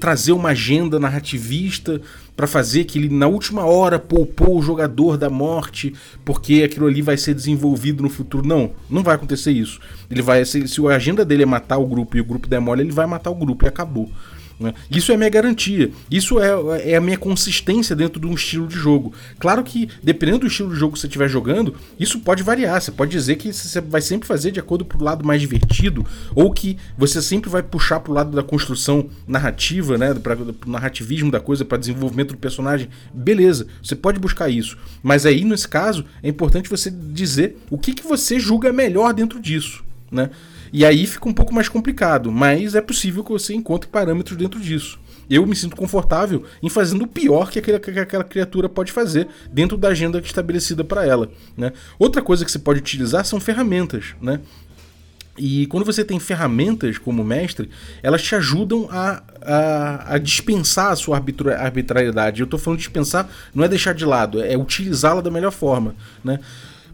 trazer 0.00 0.32
uma 0.32 0.48
agenda 0.48 0.98
narrativista 0.98 2.00
para 2.36 2.48
fazer 2.48 2.84
que 2.84 2.98
ele 2.98 3.08
na 3.08 3.28
última 3.28 3.64
hora 3.64 3.98
poupou 3.98 4.58
o 4.58 4.62
jogador 4.62 5.16
da 5.16 5.30
morte 5.30 5.94
porque 6.24 6.62
aquilo 6.64 6.86
ali 6.86 7.00
vai 7.00 7.16
ser 7.16 7.32
desenvolvido 7.32 8.02
no 8.02 8.10
futuro. 8.10 8.46
Não, 8.46 8.72
não 8.88 9.02
vai 9.04 9.14
acontecer 9.14 9.52
isso. 9.52 9.78
Ele 10.10 10.20
vai 10.20 10.44
se, 10.44 10.66
se 10.66 10.84
a 10.86 10.96
agenda 10.96 11.24
dele 11.24 11.44
é 11.44 11.46
matar 11.46 11.78
o 11.78 11.86
grupo 11.86 12.16
e 12.16 12.20
o 12.20 12.24
grupo 12.24 12.48
demole, 12.48 12.82
ele 12.82 12.92
vai 12.92 13.06
matar 13.06 13.30
o 13.30 13.34
grupo 13.36 13.64
e 13.64 13.68
acabou. 13.68 14.10
Né? 14.60 14.74
Isso 14.90 15.10
é 15.10 15.16
minha 15.16 15.30
garantia. 15.30 15.90
Isso 16.10 16.38
é, 16.38 16.92
é 16.92 16.96
a 16.96 17.00
minha 17.00 17.16
consistência 17.16 17.96
dentro 17.96 18.20
de 18.20 18.26
um 18.26 18.34
estilo 18.34 18.68
de 18.68 18.76
jogo. 18.76 19.14
Claro 19.38 19.64
que, 19.64 19.88
dependendo 20.02 20.40
do 20.40 20.46
estilo 20.46 20.70
de 20.70 20.78
jogo 20.78 20.92
que 20.92 21.00
você 21.00 21.06
estiver 21.06 21.28
jogando, 21.28 21.74
isso 21.98 22.20
pode 22.20 22.42
variar. 22.42 22.78
Você 22.78 22.92
pode 22.92 23.10
dizer 23.10 23.36
que 23.36 23.50
você 23.52 23.80
vai 23.80 24.02
sempre 24.02 24.28
fazer 24.28 24.50
de 24.50 24.60
acordo 24.60 24.84
pro 24.84 25.02
lado 25.02 25.24
mais 25.24 25.40
divertido, 25.40 26.04
ou 26.34 26.52
que 26.52 26.76
você 26.98 27.22
sempre 27.22 27.48
vai 27.48 27.62
puxar 27.62 28.00
pro 28.00 28.12
lado 28.12 28.32
da 28.32 28.42
construção 28.42 29.08
narrativa, 29.26 29.96
né? 29.96 30.12
Pra, 30.12 30.36
pro 30.36 30.70
narrativismo 30.70 31.30
da 31.30 31.40
coisa, 31.40 31.64
para 31.64 31.78
desenvolvimento 31.78 32.32
do 32.32 32.38
personagem. 32.38 32.90
Beleza, 33.14 33.66
você 33.82 33.96
pode 33.96 34.20
buscar 34.20 34.50
isso. 34.50 34.76
Mas 35.02 35.24
aí, 35.24 35.42
nesse 35.42 35.66
caso, 35.66 36.04
é 36.22 36.28
importante 36.28 36.68
você 36.68 36.90
dizer 36.90 37.56
o 37.70 37.78
que, 37.78 37.94
que 37.94 38.06
você 38.06 38.38
julga 38.38 38.70
melhor 38.74 39.14
dentro 39.14 39.40
disso. 39.40 39.82
Né? 40.12 40.28
E 40.72 40.84
aí 40.84 41.06
fica 41.06 41.28
um 41.28 41.32
pouco 41.32 41.52
mais 41.54 41.68
complicado, 41.68 42.30
mas 42.30 42.74
é 42.74 42.80
possível 42.80 43.24
que 43.24 43.32
você 43.32 43.54
encontre 43.54 43.88
parâmetros 43.88 44.36
dentro 44.36 44.60
disso. 44.60 44.98
Eu 45.28 45.46
me 45.46 45.54
sinto 45.54 45.76
confortável 45.76 46.44
em 46.60 46.68
fazendo 46.68 47.04
o 47.04 47.06
pior 47.06 47.50
que 47.50 47.60
aquela, 47.60 47.78
que 47.78 47.90
aquela 47.90 48.24
criatura 48.24 48.68
pode 48.68 48.90
fazer 48.90 49.28
dentro 49.52 49.76
da 49.76 49.88
agenda 49.88 50.18
é 50.18 50.20
estabelecida 50.20 50.82
para 50.82 51.06
ela. 51.06 51.30
Né? 51.56 51.72
Outra 51.98 52.20
coisa 52.20 52.44
que 52.44 52.50
você 52.50 52.58
pode 52.58 52.80
utilizar 52.80 53.24
são 53.24 53.38
ferramentas. 53.38 54.16
Né? 54.20 54.40
E 55.38 55.66
quando 55.68 55.84
você 55.84 56.04
tem 56.04 56.18
ferramentas 56.18 56.98
como 56.98 57.22
mestre, 57.22 57.70
elas 58.02 58.22
te 58.22 58.34
ajudam 58.34 58.88
a, 58.90 59.22
a, 59.40 60.14
a 60.14 60.18
dispensar 60.18 60.92
a 60.92 60.96
sua 60.96 61.16
arbitrariedade. 61.16 62.40
Eu 62.40 62.44
estou 62.44 62.58
falando 62.58 62.78
dispensar, 62.78 63.28
não 63.54 63.64
é 63.64 63.68
deixar 63.68 63.94
de 63.94 64.04
lado, 64.04 64.42
é 64.42 64.56
utilizá-la 64.56 65.20
da 65.20 65.30
melhor 65.30 65.52
forma. 65.52 65.94
Né? 66.24 66.40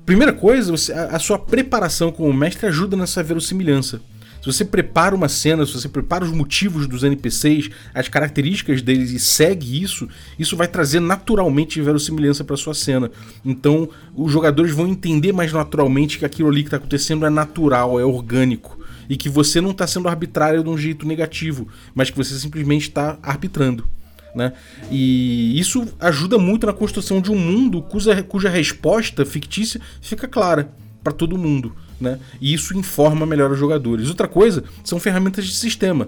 Primeira 0.07 0.33
coisa, 0.33 0.71
você, 0.71 0.93
a, 0.93 1.17
a 1.17 1.19
sua 1.19 1.37
preparação 1.37 2.13
como 2.13 2.33
mestre 2.33 2.69
ajuda 2.69 2.97
nessa 2.97 3.25
verossimilhança. 3.25 4.01
Se 4.41 4.47
você 4.47 4.65
prepara 4.65 5.17
uma 5.17 5.29
cena, 5.29 5.67
se 5.67 5.73
você 5.73 5.89
prepara 5.89 6.25
os 6.25 6.31
motivos 6.31 6.87
dos 6.87 7.03
NPCs, 7.03 7.71
as 7.93 8.07
características 8.07 8.81
deles 8.81 9.11
e 9.11 9.19
segue 9.19 9.83
isso, 9.83 10.09
isso 10.39 10.57
vai 10.57 10.69
trazer 10.69 11.01
naturalmente 11.01 11.83
verossimilhança 11.83 12.45
para 12.45 12.57
sua 12.57 12.73
cena. 12.73 13.11
Então, 13.45 13.89
os 14.15 14.31
jogadores 14.31 14.71
vão 14.71 14.87
entender 14.87 15.33
mais 15.33 15.53
naturalmente 15.53 16.21
que 16.21 16.25
aquilo 16.25 16.49
ali 16.49 16.63
que 16.63 16.69
está 16.69 16.77
acontecendo 16.77 17.27
é 17.27 17.31
natural, 17.31 17.99
é 17.99 18.05
orgânico 18.05 18.79
e 19.09 19.17
que 19.17 19.29
você 19.29 19.61
não 19.61 19.73
está 19.73 19.89
sendo 19.89 20.07
arbitrário 20.07 20.63
de 20.63 20.71
um 20.71 20.79
jeito 20.79 21.05
negativo, 21.05 21.67
mas 21.93 22.11
que 22.11 22.17
você 22.17 22.39
simplesmente 22.39 22.83
está 22.83 23.19
arbitrando. 23.21 23.89
Né? 24.37 24.53
E 24.91 25.59
isso 25.59 25.89
ajuda 25.99 26.37
muito 26.37 26.67
na 26.67 26.73
construção 26.75 27.23
de 27.23 27.33
um 27.33 27.39
mundo 27.39 27.81
cuja, 27.81 28.23
cuja 28.23 28.51
resposta 28.51 29.25
fictícia 29.25 29.81
fica 30.03 30.29
clara 30.29 30.71
para 31.03 31.11
todo 31.11 31.39
mundo. 31.39 31.75
Né? 31.99 32.19
E 32.39 32.53
isso 32.53 32.77
informa 32.77 33.25
melhor 33.25 33.51
os 33.51 33.59
jogadores. 33.59 34.11
Outra 34.11 34.29
coisa 34.29 34.63
são 34.85 35.01
ferramentas 35.01 35.47
de 35.47 35.55
sistema. 35.55 36.07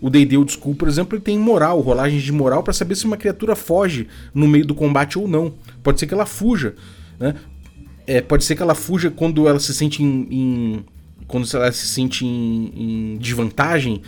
O 0.00 0.08
D&D 0.08 0.38
Old 0.38 0.50
School, 0.52 0.74
por 0.74 0.88
exemplo, 0.88 1.16
ele 1.16 1.22
tem 1.22 1.38
moral, 1.38 1.80
rolagens 1.80 2.22
de 2.22 2.32
moral 2.32 2.62
para 2.62 2.72
saber 2.72 2.94
se 2.94 3.04
uma 3.04 3.18
criatura 3.18 3.54
foge 3.54 4.08
no 4.32 4.48
meio 4.48 4.64
do 4.64 4.74
combate 4.74 5.18
ou 5.18 5.28
não. 5.28 5.52
Pode 5.82 6.00
ser 6.00 6.06
que 6.06 6.14
ela 6.14 6.26
fuja, 6.26 6.74
né? 7.20 7.34
É, 8.06 8.22
pode 8.22 8.44
ser 8.44 8.56
que 8.56 8.62
ela 8.62 8.74
fuja 8.74 9.10
quando 9.10 9.46
ela 9.48 9.58
se 9.58 9.74
sente 9.74 10.02
em, 10.02 10.28
em 10.30 10.84
quando 11.26 11.46
ela 11.54 11.72
se 11.72 11.88
sente 11.88 12.24
em, 12.24 12.72
em, 12.74 13.16
desvantagem 13.18 14.00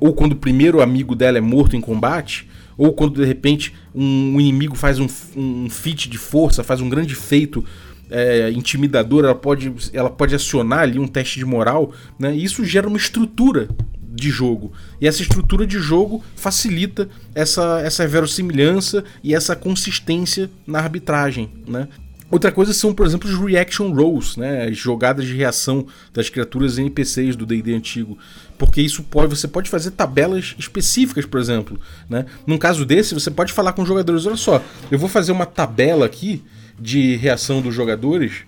ou 0.00 0.12
quando 0.12 0.32
o 0.32 0.36
primeiro 0.36 0.82
amigo 0.82 1.16
dela 1.16 1.38
é 1.38 1.40
morto 1.40 1.74
em 1.74 1.80
combate, 1.80 2.46
ou 2.78 2.92
quando 2.92 3.20
de 3.20 3.26
repente 3.26 3.74
um 3.94 4.40
inimigo 4.40 4.76
faz 4.76 5.00
um, 5.00 5.08
um 5.36 5.68
feat 5.68 6.08
de 6.08 6.16
força, 6.16 6.62
faz 6.62 6.80
um 6.80 6.88
grande 6.88 7.14
feito 7.14 7.64
é, 8.10 8.50
intimidador, 8.52 9.24
ela 9.24 9.34
pode, 9.34 9.72
ela 9.92 10.08
pode 10.08 10.34
acionar 10.34 10.80
ali 10.80 10.98
um 10.98 11.06
teste 11.08 11.38
de 11.38 11.44
moral, 11.44 11.92
né? 12.18 12.34
E 12.34 12.42
isso 12.42 12.64
gera 12.64 12.88
uma 12.88 12.96
estrutura 12.96 13.68
de 14.00 14.30
jogo. 14.30 14.72
E 15.00 15.06
essa 15.06 15.20
estrutura 15.20 15.66
de 15.66 15.78
jogo 15.78 16.24
facilita 16.34 17.08
essa, 17.34 17.80
essa 17.80 18.06
verossimilhança 18.06 19.04
e 19.22 19.34
essa 19.34 19.54
consistência 19.54 20.50
na 20.66 20.78
arbitragem, 20.78 21.50
né? 21.66 21.88
Outra 22.30 22.52
coisa 22.52 22.74
são, 22.74 22.92
por 22.92 23.06
exemplo, 23.06 23.28
os 23.28 23.38
reaction 23.38 23.90
rolls, 23.90 24.38
né? 24.38 24.66
As 24.66 24.76
jogadas 24.76 25.24
de 25.24 25.34
reação 25.34 25.86
das 26.12 26.28
criaturas 26.28 26.76
NPCs 26.76 27.34
do 27.34 27.46
D&D 27.46 27.74
antigo, 27.74 28.18
porque 28.58 28.82
isso 28.82 29.02
pode, 29.04 29.34
você 29.34 29.46
pode 29.46 29.70
fazer 29.70 29.92
tabelas 29.92 30.54
específicas, 30.58 31.24
por 31.24 31.38
exemplo, 31.38 31.80
né? 32.10 32.26
Num 32.46 32.58
caso 32.58 32.84
desse, 32.84 33.14
você 33.14 33.30
pode 33.30 33.52
falar 33.52 33.72
com 33.72 33.82
os 33.82 33.88
jogadores, 33.88 34.26
olha 34.26 34.36
só, 34.36 34.62
eu 34.90 34.98
vou 34.98 35.08
fazer 35.08 35.32
uma 35.32 35.46
tabela 35.46 36.04
aqui 36.04 36.42
de 36.78 37.16
reação 37.16 37.62
dos 37.62 37.74
jogadores, 37.74 38.42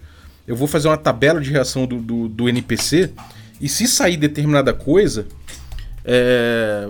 eu 0.46 0.56
vou 0.56 0.66
fazer 0.66 0.88
uma 0.88 0.98
tabela 0.98 1.40
de 1.40 1.50
reação 1.50 1.86
do, 1.86 1.98
do, 1.98 2.28
do 2.28 2.48
NPC, 2.48 3.10
e 3.60 3.68
se 3.68 3.86
sair 3.86 4.16
determinada 4.16 4.74
coisa, 4.74 5.26
é, 6.04 6.88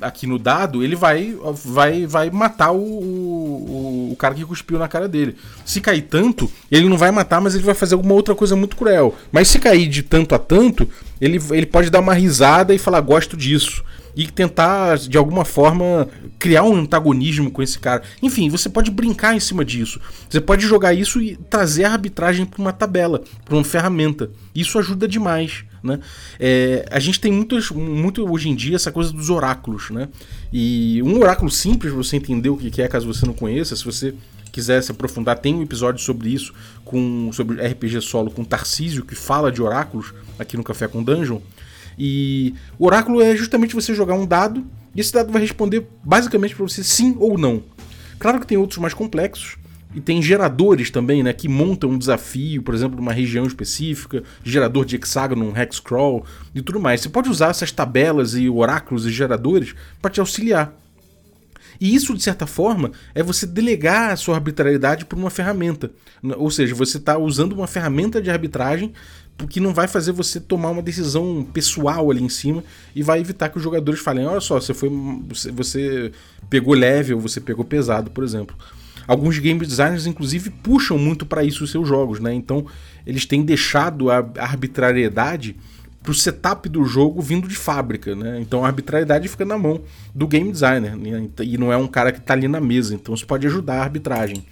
aqui 0.00 0.26
no 0.26 0.38
dado, 0.38 0.82
ele 0.82 0.96
vai 0.96 1.36
vai 1.52 2.06
vai 2.06 2.30
matar 2.30 2.72
o, 2.72 2.78
o, 2.78 3.91
o, 4.12 4.16
cara 4.16 4.34
que 4.34 4.44
cuspiu 4.44 4.78
na 4.78 4.88
cara 4.88 5.08
dele. 5.08 5.36
Se 5.64 5.80
cair 5.80 6.02
tanto, 6.02 6.50
ele 6.70 6.88
não 6.88 6.98
vai 6.98 7.10
matar, 7.10 7.40
mas 7.40 7.54
ele 7.54 7.64
vai 7.64 7.74
fazer 7.74 7.94
alguma 7.94 8.14
outra 8.14 8.34
coisa 8.34 8.54
muito 8.54 8.76
cruel. 8.76 9.14
Mas 9.30 9.48
se 9.48 9.58
cair 9.58 9.88
de 9.88 10.02
tanto 10.02 10.34
a 10.34 10.38
tanto, 10.38 10.88
ele, 11.20 11.40
ele 11.50 11.66
pode 11.66 11.90
dar 11.90 12.00
uma 12.00 12.14
risada 12.14 12.74
e 12.74 12.78
falar 12.78 13.00
gosto 13.00 13.36
disso 13.36 13.84
e 14.14 14.26
tentar, 14.26 14.98
de 14.98 15.16
alguma 15.16 15.44
forma, 15.44 16.08
criar 16.38 16.64
um 16.64 16.76
antagonismo 16.76 17.50
com 17.50 17.62
esse 17.62 17.78
cara. 17.78 18.02
Enfim, 18.22 18.48
você 18.48 18.68
pode 18.68 18.90
brincar 18.90 19.34
em 19.34 19.40
cima 19.40 19.64
disso. 19.64 20.00
Você 20.28 20.40
pode 20.40 20.66
jogar 20.66 20.92
isso 20.92 21.20
e 21.20 21.36
trazer 21.36 21.84
a 21.84 21.92
arbitragem 21.92 22.44
para 22.44 22.60
uma 22.60 22.72
tabela, 22.72 23.22
para 23.44 23.54
uma 23.54 23.64
ferramenta. 23.64 24.30
Isso 24.54 24.78
ajuda 24.78 25.08
demais. 25.08 25.64
Né? 25.82 25.98
É, 26.38 26.86
a 26.90 27.00
gente 27.00 27.18
tem 27.18 27.32
muitos, 27.32 27.70
muito 27.70 28.30
hoje 28.30 28.48
em 28.48 28.54
dia 28.54 28.76
essa 28.76 28.92
coisa 28.92 29.12
dos 29.12 29.30
oráculos. 29.30 29.90
Né? 29.90 30.08
E 30.52 31.02
um 31.02 31.18
oráculo 31.18 31.50
simples, 31.50 31.92
você 31.92 32.16
entender 32.16 32.48
o 32.48 32.56
que 32.56 32.80
é, 32.80 32.88
caso 32.88 33.12
você 33.12 33.26
não 33.26 33.34
conheça, 33.34 33.74
se 33.74 33.84
você 33.84 34.14
quiser 34.50 34.82
se 34.82 34.92
aprofundar, 34.92 35.38
tem 35.38 35.54
um 35.54 35.62
episódio 35.62 36.02
sobre 36.02 36.28
isso, 36.28 36.52
com, 36.84 37.30
sobre 37.32 37.66
RPG 37.66 38.02
solo 38.02 38.30
com 38.30 38.44
Tarcísio, 38.44 39.04
que 39.04 39.14
fala 39.14 39.50
de 39.50 39.62
oráculos 39.62 40.12
aqui 40.38 40.56
no 40.56 40.62
Café 40.62 40.86
com 40.86 41.02
Dungeon. 41.02 41.40
E 41.98 42.54
o 42.78 42.86
oráculo 42.86 43.20
é 43.20 43.34
justamente 43.34 43.74
você 43.74 43.94
jogar 43.94 44.14
um 44.14 44.26
dado 44.26 44.64
e 44.94 45.00
esse 45.00 45.12
dado 45.12 45.32
vai 45.32 45.40
responder 45.40 45.86
basicamente 46.04 46.54
para 46.54 46.66
você 46.66 46.84
sim 46.84 47.16
ou 47.18 47.38
não. 47.38 47.62
Claro 48.18 48.38
que 48.38 48.46
tem 48.46 48.58
outros 48.58 48.78
mais 48.78 48.94
complexos 48.94 49.56
e 49.94 50.00
tem 50.00 50.22
geradores 50.22 50.90
também, 50.90 51.22
né, 51.22 51.32
que 51.32 51.48
montam 51.48 51.90
um 51.90 51.98
desafio, 51.98 52.62
por 52.62 52.74
exemplo, 52.74 52.96
numa 52.96 53.12
região 53.12 53.44
específica, 53.44 54.22
gerador 54.42 54.84
de 54.84 54.96
hexágono, 54.96 55.50
um 55.50 55.56
hexcrawl 55.56 56.24
e 56.54 56.62
tudo 56.62 56.80
mais. 56.80 57.00
Você 57.00 57.08
pode 57.08 57.28
usar 57.28 57.50
essas 57.50 57.70
tabelas 57.70 58.34
e 58.34 58.48
oráculos 58.48 59.06
e 59.06 59.10
geradores 59.10 59.74
para 60.00 60.10
te 60.10 60.20
auxiliar. 60.20 60.74
E 61.80 61.94
isso, 61.94 62.14
de 62.14 62.22
certa 62.22 62.46
forma, 62.46 62.92
é 63.14 63.22
você 63.22 63.44
delegar 63.44 64.12
a 64.12 64.16
sua 64.16 64.36
arbitrariedade 64.36 65.04
por 65.04 65.18
uma 65.18 65.30
ferramenta. 65.30 65.90
Ou 66.36 66.48
seja, 66.50 66.74
você 66.74 66.98
está 66.98 67.18
usando 67.18 67.54
uma 67.54 67.66
ferramenta 67.66 68.22
de 68.22 68.30
arbitragem 68.30 68.92
que 69.46 69.60
não 69.60 69.72
vai 69.72 69.88
fazer 69.88 70.12
você 70.12 70.40
tomar 70.40 70.70
uma 70.70 70.82
decisão 70.82 71.46
pessoal 71.52 72.10
ali 72.10 72.22
em 72.22 72.28
cima 72.28 72.62
e 72.94 73.02
vai 73.02 73.20
evitar 73.20 73.48
que 73.48 73.56
os 73.56 73.62
jogadores 73.62 74.00
falem: 74.00 74.26
olha 74.26 74.40
só, 74.40 74.60
você 74.60 74.74
foi. 74.74 74.90
Você 75.52 76.12
pegou 76.48 76.74
leve 76.74 77.14
ou 77.14 77.20
você 77.20 77.40
pegou 77.40 77.64
pesado, 77.64 78.10
por 78.10 78.24
exemplo. 78.24 78.56
Alguns 79.06 79.38
game 79.38 79.58
designers, 79.58 80.06
inclusive, 80.06 80.50
puxam 80.50 80.96
muito 80.96 81.26
para 81.26 81.42
isso 81.42 81.64
os 81.64 81.70
seus 81.70 81.88
jogos, 81.88 82.20
né? 82.20 82.32
Então, 82.32 82.64
eles 83.04 83.26
têm 83.26 83.42
deixado 83.42 84.10
a 84.10 84.24
arbitrariedade 84.38 85.56
pro 86.02 86.12
setup 86.12 86.68
do 86.68 86.84
jogo 86.84 87.22
vindo 87.22 87.46
de 87.46 87.54
fábrica, 87.54 88.14
né? 88.14 88.40
Então 88.40 88.64
a 88.64 88.66
arbitrariedade 88.66 89.28
fica 89.28 89.44
na 89.44 89.56
mão 89.56 89.80
do 90.14 90.26
game 90.26 90.50
designer 90.50 90.96
né? 90.96 91.28
e 91.40 91.56
não 91.56 91.72
é 91.72 91.76
um 91.76 91.86
cara 91.86 92.10
que 92.10 92.18
está 92.18 92.34
ali 92.34 92.48
na 92.48 92.60
mesa, 92.60 92.94
então 92.94 93.14
isso 93.14 93.26
pode 93.26 93.46
ajudar 93.46 93.74
a 93.74 93.82
arbitragem. 93.82 94.44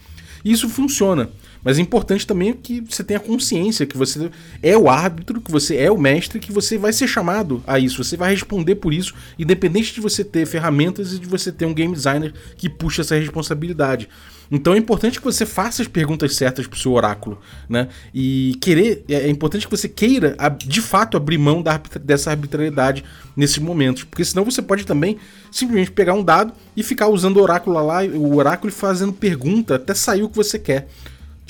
E 0.44 0.52
isso 0.52 0.68
funciona. 0.68 1.28
Mas 1.62 1.78
é 1.78 1.82
importante 1.82 2.26
também 2.26 2.52
que 2.52 2.80
você 2.80 3.04
tenha 3.04 3.20
consciência 3.20 3.86
que 3.86 3.96
você 3.96 4.30
é 4.62 4.76
o 4.76 4.88
árbitro, 4.88 5.40
que 5.40 5.50
você 5.50 5.76
é 5.76 5.90
o 5.90 5.98
mestre, 5.98 6.40
que 6.40 6.52
você 6.52 6.78
vai 6.78 6.92
ser 6.92 7.06
chamado 7.06 7.62
a 7.66 7.78
isso, 7.78 8.02
você 8.02 8.16
vai 8.16 8.32
responder 8.32 8.76
por 8.76 8.94
isso, 8.94 9.14
independente 9.38 9.92
de 9.92 10.00
você 10.00 10.24
ter 10.24 10.46
ferramentas 10.46 11.12
e 11.12 11.18
de 11.18 11.26
você 11.26 11.52
ter 11.52 11.66
um 11.66 11.74
game 11.74 11.94
designer 11.94 12.32
que 12.56 12.68
puxa 12.68 13.02
essa 13.02 13.16
responsabilidade. 13.16 14.08
Então 14.50 14.74
é 14.74 14.78
importante 14.78 15.18
que 15.18 15.24
você 15.24 15.46
faça 15.46 15.80
as 15.80 15.86
perguntas 15.86 16.34
certas 16.34 16.66
pro 16.66 16.78
seu 16.78 16.92
oráculo, 16.92 17.38
né? 17.68 17.88
E 18.12 18.56
querer, 18.60 19.04
é, 19.08 19.14
é 19.14 19.30
importante 19.30 19.66
que 19.66 19.70
você 19.70 19.88
queira 19.88 20.36
de 20.58 20.80
fato 20.80 21.16
abrir 21.16 21.38
mão 21.38 21.62
da, 21.62 21.80
dessa 22.02 22.30
arbitrariedade 22.30 23.04
nesses 23.36 23.58
momentos, 23.58 24.02
porque 24.02 24.24
senão 24.24 24.44
você 24.44 24.60
pode 24.60 24.84
também 24.84 25.18
simplesmente 25.52 25.92
pegar 25.92 26.14
um 26.14 26.24
dado 26.24 26.52
e 26.76 26.82
ficar 26.82 27.06
usando 27.06 27.36
o 27.36 27.42
oráculo 27.42 27.86
lá, 27.86 28.02
o 28.02 28.34
oráculo 28.34 28.72
e 28.72 28.74
fazendo 28.74 29.12
pergunta 29.12 29.76
até 29.76 29.94
sair 29.94 30.24
o 30.24 30.28
que 30.28 30.36
você 30.36 30.58
quer. 30.58 30.88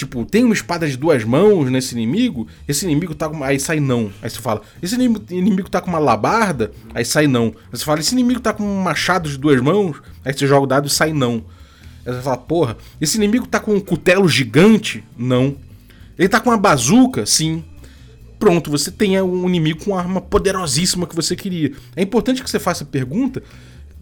Tipo, 0.01 0.24
tem 0.24 0.44
uma 0.44 0.55
espada 0.55 0.88
de 0.88 0.96
duas 0.96 1.24
mãos 1.24 1.70
nesse 1.70 1.94
inimigo, 1.94 2.48
esse 2.66 2.86
inimigo 2.86 3.14
tá 3.14 3.28
com. 3.28 3.44
Aí 3.44 3.61
sai 3.61 3.80
não. 3.80 4.11
Aí 4.22 4.30
você 4.30 4.40
fala, 4.40 4.62
esse 4.82 4.94
inimigo, 4.94 5.22
inimigo 5.28 5.68
tá 5.68 5.78
com 5.78 5.90
uma 5.90 5.98
labarda, 5.98 6.72
aí 6.94 7.05
sai 7.05 7.26
não. 7.26 7.48
Aí 7.70 7.78
você 7.78 7.84
fala, 7.84 8.01
esse 8.01 8.14
inimigo 8.14 8.40
tá 8.40 8.55
com 8.55 8.62
um 8.62 8.80
machado 8.80 9.28
de 9.28 9.36
duas 9.36 9.61
mãos, 9.61 10.01
aí 10.24 10.32
você 10.32 10.46
joga 10.46 10.64
o 10.64 10.66
dado 10.66 10.88
e 10.88 10.90
sai 10.90 11.12
não. 11.12 11.44
Aí 12.07 12.14
você 12.14 12.22
fala, 12.22 12.38
porra, 12.38 12.78
esse 12.98 13.18
inimigo 13.18 13.46
tá 13.46 13.61
com 13.61 13.74
um 13.74 13.80
cutelo 13.80 14.26
gigante? 14.26 15.05
Não. 15.18 15.55
Ele 16.18 16.30
tá 16.30 16.40
com 16.40 16.48
uma 16.48 16.57
bazuca? 16.57 17.26
Sim. 17.26 17.62
Pronto, 18.38 18.70
você 18.70 18.90
tem 18.90 19.20
um 19.20 19.46
inimigo 19.46 19.84
com 19.84 19.90
uma 19.90 20.01
arma 20.01 20.22
poderosíssima 20.22 21.07
que 21.07 21.14
você 21.14 21.36
queria. 21.36 21.74
É 21.94 22.01
importante 22.03 22.42
que 22.42 22.48
você 22.48 22.59
faça 22.59 22.84
a 22.84 22.86
pergunta 22.86 23.42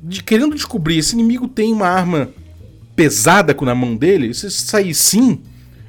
de 0.01 0.23
querendo 0.23 0.55
descobrir, 0.55 0.99
esse 0.99 1.15
inimigo 1.15 1.49
tem 1.49 1.73
uma 1.73 1.89
arma 1.89 2.29
pesada 2.95 3.53
na 3.63 3.75
mão 3.75 3.97
dele? 3.97 4.33
Se 4.33 4.49
sair 4.49 4.95
sim, 4.95 5.41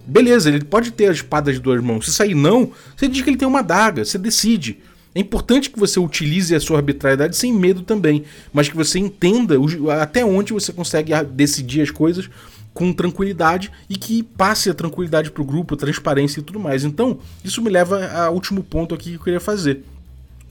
Beleza, 0.10 0.50
ele 0.50 0.64
pode 0.64 0.92
ter 0.92 1.08
a 1.08 1.12
espada 1.12 1.54
de 1.54 1.60
duas 1.60 1.82
mãos. 1.84 2.06
Se 2.06 2.12
sair 2.12 2.34
não, 2.34 2.72
você 2.98 3.08
diz 3.08 3.22
que 3.22 3.30
ele 3.30 3.38
tem 3.38 3.48
uma 3.48 3.62
daga, 3.62 4.04
você 4.04 4.18
decide. 4.18 4.80
É 5.14 5.20
importante 5.20 5.70
que 5.70 5.80
você 5.80 6.00
utilize 6.00 6.54
a 6.56 6.60
sua 6.60 6.78
arbitrariedade 6.78 7.36
sem 7.36 7.54
medo 7.54 7.84
também, 7.84 8.24
mas 8.52 8.68
que 8.68 8.76
você 8.76 8.98
entenda 8.98 9.56
até 10.02 10.26
onde 10.26 10.52
você 10.52 10.74
consegue 10.74 11.14
decidir 11.26 11.82
as 11.82 11.92
coisas 11.92 12.30
com 12.74 12.92
tranquilidade 12.92 13.72
e 13.88 13.96
que 13.96 14.24
passe 14.24 14.70
a 14.70 14.74
tranquilidade 14.74 15.30
para 15.30 15.44
o 15.44 15.46
grupo, 15.46 15.76
transparência 15.76 16.40
e 16.40 16.44
tudo 16.44 16.60
mais. 16.60 16.84
Então, 16.84 17.20
isso 17.44 17.62
me 17.62 17.70
leva 17.70 18.08
ao 18.08 18.34
último 18.34 18.64
ponto 18.64 18.96
aqui 18.96 19.12
que 19.12 19.16
eu 19.16 19.24
queria 19.24 19.40
fazer. 19.40 19.84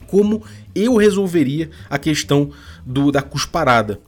Como 0.07 0.41
eu 0.73 0.95
resolveria 0.95 1.69
a 1.89 1.97
questão 1.97 2.51
do, 2.85 3.11
da 3.11 3.21
cusparada? 3.21 3.99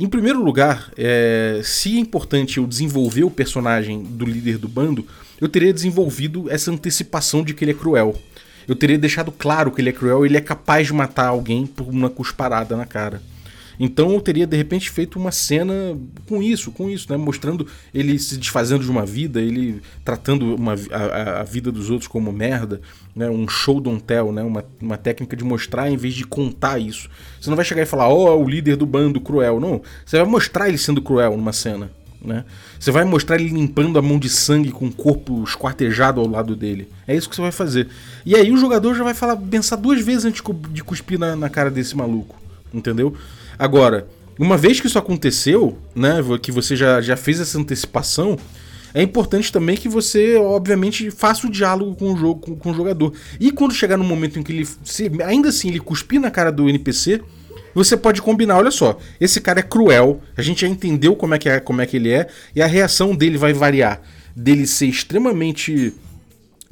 Em 0.00 0.08
primeiro 0.08 0.42
lugar, 0.42 0.90
é, 0.96 1.60
se 1.62 1.98
é 1.98 2.00
importante 2.00 2.56
eu 2.56 2.66
desenvolver 2.66 3.22
o 3.22 3.30
personagem 3.30 4.02
do 4.02 4.24
líder 4.24 4.56
do 4.56 4.66
bando, 4.66 5.06
eu 5.38 5.46
teria 5.46 5.74
desenvolvido 5.74 6.50
essa 6.50 6.70
antecipação 6.70 7.44
de 7.44 7.52
que 7.52 7.62
ele 7.62 7.72
é 7.72 7.74
cruel. 7.74 8.18
Eu 8.66 8.74
teria 8.74 8.96
deixado 8.96 9.30
claro 9.30 9.70
que 9.70 9.82
ele 9.82 9.90
é 9.90 9.92
cruel 9.92 10.24
e 10.24 10.30
ele 10.30 10.38
é 10.38 10.40
capaz 10.40 10.86
de 10.86 10.94
matar 10.94 11.26
alguém 11.26 11.66
por 11.66 11.86
uma 11.86 12.08
cusparada 12.08 12.74
na 12.78 12.86
cara. 12.86 13.20
Então 13.82 14.12
eu 14.12 14.20
teria 14.20 14.46
de 14.46 14.54
repente 14.54 14.90
feito 14.90 15.18
uma 15.18 15.32
cena 15.32 15.96
com 16.28 16.42
isso, 16.42 16.70
com 16.70 16.90
isso, 16.90 17.10
né? 17.10 17.16
Mostrando 17.16 17.66
ele 17.94 18.18
se 18.18 18.36
desfazendo 18.36 18.84
de 18.84 18.90
uma 18.90 19.06
vida, 19.06 19.40
ele 19.40 19.80
tratando 20.04 20.54
uma, 20.54 20.74
a, 20.90 21.40
a 21.40 21.42
vida 21.42 21.72
dos 21.72 21.88
outros 21.88 22.06
como 22.06 22.30
merda, 22.30 22.82
né? 23.16 23.30
Um 23.30 23.48
show 23.48 23.80
don't 23.80 24.02
tell, 24.02 24.32
né? 24.32 24.42
Uma, 24.42 24.62
uma 24.78 24.98
técnica 24.98 25.34
de 25.34 25.42
mostrar 25.42 25.90
em 25.90 25.96
vez 25.96 26.12
de 26.12 26.26
contar 26.26 26.78
isso. 26.78 27.08
Você 27.40 27.48
não 27.48 27.56
vai 27.56 27.64
chegar 27.64 27.80
e 27.80 27.86
falar, 27.86 28.10
ó, 28.10 28.36
oh, 28.36 28.44
o 28.44 28.48
líder 28.48 28.76
do 28.76 28.84
bando 28.84 29.18
cruel. 29.18 29.58
Não. 29.58 29.80
Você 30.04 30.18
vai 30.18 30.26
mostrar 30.26 30.68
ele 30.68 30.76
sendo 30.76 31.00
cruel 31.00 31.34
numa 31.34 31.54
cena. 31.54 31.90
Né? 32.22 32.44
Você 32.78 32.90
vai 32.90 33.06
mostrar 33.06 33.36
ele 33.36 33.48
limpando 33.48 33.98
a 33.98 34.02
mão 34.02 34.18
de 34.18 34.28
sangue 34.28 34.70
com 34.70 34.88
o 34.88 34.92
corpo 34.92 35.42
esquartejado 35.42 36.20
ao 36.20 36.28
lado 36.28 36.54
dele. 36.54 36.86
É 37.08 37.16
isso 37.16 37.30
que 37.30 37.34
você 37.34 37.40
vai 37.40 37.50
fazer. 37.50 37.88
E 38.26 38.36
aí 38.36 38.52
o 38.52 38.58
jogador 38.58 38.94
já 38.94 39.02
vai 39.02 39.14
falar, 39.14 39.38
pensar 39.38 39.76
duas 39.76 40.02
vezes 40.02 40.26
antes 40.26 40.42
de 40.70 40.84
cuspir 40.84 41.18
na, 41.18 41.34
na 41.34 41.48
cara 41.48 41.70
desse 41.70 41.96
maluco. 41.96 42.38
Entendeu? 42.74 43.16
Agora, 43.60 44.08
uma 44.38 44.56
vez 44.56 44.80
que 44.80 44.86
isso 44.86 44.98
aconteceu, 44.98 45.76
né, 45.94 46.14
que 46.40 46.50
você 46.50 46.74
já, 46.74 46.98
já 47.02 47.14
fez 47.14 47.38
essa 47.38 47.58
antecipação, 47.58 48.38
é 48.94 49.02
importante 49.02 49.52
também 49.52 49.76
que 49.76 49.86
você, 49.86 50.34
obviamente, 50.36 51.10
faça 51.10 51.46
o 51.46 51.50
diálogo 51.50 51.94
com 51.94 52.14
o 52.14 52.16
jogo, 52.16 52.40
com, 52.40 52.56
com 52.56 52.70
o 52.70 52.74
jogador. 52.74 53.12
E 53.38 53.52
quando 53.52 53.74
chegar 53.74 53.98
no 53.98 54.02
momento 54.04 54.38
em 54.38 54.42
que 54.42 54.50
ele, 54.50 54.66
se, 54.82 55.10
ainda 55.22 55.50
assim, 55.50 55.68
ele 55.68 55.78
cuspir 55.78 56.18
na 56.18 56.30
cara 56.30 56.50
do 56.50 56.70
NPC, 56.70 57.20
você 57.74 57.98
pode 57.98 58.22
combinar, 58.22 58.56
olha 58.56 58.70
só, 58.70 58.98
esse 59.20 59.42
cara 59.42 59.60
é 59.60 59.62
cruel, 59.62 60.22
a 60.34 60.40
gente 60.40 60.62
já 60.62 60.66
entendeu 60.66 61.14
como 61.14 61.34
é 61.34 61.38
que 61.38 61.50
é, 61.50 61.60
como 61.60 61.82
é 61.82 61.86
que 61.86 61.98
ele 61.98 62.10
é, 62.10 62.28
e 62.56 62.62
a 62.62 62.66
reação 62.66 63.14
dele 63.14 63.36
vai 63.36 63.52
variar 63.52 64.00
dele 64.34 64.66
ser 64.66 64.86
extremamente 64.86 65.92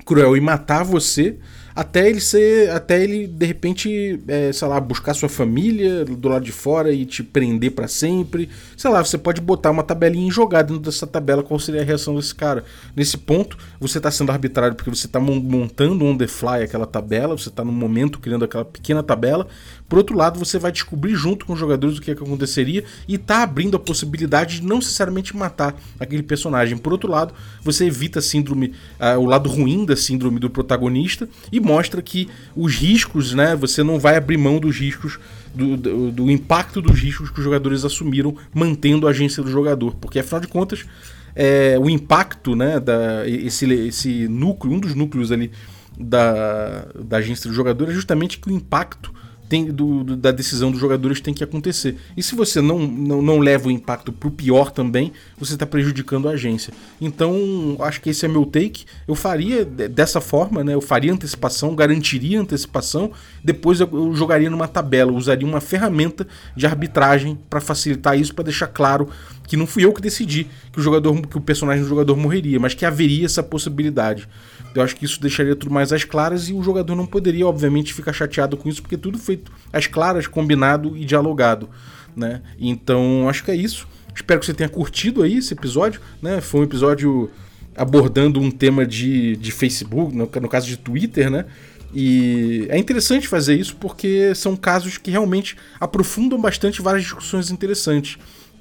cruel 0.07 0.35
e 0.35 0.41
matar 0.41 0.85
você 0.85 1.37
até 1.79 2.09
ele 2.09 2.21
ser. 2.21 2.71
Até 2.71 3.01
ele, 3.01 3.29
de 3.29 3.47
repente, 3.47 4.21
é, 4.27 4.53
sei 4.53 4.67
lá, 4.67 4.81
buscar 4.81 5.15
sua 5.15 5.29
família 5.29 6.05
do 6.05 6.29
lado 6.29 6.45
de 6.45 6.51
fora 6.51 6.93
e 6.93 7.07
te 7.07 7.23
prender 7.23 7.71
para 7.71 7.87
sempre. 7.87 8.49
Sei 8.77 8.91
lá, 8.91 9.05
você 9.05 9.17
pode 9.17 9.41
botar 9.41 9.71
uma 9.71 9.85
tabelinha 9.85 10.27
e 10.27 10.31
jogar 10.31 10.63
dentro 10.63 10.83
dessa 10.83 11.07
tabela 11.07 11.41
qual 11.41 11.61
seria 11.61 11.83
a 11.83 11.85
reação 11.85 12.17
desse 12.17 12.35
cara. 12.35 12.65
Nesse 12.97 13.17
ponto, 13.17 13.57
você 13.79 14.01
tá 14.01 14.11
sendo 14.11 14.33
arbitrário 14.33 14.75
porque 14.75 14.91
você 14.91 15.07
tá 15.07 15.21
montando 15.21 16.05
on 16.05 16.17
the 16.17 16.27
fly 16.27 16.65
aquela 16.65 16.85
tabela, 16.85 17.39
você 17.39 17.49
tá 17.49 17.65
no 17.65 17.71
momento 17.71 18.19
criando 18.19 18.45
aquela 18.45 18.65
pequena 18.65 19.01
tabela. 19.01 19.47
Por 19.89 19.99
outro 19.99 20.17
lado, 20.17 20.39
você 20.39 20.59
vai 20.59 20.73
descobrir 20.73 21.15
junto 21.15 21.47
com 21.47 21.53
os 21.53 21.59
jogadores 21.59 21.97
o 21.97 22.03
que, 22.03 22.11
é 22.11 22.15
que 22.15 22.23
aconteceria 22.23 22.85
e 23.07 23.17
tá 23.17 23.43
abrindo 23.43 23.77
a 23.77 23.81
possibilidade 23.81 24.61
de 24.61 24.67
não 24.67 24.77
necessariamente 24.77 25.35
matar 25.35 25.81
aquele 25.99 26.23
personagem. 26.23 26.77
Por 26.77 26.93
outro 26.93 27.11
lado, 27.11 27.33
você 27.63 27.87
evita 27.87 28.19
a 28.19 28.23
síndrome, 28.23 28.75
uh, 29.01 29.19
o 29.19 29.25
lado 29.25 29.49
ruim 29.49 29.87
da 29.87 29.97
síndrome 29.97 30.39
do 30.39 30.51
protagonista 30.51 31.27
e 31.51 31.59
mostra 31.69 32.01
que 32.01 32.29
os 32.57 32.75
riscos, 32.75 33.35
né? 33.35 33.55
Você 33.57 33.83
não 33.83 33.99
vai 33.99 34.17
abrir 34.17 34.39
mão 34.39 34.59
dos 34.59 34.77
riscos, 34.77 35.19
do, 35.55 35.77
do, 35.77 36.11
do 36.11 36.31
impacto 36.31 36.81
dos 36.81 36.99
riscos 36.99 37.31
que 37.31 37.39
os 37.39 37.45
jogadores 37.45 37.85
assumiram, 37.85 38.35
mantendo 38.55 39.07
a 39.07 39.11
agência 39.11 39.43
do 39.43 39.51
jogador. 39.51 39.95
Porque 39.97 40.19
afinal 40.19 40.41
de 40.41 40.49
contas, 40.49 40.87
é, 41.35 41.79
o 41.79 41.91
impacto, 41.91 42.57
né? 42.57 42.81
Da, 42.81 43.29
esse, 43.29 43.71
esse 43.73 44.27
núcleo, 44.29 44.73
um 44.73 44.81
dos 44.81 44.95
núcleos 44.95 45.31
ali 45.31 45.51
da, 45.99 46.87
da 46.95 47.19
agência 47.19 47.51
do 47.51 47.55
jogador 47.55 47.91
é 47.91 47.93
justamente 47.93 48.39
que 48.39 48.49
o 48.49 48.53
impacto 48.53 49.13
tem, 49.49 49.67
do, 49.67 50.05
do, 50.05 50.17
da 50.17 50.31
decisão 50.31 50.71
dos 50.71 50.81
jogadores 50.81 51.21
tem 51.21 51.33
que 51.33 51.43
acontecer. 51.43 51.97
E 52.17 52.23
se 52.23 52.35
você 52.35 52.61
não, 52.61 52.79
não, 52.79 53.23
não 53.23 53.39
leva 53.39 53.69
o 53.69 53.71
impacto 53.71 54.13
pro 54.13 54.31
pior 54.31 54.71
também, 54.71 55.13
você 55.39 55.55
está 55.55 55.67
prejudicando 55.67 56.29
a 56.29 56.33
agência. 56.33 56.73
Então, 57.01 57.77
acho 57.81 58.01
que 58.01 58.11
esse 58.11 58.25
é 58.25 58.29
meu 58.29 58.45
take. 58.45 58.85
Eu 59.07 59.15
faria 59.15 59.65
dessa 59.65 60.21
forma, 60.21 60.63
né? 60.63 60.75
Eu 60.75 60.81
faria 60.81 61.13
antecipação, 61.13 61.75
garantiria 61.75 62.41
antecipação, 62.41 63.11
depois 63.43 63.81
eu, 63.81 63.89
eu 63.93 64.15
jogaria 64.15 64.51
numa 64.51 64.69
tabela, 64.69 65.13
usaria 65.13 65.47
uma 65.47 65.61
ferramenta 65.61 66.27
de 66.57 66.67
arbitragem 66.67 67.39
para 67.49 67.61
facilitar 67.61 68.19
isso, 68.19 68.35
para 68.35 68.45
deixar 68.45 68.67
claro 68.67 69.09
que 69.49 69.57
não 69.57 69.67
fui 69.67 69.85
eu 69.85 69.93
que 69.93 70.01
decidi 70.01 70.47
que 70.71 70.79
o 70.79 70.83
jogador, 70.83 71.21
que 71.27 71.37
o 71.39 71.41
personagem 71.41 71.83
do 71.83 71.89
jogador 71.89 72.15
morreria, 72.17 72.61
mas 72.61 72.75
que 72.75 72.85
haveria 72.85 73.25
essa 73.25 73.43
possibilidade. 73.43 74.29
Eu 74.75 74.83
acho 74.83 74.95
que 74.95 75.07
isso 75.07 75.21
deixaria 75.21 75.57
tudo 75.57 75.73
mais 75.73 75.93
às 75.93 76.05
claras 76.05 76.51
e 76.51 76.53
o 76.53 76.63
jogador 76.63 76.95
não 76.95 77.07
poderia, 77.07 77.47
obviamente, 77.47 77.95
ficar 77.95 78.13
chateado 78.13 78.57
com 78.57 78.69
isso, 78.69 78.83
porque 78.83 78.99
tudo 78.99 79.19
feito 79.19 79.51
às 79.73 79.87
claras, 79.87 80.27
combinado 80.27 80.97
e 80.97 81.05
dialogado, 81.05 81.69
né? 82.15 82.43
Então, 82.61 83.27
acho 83.29 83.43
que 83.43 83.51
é 83.51 83.57
isso. 83.57 83.89
Espero 84.15 84.39
que 84.39 84.47
você 84.47 84.53
tenha 84.53 84.69
curtido 84.69 85.23
aí 85.23 85.39
esse 85.39 85.55
episódio, 85.55 86.01
né? 86.21 86.43
Foi 86.43 86.61
um 86.61 86.65
episódio 86.65 87.31
abordando 87.75 88.41
um 88.41 88.51
tema 88.51 88.85
de, 88.85 89.37
de 89.37 89.51
Facebook, 89.51 90.15
no, 90.15 90.29
no 90.41 90.49
caso 90.49 90.67
de 90.67 90.77
Twitter, 90.77 91.31
né? 91.31 91.47
E 91.95 92.67
é 92.69 92.77
interessante 92.77 93.27
fazer 93.27 93.55
isso 93.55 93.77
porque 93.77 94.35
são 94.35 94.55
casos 94.55 94.99
que 94.99 95.11
realmente 95.11 95.57
aprofundam 95.81 96.39
bastante 96.39 96.83
várias 96.83 97.05
discussões 97.05 97.51
interessantes. 97.51 98.19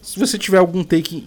Se 0.07 0.17
você 0.17 0.37
tiver 0.37 0.57
algum 0.57 0.85
take 0.85 1.17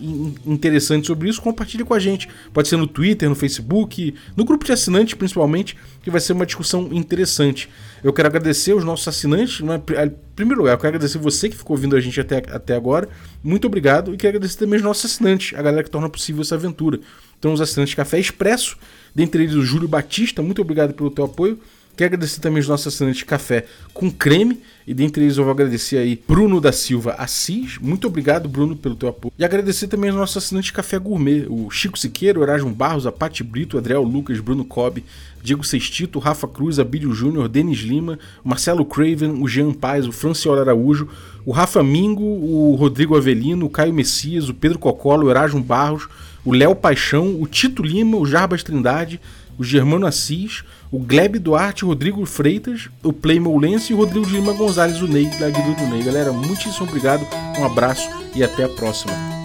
interessante 0.47 1.07
sobre 1.07 1.29
isso, 1.29 1.43
compartilhe 1.43 1.85
com 1.85 1.93
a 1.93 1.99
gente. 1.99 2.27
Pode 2.51 2.67
ser 2.67 2.79
no 2.79 2.87
Twitter, 2.87 3.29
no 3.29 3.35
Facebook, 3.35 4.15
no 4.35 4.43
grupo 4.43 4.65
de 4.65 4.73
assinantes 4.73 5.13
principalmente, 5.13 5.77
que 6.03 6.11
vai 6.11 6.19
ser 6.19 6.33
uma 6.33 6.47
discussão 6.47 6.89
interessante. 6.91 7.69
Eu 8.03 8.11
quero 8.11 8.29
agradecer 8.29 8.73
os 8.73 8.83
nossos 8.83 9.07
assinantes. 9.07 9.61
Né? 9.61 9.75
Em 9.77 10.15
primeiro 10.35 10.63
lugar, 10.63 10.73
eu 10.73 10.79
quero 10.79 10.97
agradecer 10.97 11.19
você 11.19 11.51
que 11.51 11.57
ficou 11.59 11.77
ouvindo 11.77 11.95
a 11.95 12.01
gente 12.01 12.19
até, 12.23 12.39
até 12.39 12.75
agora. 12.75 13.07
Muito 13.45 13.67
obrigado. 13.67 14.15
E 14.15 14.17
quero 14.17 14.39
agradecer 14.39 14.61
também 14.61 14.79
os 14.79 14.83
nossos 14.83 15.05
assinantes, 15.05 15.59
a 15.59 15.61
galera 15.61 15.85
que 15.85 15.91
torna 15.91 16.09
possível 16.09 16.41
essa 16.41 16.55
aventura. 16.55 17.01
Então, 17.39 17.53
os 17.53 17.61
assinantes 17.61 17.93
Café 17.93 18.19
Expresso, 18.19 18.79
dentre 19.15 19.43
eles 19.43 19.57
o 19.57 19.63
Júlio 19.63 19.89
Batista. 19.89 20.41
Muito 20.41 20.63
obrigado 20.63 20.95
pelo 20.95 21.11
teu 21.11 21.27
apoio. 21.27 21.61
Quero 21.97 22.15
agradecer 22.15 22.41
também 22.41 22.61
os 22.61 22.69
nossos 22.69 22.95
assinantes 22.95 23.19
de 23.19 23.25
café 23.25 23.67
com 23.93 24.11
creme. 24.11 24.61
E 24.87 24.95
dentre 24.95 25.23
eles 25.23 25.37
eu 25.37 25.45
vou 25.45 25.53
agradecer 25.53 25.99
aí 25.99 26.21
Bruno 26.27 26.61
da 26.61 26.73
Silva 26.73 27.13
Assis. 27.13 27.79
Muito 27.79 28.07
obrigado, 28.07 28.49
Bruno, 28.49 28.75
pelo 28.75 28.97
teu 28.97 29.09
apoio. 29.09 29.33
E 29.39 29.45
agradecer 29.45 29.87
também 29.87 30.11
aos 30.11 30.19
nossos 30.19 30.39
assinantes 30.39 30.69
de 30.69 30.73
café 30.73 30.99
gourmet: 30.99 31.47
o 31.49 31.71
Chico 31.71 31.99
Siqueira, 31.99 32.41
o 32.41 32.43
Erasmo 32.43 32.71
Barros, 32.71 33.07
a 33.07 33.13
Pati 33.13 33.45
Brito, 33.45 33.79
Adriel 33.79 34.03
Lucas, 34.03 34.41
Bruno 34.41 34.65
Cobb, 34.65 35.05
Diego 35.43 35.65
Sextito, 35.65 36.19
Rafa 36.19 36.49
Cruz, 36.49 36.79
Abílio 36.79 37.13
Júnior, 37.13 37.49
Denis 37.49 37.79
Lima, 37.79 38.19
Marcelo 38.43 38.85
Craven, 38.85 39.43
o 39.43 39.47
Jean 39.47 39.73
Paz, 39.73 40.07
o 40.07 40.13
Franciola 40.13 40.63
Araújo, 40.63 41.09
o 41.45 41.53
Rafa 41.53 41.83
Mingo, 41.83 42.25
o 42.25 42.75
Rodrigo 42.75 43.17
Avelino, 43.17 43.67
o 43.67 43.71
Caio 43.71 43.95
Messias, 43.95 44.49
o 44.49 44.55
Pedro 44.55 44.79
Cocolo, 44.79 45.27
o 45.27 45.31
Erasmo 45.31 45.63
Barros, 45.63 46.09
o 46.45 46.53
Léo 46.53 46.75
Paixão, 46.75 47.41
o 47.41 47.47
Tito 47.47 47.83
Lima, 47.83 48.17
o 48.17 48.27
Jarbas 48.27 48.63
Trindade, 48.63 49.21
o 49.59 49.65
Germano 49.65 50.07
Assis, 50.07 50.65
o 50.91 50.99
Gleb 50.99 51.39
Duarte, 51.39 51.85
Rodrigo 51.85 52.25
Freitas, 52.27 52.89
o 53.03 53.13
Play 53.13 53.39
Moulense 53.39 53.93
e 53.93 53.95
o 53.95 53.99
Rodrigo 53.99 54.27
de 54.27 54.33
Lima 54.33 54.53
Gonzalez, 54.53 55.01
o 55.01 55.07
Ney, 55.07 55.27
da 55.39 55.49
Guido 55.49 55.75
do 55.75 55.87
Ney. 55.87 56.03
Galera, 56.03 56.33
muitíssimo 56.33 56.87
obrigado, 56.87 57.27
um 57.59 57.65
abraço 57.65 58.09
e 58.35 58.43
até 58.43 58.65
a 58.65 58.69
próxima. 58.69 59.40